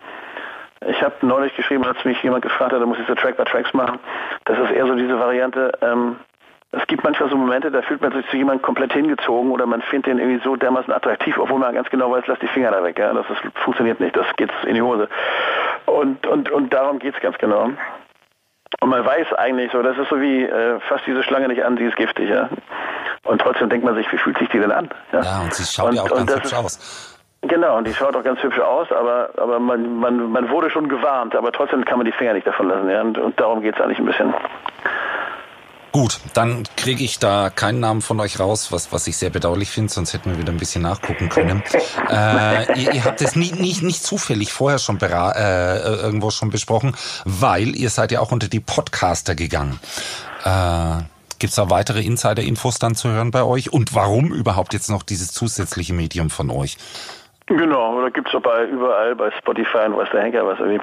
Ich 0.88 1.02
habe 1.02 1.14
neulich 1.22 1.54
geschrieben, 1.56 1.84
als 1.84 2.04
mich 2.04 2.22
jemand 2.22 2.42
gefragt 2.42 2.72
hat, 2.72 2.80
da 2.80 2.86
muss 2.86 2.98
ich 2.98 3.06
so 3.06 3.14
Track 3.14 3.36
by 3.36 3.44
Tracks 3.44 3.72
machen. 3.72 3.98
Das 4.44 4.58
ist 4.58 4.70
eher 4.70 4.86
so 4.86 4.94
diese 4.94 5.18
Variante, 5.18 5.72
ähm, 5.80 6.16
es 6.72 6.86
gibt 6.86 7.04
manchmal 7.04 7.28
so 7.28 7.36
Momente, 7.36 7.70
da 7.70 7.82
fühlt 7.82 8.00
man 8.00 8.12
sich 8.12 8.26
zu 8.30 8.36
jemandem 8.36 8.62
komplett 8.62 8.94
hingezogen 8.94 9.50
oder 9.50 9.66
man 9.66 9.82
findet 9.82 10.06
den 10.06 10.18
irgendwie 10.18 10.42
so 10.42 10.56
dermaßen 10.56 10.92
attraktiv, 10.92 11.36
obwohl 11.38 11.58
man 11.58 11.74
ganz 11.74 11.90
genau 11.90 12.10
weiß, 12.10 12.24
lass 12.26 12.38
die 12.38 12.48
Finger 12.48 12.70
da 12.70 12.82
weg. 12.82 12.98
Ja? 12.98 13.12
Das 13.12 13.26
ist, 13.28 13.40
funktioniert 13.58 14.00
nicht, 14.00 14.16
das 14.16 14.24
geht 14.36 14.50
in 14.66 14.74
die 14.74 14.82
Hose. 14.82 15.08
Und, 15.84 16.26
und, 16.26 16.50
und 16.50 16.72
darum 16.72 16.98
geht 16.98 17.14
es 17.14 17.20
ganz 17.20 17.36
genau. 17.36 17.70
Und 18.80 18.88
man 18.88 19.04
weiß 19.04 19.34
eigentlich 19.34 19.70
so, 19.70 19.82
das 19.82 19.98
ist 19.98 20.08
so 20.08 20.18
wie, 20.18 20.44
äh, 20.44 20.80
fass 20.80 21.02
diese 21.06 21.22
Schlange 21.22 21.48
nicht 21.48 21.62
an, 21.62 21.76
sie 21.76 21.84
ist 21.84 21.96
giftig. 21.96 22.30
Ja? 22.30 22.48
Und 23.24 23.42
trotzdem 23.42 23.68
denkt 23.68 23.84
man 23.84 23.94
sich, 23.94 24.10
wie 24.10 24.16
fühlt 24.16 24.38
sich 24.38 24.48
die 24.48 24.58
denn 24.58 24.72
an? 24.72 24.88
Ja, 25.12 25.42
und 25.42 25.52
sie 25.52 25.64
schaut 25.64 25.92
ja 25.92 26.02
auch 26.02 26.08
ganz 26.08 26.34
hübsch 26.34 26.54
aus. 26.54 27.11
Genau, 27.42 27.76
und 27.76 27.88
die 27.88 27.94
schaut 27.94 28.14
auch 28.14 28.22
ganz 28.22 28.40
hübsch 28.40 28.60
aus, 28.60 28.86
aber, 28.92 29.30
aber 29.36 29.58
man, 29.58 29.96
man, 29.98 30.30
man 30.30 30.48
wurde 30.50 30.70
schon 30.70 30.88
gewarnt, 30.88 31.34
aber 31.34 31.50
trotzdem 31.50 31.84
kann 31.84 31.98
man 31.98 32.06
die 32.06 32.12
Finger 32.12 32.34
nicht 32.34 32.46
davon 32.46 32.68
lassen. 32.68 32.88
Ja? 32.88 33.00
Und, 33.00 33.18
und 33.18 33.38
darum 33.38 33.62
geht 33.62 33.74
es 33.74 33.80
eigentlich 33.80 33.98
ein 33.98 34.06
bisschen. 34.06 34.32
Gut, 35.90 36.20
dann 36.34 36.62
kriege 36.76 37.04
ich 37.04 37.18
da 37.18 37.50
keinen 37.50 37.80
Namen 37.80 38.00
von 38.00 38.18
euch 38.20 38.40
raus, 38.40 38.72
was, 38.72 38.92
was 38.92 39.06
ich 39.08 39.16
sehr 39.18 39.28
bedauerlich 39.28 39.70
finde, 39.70 39.92
sonst 39.92 40.14
hätten 40.14 40.30
wir 40.30 40.38
wieder 40.38 40.52
ein 40.52 40.56
bisschen 40.56 40.82
nachgucken 40.82 41.28
können. 41.28 41.62
äh, 42.08 42.80
ihr, 42.80 42.94
ihr 42.94 43.04
habt 43.04 43.20
es 43.20 43.36
nie, 43.36 43.52
nicht, 43.52 43.82
nicht 43.82 44.02
zufällig 44.02 44.52
vorher 44.52 44.78
schon 44.78 44.98
äh, 45.02 45.78
irgendwo 45.82 46.30
schon 46.30 46.48
besprochen, 46.48 46.94
weil 47.24 47.76
ihr 47.76 47.90
seid 47.90 48.12
ja 48.12 48.20
auch 48.20 48.32
unter 48.32 48.48
die 48.48 48.60
Podcaster 48.60 49.34
gegangen. 49.34 49.80
Äh, 50.44 51.02
Gibt's 51.38 51.56
da 51.56 51.68
weitere 51.70 52.02
Insider-Infos 52.02 52.78
dann 52.78 52.94
zu 52.94 53.08
hören 53.08 53.32
bei 53.32 53.42
euch? 53.42 53.72
Und 53.72 53.96
warum 53.96 54.32
überhaupt 54.32 54.74
jetzt 54.74 54.88
noch 54.88 55.02
dieses 55.02 55.32
zusätzliche 55.32 55.92
Medium 55.92 56.30
von 56.30 56.50
euch? 56.50 56.78
Genau, 57.56 57.94
oder 57.94 58.10
gibt 58.10 58.32
es 58.32 58.42
bei 58.42 58.64
überall, 58.64 59.14
bei 59.14 59.30
Spotify 59.32 59.86
und 59.86 59.96
weiß 59.96 60.08
der 60.12 60.22
Henker 60.22 60.46
was 60.46 60.58
irgendwie. 60.58 60.80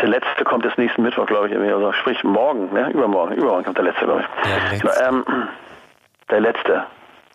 Der 0.00 0.08
letzte 0.08 0.44
kommt 0.44 0.64
jetzt 0.64 0.78
nächsten 0.78 1.02
Mittwoch, 1.02 1.26
glaube 1.26 1.48
ich, 1.48 1.52
irgendwie. 1.52 1.72
Also 1.72 1.92
sprich 1.92 2.22
morgen, 2.22 2.72
ne? 2.72 2.90
Übermorgen, 2.90 3.34
übermorgen 3.34 3.64
kommt 3.64 3.78
der 3.78 3.84
letzte, 3.84 4.04
glaube 4.04 4.20
ich. 4.20 4.50
Der 4.50 4.70
letzte. 4.70 5.00
Genau, 5.00 5.08
ähm, 5.08 5.48
der 6.30 6.40
letzte. 6.40 6.84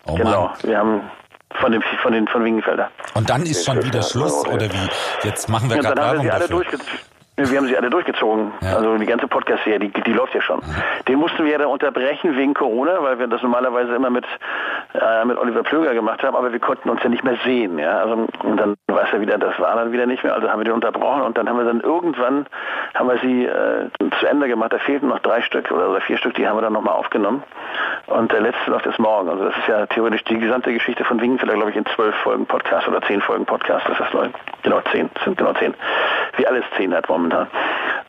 Oh 0.06 0.14
genau. 0.14 0.42
Mann. 0.44 0.56
Wir 0.62 0.78
haben 0.78 1.10
von 1.54 1.72
dem 1.72 1.82
von 2.02 2.12
den 2.12 2.28
von 2.28 2.44
Wingenfelder. 2.44 2.90
Und 3.14 3.28
dann 3.30 3.42
ist 3.42 3.64
schon 3.64 3.82
wieder 3.82 4.02
Schluss, 4.02 4.46
oder 4.46 4.72
wie? 4.72 4.88
Jetzt 5.26 5.48
machen 5.48 5.70
wir 5.70 5.78
gerade 5.78 6.00
Werbung 6.00 6.26
dafür. 6.26 6.64
Wir 7.38 7.58
haben 7.58 7.68
sie 7.68 7.76
alle 7.76 7.88
durchgezogen. 7.88 8.52
Ja. 8.62 8.76
Also 8.76 8.98
die 8.98 9.06
ganze 9.06 9.28
Podcast-Serie, 9.28 9.78
die, 9.78 10.00
die 10.02 10.12
läuft 10.12 10.34
ja 10.34 10.40
schon. 10.40 10.60
Den 11.06 11.20
mussten 11.20 11.44
wir 11.44 11.52
ja 11.52 11.58
dann 11.58 11.68
unterbrechen 11.68 12.36
wegen 12.36 12.52
Corona, 12.52 13.00
weil 13.00 13.20
wir 13.20 13.28
das 13.28 13.40
normalerweise 13.42 13.94
immer 13.94 14.10
mit, 14.10 14.24
äh, 14.94 15.24
mit 15.24 15.38
Oliver 15.38 15.62
Plöger 15.62 15.94
gemacht 15.94 16.20
haben, 16.24 16.34
aber 16.34 16.52
wir 16.52 16.58
konnten 16.58 16.90
uns 16.90 17.00
ja 17.00 17.08
nicht 17.08 17.22
mehr 17.22 17.36
sehen. 17.44 17.78
Ja? 17.78 17.98
Also, 17.98 18.26
und 18.42 18.56
dann 18.56 18.74
war 18.88 19.04
es 19.04 19.12
ja 19.12 19.20
wieder, 19.20 19.38
das 19.38 19.56
war 19.60 19.76
dann 19.76 19.92
wieder 19.92 20.06
nicht 20.06 20.24
mehr. 20.24 20.34
Also 20.34 20.50
haben 20.50 20.58
wir 20.58 20.64
den 20.64 20.74
unterbrochen 20.74 21.22
und 21.22 21.38
dann 21.38 21.48
haben 21.48 21.58
wir 21.58 21.64
dann 21.64 21.80
irgendwann, 21.80 22.46
haben 22.94 23.08
wir 23.08 23.18
sie 23.18 23.44
äh, 23.44 23.88
zu 24.18 24.26
Ende 24.26 24.48
gemacht. 24.48 24.72
Da 24.72 24.78
fehlten 24.78 25.06
noch 25.06 25.20
drei 25.20 25.40
Stück 25.42 25.70
oder, 25.70 25.90
oder 25.90 26.00
vier 26.00 26.18
Stück, 26.18 26.34
die 26.34 26.48
haben 26.48 26.56
wir 26.56 26.62
dann 26.62 26.72
nochmal 26.72 26.94
aufgenommen. 26.94 27.44
Und 28.08 28.32
der 28.32 28.40
letzte 28.40 28.68
läuft 28.72 28.86
jetzt 28.86 28.98
morgen. 28.98 29.28
Also 29.28 29.44
das 29.44 29.56
ist 29.58 29.68
ja 29.68 29.86
theoretisch 29.86 30.24
die 30.24 30.38
gesamte 30.38 30.72
Geschichte 30.72 31.04
von 31.04 31.20
Wingenfelder, 31.20 31.54
glaube 31.54 31.70
ich, 31.70 31.76
in 31.76 31.86
zwölf 31.94 32.16
Folgen 32.16 32.46
Podcast 32.46 32.88
oder 32.88 33.00
zehn 33.02 33.20
Folgen 33.20 33.46
Podcast. 33.46 33.86
Das 33.88 34.00
ist 34.00 34.12
neu. 34.12 34.28
Genau 34.64 34.80
zehn, 34.90 35.08
sind 35.24 35.38
genau 35.38 35.52
zehn. 35.52 35.72
Wie 36.36 36.46
alles 36.46 36.64
zehn 36.76 36.92
hat 36.92 37.08
momentan. 37.08 37.27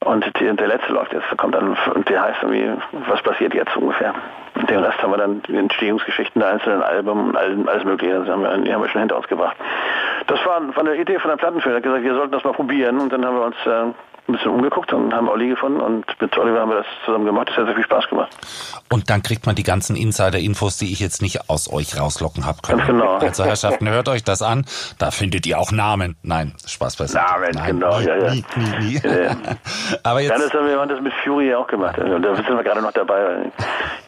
Und 0.01 0.25
die, 0.39 0.55
der 0.55 0.67
letzte 0.67 0.93
läuft 0.93 1.13
jetzt, 1.13 1.25
kommt 1.37 1.55
dann, 1.55 1.77
und 1.93 2.09
der 2.09 2.21
heißt 2.21 2.41
irgendwie, 2.41 2.71
was 3.07 3.21
passiert 3.21 3.53
jetzt 3.53 3.75
ungefähr. 3.75 4.13
Und 4.55 4.69
den 4.69 4.79
Rest 4.79 5.01
haben 5.01 5.11
wir 5.11 5.17
dann, 5.17 5.41
die 5.43 5.55
Entstehungsgeschichten 5.55 6.39
der 6.41 6.51
einzelnen 6.51 6.81
Alben 6.81 7.09
und 7.09 7.37
alles, 7.37 7.83
mögliche, 7.83 8.19
das 8.19 8.29
haben 8.29 8.43
wir, 8.43 8.57
die 8.57 8.73
haben 8.73 8.81
wir 8.81 8.89
schon 8.89 9.01
hinter 9.01 9.17
uns 9.17 9.27
gebracht. 9.27 9.55
Das 10.27 10.43
war, 10.45 10.61
war 10.75 10.85
eine 10.85 10.95
Idee 10.95 11.19
von 11.19 11.29
der 11.29 11.37
Plattenfirma, 11.37 11.77
hat 11.77 11.83
gesagt, 11.83 12.03
wir 12.03 12.13
sollten 12.13 12.31
das 12.31 12.43
mal 12.43 12.53
probieren 12.53 12.99
und 12.99 13.11
dann 13.11 13.25
haben 13.25 13.35
wir 13.35 13.45
uns 13.45 13.55
äh, 13.65 13.93
ein 14.29 14.33
bisschen 14.33 14.51
umgeguckt 14.51 14.93
und 14.93 15.13
haben 15.13 15.27
Olli 15.27 15.49
gefunden 15.49 15.81
und 15.81 16.05
mit 16.19 16.37
Oliver 16.37 16.61
haben 16.61 16.69
wir 16.69 16.77
das 16.77 16.85
zusammen 17.05 17.25
gemacht, 17.25 17.49
das 17.49 17.57
hat 17.57 17.65
sehr 17.65 17.75
viel 17.75 17.83
Spaß 17.83 18.07
gemacht. 18.09 18.35
Und 18.89 19.09
dann 19.09 19.21
kriegt 19.23 19.45
man 19.45 19.55
die 19.55 19.63
ganzen 19.63 19.95
Insider-Infos, 19.95 20.77
die 20.77 20.91
ich 20.91 20.99
jetzt 20.99 21.21
nicht 21.21 21.49
aus 21.49 21.71
euch 21.71 21.99
rauslocken 21.99 22.45
hab 22.45 22.63
können. 22.63 22.79
Ganz 22.79 22.89
genau. 22.89 23.15
Also 23.17 23.43
Herrschaften, 23.45 23.89
hört 23.89 24.07
euch 24.09 24.23
das 24.23 24.41
an. 24.41 24.65
Da 24.97 25.11
findet 25.11 25.45
ihr 25.45 25.59
auch 25.59 25.71
Namen. 25.71 26.15
Nein, 26.23 26.53
Spaß 26.65 26.97
beiseite. 26.97 27.25
Namen, 27.25 27.51
Nein, 27.53 27.79
genau, 27.79 27.99
nie, 27.99 28.05
ja, 28.05 28.15
ja. 28.17 28.31
nie, 28.31 28.45
nie, 28.55 28.85
nie. 28.85 29.01
Ja, 29.03 29.21
ja. 29.21 29.35
Aber 30.03 30.21
Ja, 30.21 30.29
jetzt, 30.29 30.45
das 30.45 30.53
haben 30.53 30.67
wir, 30.67 30.85
das 30.85 31.01
mit 31.01 31.13
Fury 31.23 31.53
auch 31.53 31.67
gemacht. 31.67 31.97
Und 31.97 32.21
da 32.21 32.35
sind 32.35 32.47
wir 32.47 32.63
gerade 32.63 32.81
noch 32.81 32.91
dabei. 32.91 33.51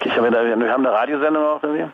Ich 0.03 0.11
habe 0.15 0.27
ja 0.27 0.31
da, 0.31 0.43
wir 0.43 0.71
haben 0.71 0.85
eine 0.85 0.95
Radiosendung 0.95 1.43
auch 1.43 1.63
irgendwie. 1.63 1.85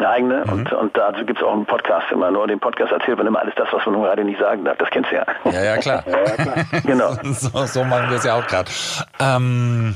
Eine 0.00 0.08
eigene. 0.08 0.44
Mhm. 0.46 0.52
Und, 0.52 0.72
und 0.72 0.96
dazu 0.96 1.26
gibt 1.26 1.40
es 1.40 1.46
auch 1.46 1.52
einen 1.52 1.66
Podcast 1.66 2.10
immer. 2.10 2.30
Nur 2.30 2.46
dem 2.46 2.58
Podcast 2.58 2.90
erzählt 2.90 3.18
man 3.18 3.26
immer 3.26 3.40
alles 3.40 3.54
das, 3.56 3.68
was 3.70 3.84
man 3.84 3.96
nur 3.96 4.04
gerade 4.06 4.24
nicht 4.24 4.40
sagen 4.40 4.64
darf. 4.64 4.78
Das 4.78 4.88
kennst 4.88 5.10
du 5.10 5.16
ja. 5.16 5.26
ja, 5.44 5.62
ja, 5.62 5.76
klar. 5.76 6.04
genau. 6.84 7.14
So, 7.22 7.66
so 7.66 7.84
machen 7.84 8.10
wir 8.10 8.16
es 8.16 8.24
ja 8.24 8.34
auch 8.34 8.46
gerade. 8.46 8.70
Ähm, 9.18 9.94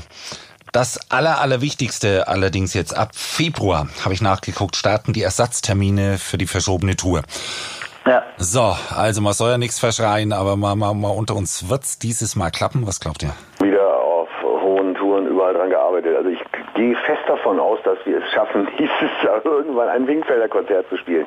das 0.71 1.09
Aller, 1.09 1.41
Allerwichtigste 1.41 2.27
allerdings 2.27 2.73
jetzt 2.73 2.95
ab 2.95 3.11
Februar, 3.13 3.87
habe 4.03 4.13
ich 4.13 4.21
nachgeguckt, 4.21 4.75
starten 4.75 5.13
die 5.13 5.21
Ersatztermine 5.23 6.17
für 6.17 6.37
die 6.37 6.47
verschobene 6.47 6.95
Tour. 6.95 7.23
Ja. 8.05 8.23
So, 8.37 8.75
also 8.95 9.21
man 9.21 9.33
soll 9.33 9.51
ja 9.51 9.57
nichts 9.57 9.79
verschreien, 9.79 10.33
aber 10.33 10.55
mal, 10.55 10.75
mal, 10.75 10.93
mal 10.93 11.09
unter 11.09 11.35
uns 11.35 11.69
wird's 11.69 11.97
dieses 11.97 12.35
Mal 12.35 12.51
klappen. 12.51 12.85
Was 12.85 12.99
glaubt 12.99 13.23
ihr? 13.23 13.33
Dran 15.55 15.69
gearbeitet. 15.69 16.15
Also 16.15 16.29
ich 16.29 16.39
gehe 16.75 16.95
fest 16.95 17.21
davon 17.27 17.59
aus, 17.59 17.79
dass 17.83 17.97
wir 18.05 18.17
es 18.17 18.31
schaffen, 18.31 18.67
dieses 18.77 19.23
Jahr 19.23 19.43
irgendwann 19.45 19.89
ein 19.89 20.07
Wingfelder 20.07 20.47
Konzert 20.47 20.87
zu 20.89 20.97
spielen. 20.97 21.25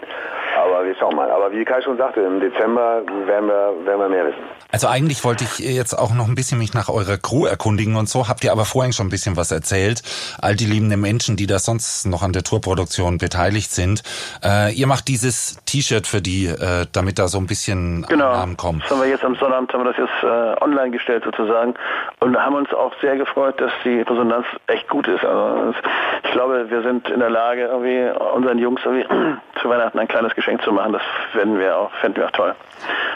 Aber 0.57 0.85
wir 0.85 0.95
schauen 0.95 1.17
mal. 1.17 1.31
Aber 1.31 1.53
wie 1.53 1.65
Kai 1.65 1.81
schon 1.83 1.97
sagte, 1.97 2.21
im 2.21 2.41
Dezember 2.41 3.03
werden 3.27 3.49
wir, 3.49 3.75
werden 3.85 4.01
wir 4.01 4.09
mehr 4.09 4.27
wissen. 4.27 4.58
Also 4.71 4.87
eigentlich 4.87 5.25
wollte 5.25 5.45
ich 5.45 5.59
jetzt 5.61 5.95
auch 5.95 6.13
noch 6.13 6.29
ein 6.29 6.35
bisschen 6.35 6.59
mich 6.59 6.75
nach 6.75 6.89
eurer 6.91 7.17
Crew 7.17 7.47
erkundigen 7.47 7.97
und 7.97 8.09
so. 8.09 8.29
Habt 8.29 8.45
ihr 8.45 8.53
aber 8.53 8.65
vorhin 8.67 8.93
schon 8.93 9.07
ein 9.07 9.11
bisschen 9.11 9.37
was 9.37 9.51
erzählt. 9.51 10.03
All 10.41 10.55
die 10.57 10.67
liebenden 10.67 11.01
Menschen, 11.01 11.37
die 11.37 11.47
da 11.47 11.59
sonst 11.59 12.07
noch 12.07 12.23
an 12.23 12.33
der 12.35 12.43
Tourproduktion 12.45 13.17
beteiligt 13.19 13.71
sind. 13.71 14.03
Äh, 14.45 14.75
ihr 14.75 14.87
macht 14.87 15.09
dieses 15.09 15.59
T-Shirt 15.65 16.07
für 16.07 16.21
die, 16.21 16.47
äh, 16.47 16.87
damit 16.93 17.19
da 17.19 17.29
so 17.29 17.39
ein 17.39 17.47
bisschen 17.47 18.05
Genau. 18.09 18.27
Annahmen 18.31 18.57
kommen. 18.59 18.81
Das 18.81 18.91
haben 18.91 19.01
wir 19.01 19.09
jetzt 19.09 19.25
am 19.25 19.37
Sonnabend 19.37 19.73
haben 19.73 19.85
wir 19.85 19.93
das 19.93 19.97
jetzt 19.97 20.23
äh, 20.23 20.63
online 20.63 20.91
gestellt 20.91 21.25
sozusagen 21.25 21.75
und 22.21 22.37
haben 22.37 22.55
uns 22.57 22.73
auch 22.75 22.93
sehr 23.01 23.17
gefreut, 23.17 23.61
dass 23.61 23.73
die 23.85 24.01
Resonanz 24.03 24.45
echt 24.69 24.89
gut 24.89 25.09
ist. 25.09 25.25
Also 25.25 25.71
es- 25.71 25.77
ich 26.25 26.31
glaube, 26.33 26.71
wir 26.71 26.83
sind 26.83 27.09
in 27.11 27.21
der 27.21 27.31
Lage, 27.31 27.63
irgendwie 27.67 28.11
unseren 28.35 28.59
Jungs 28.59 28.81
irgendwie 28.85 29.07
zu 29.63 29.69
Weihnachten 29.69 29.99
ein 29.99 30.09
kleines 30.09 30.35
Geschenk 30.35 30.63
zu 30.63 30.73
machen. 30.73 30.93
Das 30.93 31.03
fänden 31.33 31.59
wir 31.59 31.77
auch, 31.77 31.91
fänden 32.01 32.21
wir 32.23 32.27
auch 32.27 32.33
toll. 32.33 32.55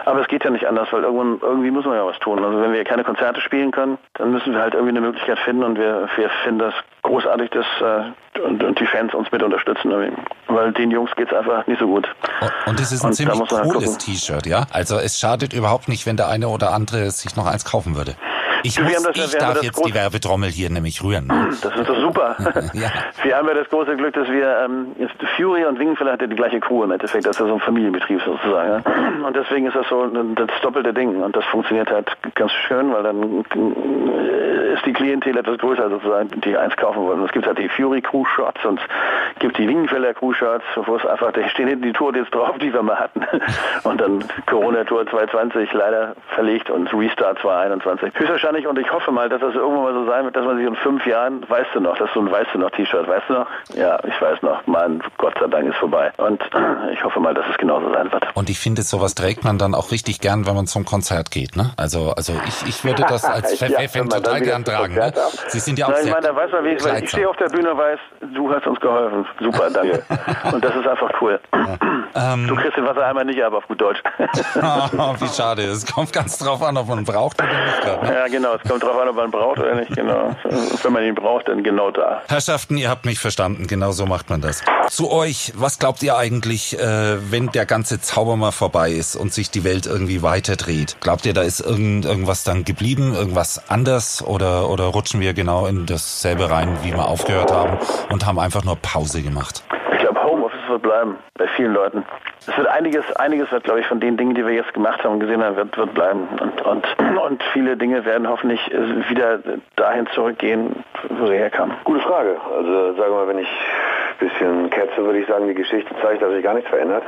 Aber 0.04 0.20
es 0.20 0.26
geht 0.28 0.42
ja 0.44 0.50
nicht 0.50 0.66
anders, 0.66 0.88
weil 0.92 1.02
irgendwann, 1.04 1.38
irgendwie 1.40 1.70
muss 1.70 1.84
man 1.84 1.94
ja 1.94 2.04
was 2.04 2.18
tun. 2.18 2.44
Also 2.44 2.60
wenn 2.60 2.72
wir 2.72 2.82
keine 2.84 3.04
Konzerte 3.04 3.40
spielen 3.40 3.70
können, 3.70 3.98
dann 4.14 4.32
müssen 4.32 4.52
wir 4.52 4.60
halt 4.60 4.74
irgendwie 4.74 4.90
eine 4.96 5.00
Möglichkeit 5.00 5.38
finden 5.40 5.62
und 5.62 5.78
wir, 5.78 6.08
wir 6.16 6.28
finden 6.42 6.58
das 6.58 6.74
großartig, 7.02 7.50
dass 7.50 7.66
äh, 7.80 8.40
und, 8.40 8.62
und 8.64 8.80
die 8.80 8.86
Fans 8.86 9.14
uns 9.14 9.30
mit 9.30 9.42
unterstützen, 9.42 9.90
irgendwie. 9.92 10.16
weil 10.48 10.72
den 10.72 10.90
Jungs 10.90 11.10
geht's 11.16 11.32
einfach 11.32 11.66
nicht 11.68 11.78
so 11.78 11.86
gut. 11.86 12.08
Und 12.66 12.80
es 12.80 12.90
ist 12.90 13.02
ein 13.04 13.08
Und 13.08 13.12
ziemlich 13.12 13.38
halt 13.52 13.70
cooles. 13.72 13.98
T-Shirt, 13.98 14.46
ja? 14.46 14.64
Also 14.72 14.96
es 14.98 15.20
schadet 15.20 15.52
überhaupt 15.52 15.86
nicht, 15.88 16.06
wenn 16.06 16.16
der 16.16 16.28
eine 16.28 16.48
oder 16.48 16.72
andere 16.72 17.10
sich 17.10 17.36
noch 17.36 17.46
eins 17.46 17.64
kaufen 17.64 17.94
würde. 17.94 18.14
Ich, 18.62 18.80
muss, 18.80 19.08
ich 19.14 19.36
darf 19.36 19.62
jetzt 19.62 19.84
die 19.84 19.94
Werbetrommel 19.94 20.50
hier 20.50 20.70
nämlich 20.70 21.02
rühren. 21.02 21.28
Das 21.62 21.76
ist 21.76 21.88
doch 21.88 22.00
super. 22.00 22.36
Ja. 22.74 22.90
Wir 23.22 23.36
haben 23.36 23.48
ja 23.48 23.54
das 23.54 23.68
große 23.68 23.96
Glück, 23.96 24.14
dass 24.14 24.28
wir, 24.28 24.64
ähm, 24.64 24.94
Fury 25.36 25.64
und 25.64 25.78
Wingenfeller 25.78 26.12
hat 26.12 26.20
ja 26.20 26.26
die 26.26 26.36
gleiche 26.36 26.60
Crew 26.60 26.84
im 26.84 26.90
Endeffekt, 26.90 27.26
das 27.26 27.36
ist 27.36 27.40
ja 27.40 27.46
so 27.46 27.54
ein 27.54 27.60
Familienbetrieb 27.60 28.20
sozusagen. 28.24 28.82
Ja? 28.84 29.26
Und 29.26 29.36
deswegen 29.36 29.66
ist 29.66 29.76
das 29.76 29.88
so 29.88 30.06
das 30.06 30.48
doppelte 30.62 30.92
Ding 30.94 31.22
und 31.22 31.34
das 31.36 31.44
funktioniert 31.46 31.90
halt 31.90 32.10
ganz 32.34 32.52
schön, 32.52 32.92
weil 32.92 33.02
dann 33.02 33.44
äh, 33.44 34.74
ist 34.74 34.86
die 34.86 34.92
Klientel 34.92 35.36
etwas 35.36 35.58
größer 35.58 35.90
sozusagen, 35.90 36.40
die 36.40 36.56
eins 36.56 36.76
kaufen 36.76 37.02
wollen. 37.02 37.24
Es 37.24 37.32
gibt 37.32 37.46
halt 37.46 37.58
die 37.58 37.68
Fury 37.68 38.00
Crew 38.00 38.24
Shots 38.24 38.64
und 38.64 38.80
es 38.80 39.40
gibt 39.40 39.58
die 39.58 39.68
Wingenfeller 39.68 40.14
Crew 40.14 40.32
Shots, 40.32 40.64
wo 40.76 40.96
es 40.96 41.04
einfach, 41.04 41.32
da 41.32 41.48
stehen 41.48 41.68
hinten 41.68 41.84
die 41.84 41.92
Tour 41.92 42.14
jetzt 42.14 42.34
drauf, 42.34 42.56
die 42.58 42.72
wir 42.72 42.82
mal 42.82 42.98
hatten. 42.98 43.22
Und 43.84 44.00
dann 44.00 44.24
Corona 44.46 44.84
Tour 44.84 45.06
2020 45.06 45.72
leider 45.72 46.14
verlegt 46.34 46.70
und 46.70 46.92
Restart 46.92 47.38
2021. 47.40 48.12
Höchstwahrscheinlich 48.52 48.66
und 48.66 48.78
ich 48.78 48.92
hoffe 48.92 49.10
mal, 49.10 49.28
dass 49.28 49.40
das 49.40 49.54
irgendwann 49.54 49.82
mal 49.82 49.94
so 49.94 50.06
sein 50.06 50.24
wird, 50.24 50.36
dass 50.36 50.44
man 50.44 50.56
sich 50.56 50.66
in 50.66 50.76
fünf 50.76 51.06
Jahren, 51.06 51.48
weißt 51.48 51.70
du 51.74 51.80
noch, 51.80 51.96
das 51.96 52.08
ist 52.08 52.14
so 52.14 52.20
ein 52.20 52.30
Weißt 52.30 52.48
du 52.54 52.58
noch 52.58 52.70
T-Shirt, 52.70 53.06
weißt 53.08 53.28
du 53.28 53.32
noch? 53.34 53.46
Ja, 53.74 53.98
ich 54.04 54.20
weiß 54.20 54.42
noch, 54.42 54.66
mein 54.66 55.02
Gott 55.18 55.34
sei 55.38 55.46
Dank 55.46 55.68
ist 55.68 55.76
vorbei. 55.76 56.10
Und 56.16 56.42
ich 56.92 57.04
hoffe 57.04 57.20
mal, 57.20 57.34
dass 57.34 57.44
es 57.50 57.58
genauso 57.58 57.92
sein 57.92 58.10
wird. 58.10 58.24
Und 58.34 58.48
ich 58.48 58.58
finde, 58.58 58.82
sowas 58.82 59.14
trägt 59.14 59.44
man 59.44 59.58
dann 59.58 59.74
auch 59.74 59.90
richtig 59.90 60.20
gern, 60.20 60.46
wenn 60.46 60.54
man 60.54 60.66
zum 60.66 60.84
Konzert 60.84 61.30
geht. 61.30 61.56
Ne? 61.56 61.72
Also, 61.76 62.12
also 62.16 62.32
ich, 62.46 62.68
ich 62.68 62.84
würde 62.84 63.04
das 63.08 63.24
als 63.24 63.60
Ja, 63.72 63.88
Fan 63.88 64.08
total 64.08 64.40
gern 64.40 64.64
tragen. 64.64 64.94
Ne? 64.94 65.12
Sie 65.48 65.58
sind 65.58 65.78
ja 65.78 65.86
auch 65.86 65.92
ich 65.92 65.98
sehr 65.98 66.12
meine, 66.12 66.26
da 66.26 66.36
weiß 66.36 66.50
man, 66.52 66.64
wie 66.64 66.70
ich, 66.70 66.84
ich 66.84 67.10
stehe 67.10 67.28
auf 67.28 67.36
der 67.36 67.46
Bühne 67.46 67.72
und 67.72 67.78
weiß, 67.78 67.98
du 68.34 68.52
hast 68.52 68.66
uns 68.66 68.80
geholfen. 68.80 69.26
Super, 69.40 69.70
danke. 69.70 70.02
und 70.52 70.64
das 70.64 70.74
ist 70.74 70.86
einfach 70.86 71.10
cool. 71.20 71.40
du 71.52 72.56
kriegst 72.56 72.76
den 72.76 72.86
Wassereimer 72.86 73.24
nicht 73.24 73.42
ab 73.42 73.54
auf 73.54 73.66
gut 73.68 73.80
Deutsch. 73.80 74.02
Oh, 74.54 75.14
wie 75.18 75.28
schade. 75.28 75.62
Es 75.62 75.86
kommt 75.86 76.12
ganz 76.12 76.38
drauf 76.38 76.62
an, 76.62 76.76
ob 76.76 76.88
man 76.88 77.04
braucht 77.04 77.40
oder 77.40 77.48
nicht. 77.48 78.02
Ne? 78.02 78.14
ja, 78.14 78.28
genau. 78.28 78.41
Es 78.62 78.68
kommt 78.68 78.82
drauf 78.82 78.98
an, 79.00 79.08
ob 79.08 79.16
man 79.16 79.30
braucht 79.30 79.58
oder 79.58 79.74
nicht. 79.74 79.94
Genau. 79.94 80.34
Wenn 80.82 80.92
man 80.92 81.04
ihn 81.04 81.14
braucht, 81.14 81.48
dann 81.48 81.62
genau 81.62 81.90
da. 81.90 82.22
Herrschaften, 82.28 82.76
ihr 82.76 82.88
habt 82.88 83.04
mich 83.04 83.18
verstanden. 83.18 83.66
Genau 83.66 83.92
so 83.92 84.06
macht 84.06 84.30
man 84.30 84.40
das. 84.40 84.62
Zu 84.88 85.10
euch, 85.10 85.52
was 85.56 85.78
glaubt 85.78 86.02
ihr 86.02 86.16
eigentlich, 86.16 86.78
äh, 86.78 87.30
wenn 87.30 87.48
der 87.48 87.66
ganze 87.66 88.00
Zauber 88.00 88.36
mal 88.36 88.52
vorbei 88.52 88.90
ist 88.90 89.16
und 89.16 89.32
sich 89.32 89.50
die 89.50 89.64
Welt 89.64 89.86
irgendwie 89.86 90.22
weiterdreht? 90.22 90.96
Glaubt 91.00 91.26
ihr, 91.26 91.34
da 91.34 91.42
ist 91.42 91.60
irgend, 91.60 92.04
irgendwas 92.04 92.44
dann 92.44 92.64
geblieben, 92.64 93.14
irgendwas 93.14 93.70
anders 93.70 94.22
oder, 94.22 94.68
oder 94.68 94.84
rutschen 94.84 95.20
wir 95.20 95.34
genau 95.34 95.66
in 95.66 95.86
dasselbe 95.86 96.50
rein, 96.50 96.78
wie 96.82 96.92
wir 96.92 97.06
aufgehört 97.06 97.52
haben 97.52 97.78
und 98.10 98.26
haben 98.26 98.38
einfach 98.38 98.64
nur 98.64 98.76
Pause 98.76 99.22
gemacht? 99.22 99.62
Wird 100.72 100.80
bleiben 100.80 101.18
bei 101.34 101.46
vielen 101.48 101.74
Leuten. 101.74 102.02
Es 102.48 102.56
wird 102.56 102.66
einiges, 102.66 103.04
einiges 103.16 103.52
wird, 103.52 103.64
glaube 103.64 103.80
ich, 103.80 103.86
von 103.86 104.00
den 104.00 104.16
Dingen, 104.16 104.34
die 104.34 104.42
wir 104.46 104.54
jetzt 104.54 104.72
gemacht 104.72 105.04
haben 105.04 105.12
und 105.12 105.20
gesehen 105.20 105.44
haben, 105.44 105.54
wird, 105.54 105.76
wird 105.76 105.92
bleiben. 105.92 106.26
Und, 106.40 106.62
und, 106.62 106.86
und 107.26 107.42
viele 107.52 107.76
Dinge 107.76 108.06
werden 108.06 108.26
hoffentlich 108.26 108.72
äh, 108.72 109.10
wieder 109.10 109.40
dahin 109.76 110.06
zurückgehen, 110.14 110.82
wo 111.10 111.26
sie 111.26 111.34
herkamen. 111.34 111.76
Gute 111.84 112.00
Frage. 112.00 112.40
Also 112.56 112.94
sagen 112.94 113.12
wir 113.12 113.16
mal, 113.16 113.28
wenn 113.28 113.40
ich 113.40 113.48
ein 113.48 114.28
bisschen 114.28 114.70
ketze, 114.70 114.96
würde 115.04 115.18
ich 115.18 115.26
sagen, 115.26 115.46
die 115.46 115.52
Geschichte 115.52 115.94
zeigt, 116.00 116.22
dass 116.22 116.32
sich 116.32 116.42
gar 116.42 116.54
nichts 116.54 116.70
verändert. 116.70 117.02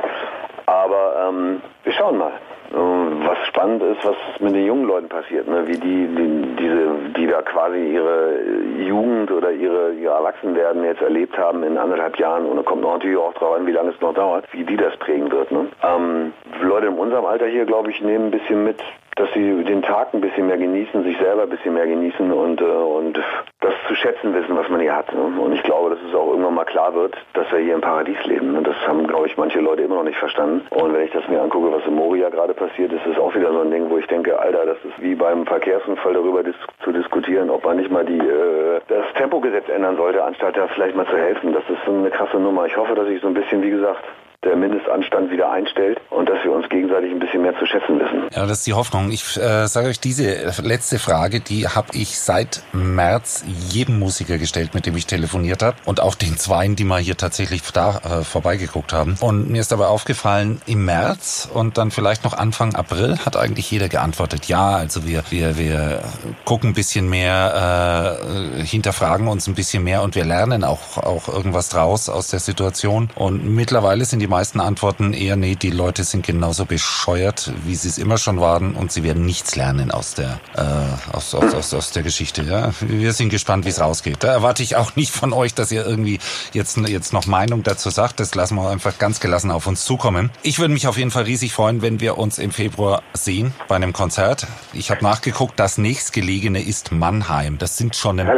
Aber 0.67 1.27
ähm, 1.27 1.59
wir 1.83 1.93
schauen 1.93 2.19
mal. 2.19 2.33
Ähm, 2.75 3.21
Was 3.25 3.37
spannend 3.47 3.81
ist, 3.83 4.03
was 4.03 4.15
mit 4.39 4.53
den 4.53 4.65
jungen 4.65 4.85
Leuten 4.85 5.07
passiert, 5.07 5.47
ne? 5.47 5.65
wie 5.67 5.77
die, 5.77 6.07
die, 6.07 6.55
diese, 6.59 6.87
die 7.17 7.27
da 7.27 7.41
quasi 7.41 7.77
ihre 7.77 8.39
Jugend 8.85 9.31
oder 9.31 9.51
ihre, 9.51 9.93
ihr 9.93 10.11
Erwachsenwerden 10.11 10.83
jetzt 10.83 11.01
erlebt 11.01 11.37
haben 11.37 11.63
in 11.63 11.77
anderthalb 11.77 12.17
Jahren 12.19 12.45
und 12.45 12.57
da 12.57 12.63
kommt 12.63 12.81
natürlich 12.81 13.17
auch 13.17 13.33
drauf 13.33 13.55
an, 13.55 13.65
wie 13.65 13.71
lange 13.71 13.91
es 13.91 14.01
noch 14.01 14.13
dauert, 14.13 14.45
wie 14.51 14.63
die 14.63 14.77
das 14.77 14.95
prägen 14.97 15.31
wird. 15.31 15.51
Ne? 15.51 15.67
Ähm, 15.83 16.33
Leute 16.61 16.87
in 16.87 16.95
unserem 16.95 17.25
Alter 17.25 17.47
hier, 17.47 17.65
glaube 17.65 17.91
ich, 17.91 18.01
nehmen 18.01 18.25
ein 18.25 18.31
bisschen 18.31 18.63
mit, 18.63 18.81
dass 19.15 19.31
sie 19.33 19.63
den 19.63 19.81
Tag 19.81 20.13
ein 20.13 20.21
bisschen 20.21 20.47
mehr 20.47 20.57
genießen, 20.57 21.03
sich 21.03 21.17
selber 21.17 21.43
ein 21.43 21.49
bisschen 21.49 21.73
mehr 21.73 21.87
genießen 21.87 22.31
und, 22.31 22.59
äh, 22.59 22.65
und 22.65 23.17
das 23.61 23.73
zu 23.87 23.95
schätzen 23.95 24.33
wissen, 24.33 24.55
was 24.57 24.67
man 24.69 24.81
hier 24.81 24.95
hat. 24.95 25.13
Ne? 25.13 25.21
Und 25.21 25.53
ich 25.53 25.63
glaube, 25.63 25.91
dass 25.91 25.99
es 26.07 26.13
auch 26.13 26.27
irgendwann 26.27 26.55
mal 26.55 26.65
klar 26.65 26.93
wird, 26.93 27.15
dass 27.33 27.49
wir 27.51 27.59
hier 27.59 27.75
im 27.75 27.81
Paradies 27.81 28.21
leben. 28.25 28.57
Und 28.57 28.67
das 28.67 28.75
haben, 28.85 29.07
glaube 29.07 29.27
ich, 29.27 29.37
manche 29.37 29.59
Leute 29.61 29.83
immer 29.83 29.95
noch 29.95 30.03
nicht 30.03 30.17
verstanden. 30.17 30.67
Und 30.69 30.93
wenn 30.93 31.05
ich 31.05 31.11
das 31.11 31.27
mir 31.29 31.41
angucke, 31.41 31.71
was 31.71 31.85
in 31.85 31.95
Moria 31.95 32.29
gerade 32.29 32.53
passiert, 32.53 32.91
ist 32.91 33.05
es 33.05 33.17
auch 33.17 33.33
wieder 33.33 33.51
so 33.51 33.61
ein 33.61 33.71
Ding, 33.71 33.89
wo 33.89 33.97
ich 33.97 34.07
denke, 34.07 34.37
Alter, 34.37 34.65
das 34.65 34.77
ist 34.83 35.01
wie 35.01 35.15
beim 35.15 35.45
Verkehrsunfall 35.45 36.13
darüber 36.13 36.43
dis 36.43 36.55
zu 36.83 36.91
diskutieren, 36.91 37.49
ob 37.49 37.63
man 37.63 37.77
nicht 37.77 37.89
mal 37.89 38.05
die, 38.05 38.19
äh, 38.19 38.81
das 38.89 39.05
Tempogesetz 39.15 39.69
ändern 39.69 39.95
sollte, 39.95 40.23
anstatt 40.23 40.57
da 40.57 40.67
vielleicht 40.67 40.95
mal 40.95 41.07
zu 41.07 41.17
helfen. 41.17 41.53
Das 41.53 41.63
ist 41.69 41.83
so 41.85 41.91
eine 41.91 42.09
krasse 42.09 42.37
Nummer. 42.37 42.65
Ich 42.65 42.75
hoffe, 42.75 42.95
dass 42.95 43.07
ich 43.07 43.21
so 43.21 43.27
ein 43.27 43.33
bisschen, 43.33 43.61
wie 43.61 43.69
gesagt, 43.69 44.03
der 44.43 44.55
Mindestanstand 44.55 45.31
wieder 45.31 45.51
einstellt 45.51 45.99
und 46.09 46.29
dass 46.29 46.43
wir 46.43 46.51
uns 46.51 46.67
gegenseitig 46.69 47.11
ein 47.11 47.19
bisschen 47.19 47.41
mehr 47.41 47.57
zu 47.57 47.65
schätzen 47.65 47.99
wissen. 47.99 48.23
Ja, 48.33 48.41
das 48.45 48.59
ist 48.59 48.67
die 48.67 48.73
Hoffnung. 48.73 49.11
Ich 49.11 49.37
äh, 49.37 49.67
sage 49.67 49.87
euch, 49.87 49.99
diese 49.99 50.51
letzte 50.61 50.99
Frage, 50.99 51.39
die 51.39 51.67
habe 51.67 51.87
ich 51.93 52.19
seit 52.19 52.63
März 52.73 53.43
jedem 53.69 53.99
Musiker 53.99 54.37
gestellt, 54.37 54.73
mit 54.73 54.85
dem 54.85 54.95
ich 54.95 55.05
telefoniert 55.05 55.63
habe 55.63 55.77
und 55.85 56.01
auch 56.01 56.15
den 56.15 56.37
Zweien, 56.37 56.75
die 56.75 56.83
mal 56.83 57.01
hier 57.01 57.17
tatsächlich 57.17 57.61
da 57.73 57.97
äh, 57.97 58.23
vorbeigeguckt 58.23 58.93
haben. 58.93 59.17
Und 59.21 59.49
mir 59.49 59.61
ist 59.61 59.71
dabei 59.71 59.87
aufgefallen, 59.87 60.61
im 60.65 60.85
März 60.85 61.49
und 61.53 61.77
dann 61.77 61.91
vielleicht 61.91 62.23
noch 62.23 62.33
Anfang 62.33 62.75
April 62.75 63.17
hat 63.25 63.37
eigentlich 63.37 63.69
jeder 63.71 63.89
geantwortet, 63.89 64.45
ja, 64.45 64.75
also 64.75 65.07
wir 65.07 65.23
wir 65.29 65.57
wir 65.57 66.01
gucken 66.45 66.71
ein 66.71 66.73
bisschen 66.73 67.09
mehr, 67.09 68.19
äh, 68.59 68.63
hinterfragen 68.63 69.27
uns 69.27 69.47
ein 69.47 69.55
bisschen 69.55 69.83
mehr 69.83 70.01
und 70.03 70.15
wir 70.15 70.25
lernen 70.25 70.63
auch 70.63 70.97
auch 70.97 71.27
irgendwas 71.27 71.69
draus 71.69 72.09
aus 72.09 72.29
der 72.29 72.39
Situation. 72.39 73.09
Und 73.15 73.45
mittlerweile 73.45 74.05
sind 74.05 74.19
die 74.19 74.27
meisten 74.35 74.59
Antworten 74.59 75.13
eher, 75.13 75.37
nee, 75.37 75.55
die 75.55 75.69
Leute 75.69 76.03
sind 76.03 76.25
genauso 76.25 76.65
bescheuert, 76.65 77.53
wie 77.63 77.73
sie 77.73 77.87
es 77.87 77.97
immer 77.97 78.17
schon 78.17 78.41
waren 78.41 78.75
und 78.75 78.91
sie 78.91 79.01
werden 79.03 79.25
nichts 79.25 79.55
lernen 79.55 79.91
aus 79.91 80.13
der, 80.13 80.41
äh, 80.57 81.15
aus, 81.15 81.33
aus, 81.33 81.53
aus, 81.53 81.73
aus 81.73 81.91
der 81.91 82.03
Geschichte. 82.03 82.41
Ja? 82.41 82.71
Wir 82.81 83.13
sind 83.13 83.29
gespannt, 83.29 83.63
wie 83.63 83.69
es 83.69 83.79
rausgeht. 83.79 84.25
Da 84.25 84.33
erwarte 84.33 84.61
ich 84.61 84.75
auch 84.75 84.97
nicht 84.97 85.13
von 85.13 85.31
euch, 85.31 85.53
dass 85.53 85.71
ihr 85.71 85.85
irgendwie 85.85 86.19
jetzt, 86.51 86.75
jetzt 86.77 87.13
noch 87.13 87.27
Meinung 87.27 87.63
dazu 87.63 87.89
sagt. 87.89 88.19
Das 88.19 88.35
lassen 88.35 88.55
wir 88.55 88.69
einfach 88.69 88.97
ganz 88.99 89.21
gelassen 89.21 89.51
auf 89.51 89.67
uns 89.67 89.85
zukommen. 89.85 90.31
Ich 90.43 90.59
würde 90.59 90.73
mich 90.73 90.85
auf 90.85 90.97
jeden 90.97 91.11
Fall 91.11 91.23
riesig 91.23 91.53
freuen, 91.53 91.81
wenn 91.81 92.01
wir 92.01 92.17
uns 92.17 92.37
im 92.37 92.51
Februar 92.51 93.03
sehen 93.13 93.53
bei 93.69 93.77
einem 93.77 93.93
Konzert. 93.93 94.47
Ich 94.73 94.91
habe 94.91 95.01
nachgeguckt, 95.01 95.57
das 95.57 95.77
nächstgelegene 95.77 96.61
ist 96.61 96.91
Mannheim. 96.91 97.57
Das 97.57 97.77
sind 97.77 97.95
schon 97.95 98.19
ein, 98.19 98.29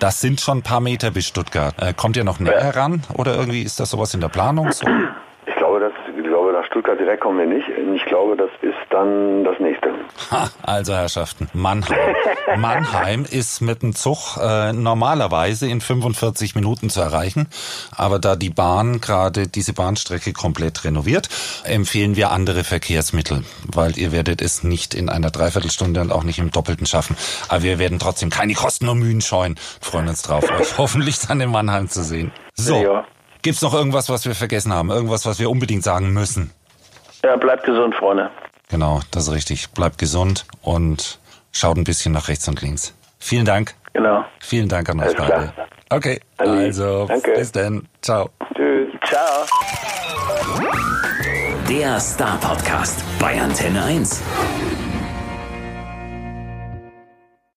das 0.00 0.20
sind 0.20 0.40
schon 0.40 0.58
ein 0.58 0.62
paar 0.62 0.80
Meter 0.80 1.12
bis 1.12 1.26
Stuttgart. 1.26 1.72
Äh, 1.80 1.94
kommt 1.94 2.16
ihr 2.16 2.24
noch 2.24 2.40
näher 2.40 2.74
ran 2.74 3.04
oder 3.14 3.36
irgendwie 3.36 3.62
ist 3.62 3.78
das 3.78 3.90
sowas 3.90 4.12
in 4.12 4.20
der 4.20 4.28
Planung? 4.28 4.72
So? 4.72 4.88
Ich 5.46 5.54
glaube, 5.56 5.78
dass, 5.78 5.92
ich 6.08 6.24
glaube, 6.24 6.52
nach 6.52 6.64
Stuttgart 6.66 6.98
direkt 6.98 7.05
kommen 7.16 7.38
wir 7.38 7.46
nicht. 7.46 7.66
Ich 7.96 8.04
glaube, 8.06 8.36
das 8.36 8.50
ist 8.62 8.74
dann 8.90 9.44
das 9.44 9.58
nächste. 9.60 9.88
Ha, 10.30 10.48
also 10.62 10.94
Herrschaften, 10.94 11.48
Mannheim. 11.52 11.98
Mannheim 12.58 13.24
ist 13.28 13.60
mit 13.60 13.82
dem 13.82 13.94
Zug 13.94 14.36
äh, 14.40 14.72
normalerweise 14.72 15.68
in 15.68 15.80
45 15.80 16.54
Minuten 16.54 16.90
zu 16.90 17.00
erreichen, 17.00 17.48
aber 17.94 18.18
da 18.18 18.36
die 18.36 18.50
Bahn 18.50 19.00
gerade 19.00 19.48
diese 19.48 19.72
Bahnstrecke 19.72 20.32
komplett 20.32 20.84
renoviert, 20.84 21.28
empfehlen 21.64 22.16
wir 22.16 22.30
andere 22.30 22.64
Verkehrsmittel, 22.64 23.44
weil 23.66 23.98
ihr 23.98 24.12
werdet 24.12 24.40
es 24.42 24.62
nicht 24.62 24.94
in 24.94 25.08
einer 25.08 25.30
Dreiviertelstunde 25.30 26.00
und 26.00 26.12
auch 26.12 26.24
nicht 26.24 26.38
im 26.38 26.50
Doppelten 26.50 26.86
schaffen. 26.86 27.16
Aber 27.48 27.62
wir 27.62 27.78
werden 27.78 27.98
trotzdem 27.98 28.30
keine 28.30 28.54
Kosten 28.54 28.88
und 28.88 28.98
Mühen 28.98 29.20
scheuen. 29.20 29.56
Freuen 29.80 30.08
uns 30.08 30.22
drauf, 30.22 30.44
euch 30.50 30.78
hoffentlich 30.78 31.18
dann 31.20 31.40
in 31.40 31.50
Mannheim 31.50 31.88
zu 31.88 32.02
sehen. 32.02 32.32
So, 32.54 32.82
Ja. 32.82 33.04
gibt's 33.42 33.62
noch 33.62 33.74
irgendwas, 33.74 34.08
was 34.08 34.24
wir 34.24 34.34
vergessen 34.34 34.72
haben? 34.72 34.90
Irgendwas, 34.90 35.26
was 35.26 35.38
wir 35.38 35.50
unbedingt 35.50 35.84
sagen 35.84 36.12
müssen? 36.12 36.50
Ja, 37.26 37.34
bleibt 37.34 37.64
gesund, 37.64 37.92
Freunde. 37.96 38.30
Genau, 38.68 39.00
das 39.10 39.24
ist 39.26 39.32
richtig. 39.34 39.70
Bleibt 39.70 39.98
gesund 39.98 40.46
und 40.62 41.18
schaut 41.50 41.76
ein 41.76 41.82
bisschen 41.82 42.12
nach 42.12 42.28
rechts 42.28 42.46
und 42.46 42.62
links. 42.62 42.94
Vielen 43.18 43.44
Dank. 43.44 43.74
Genau. 43.94 44.24
Vielen 44.38 44.68
Dank 44.68 44.88
an 44.90 45.00
euch 45.00 45.06
Alles 45.06 45.16
klar. 45.16 45.28
beide. 45.30 45.52
Okay, 45.90 46.20
Andi, 46.36 46.64
also 46.66 47.06
danke. 47.06 47.32
bis 47.32 47.50
dann. 47.50 47.88
Ciao. 48.00 48.30
Tschüss. 48.54 48.88
Ciao. 49.04 49.44
Der 51.68 51.98
Star 51.98 52.38
Podcast 52.38 53.02
bei 53.18 53.40
Antenne 53.40 53.82
1. 53.82 54.22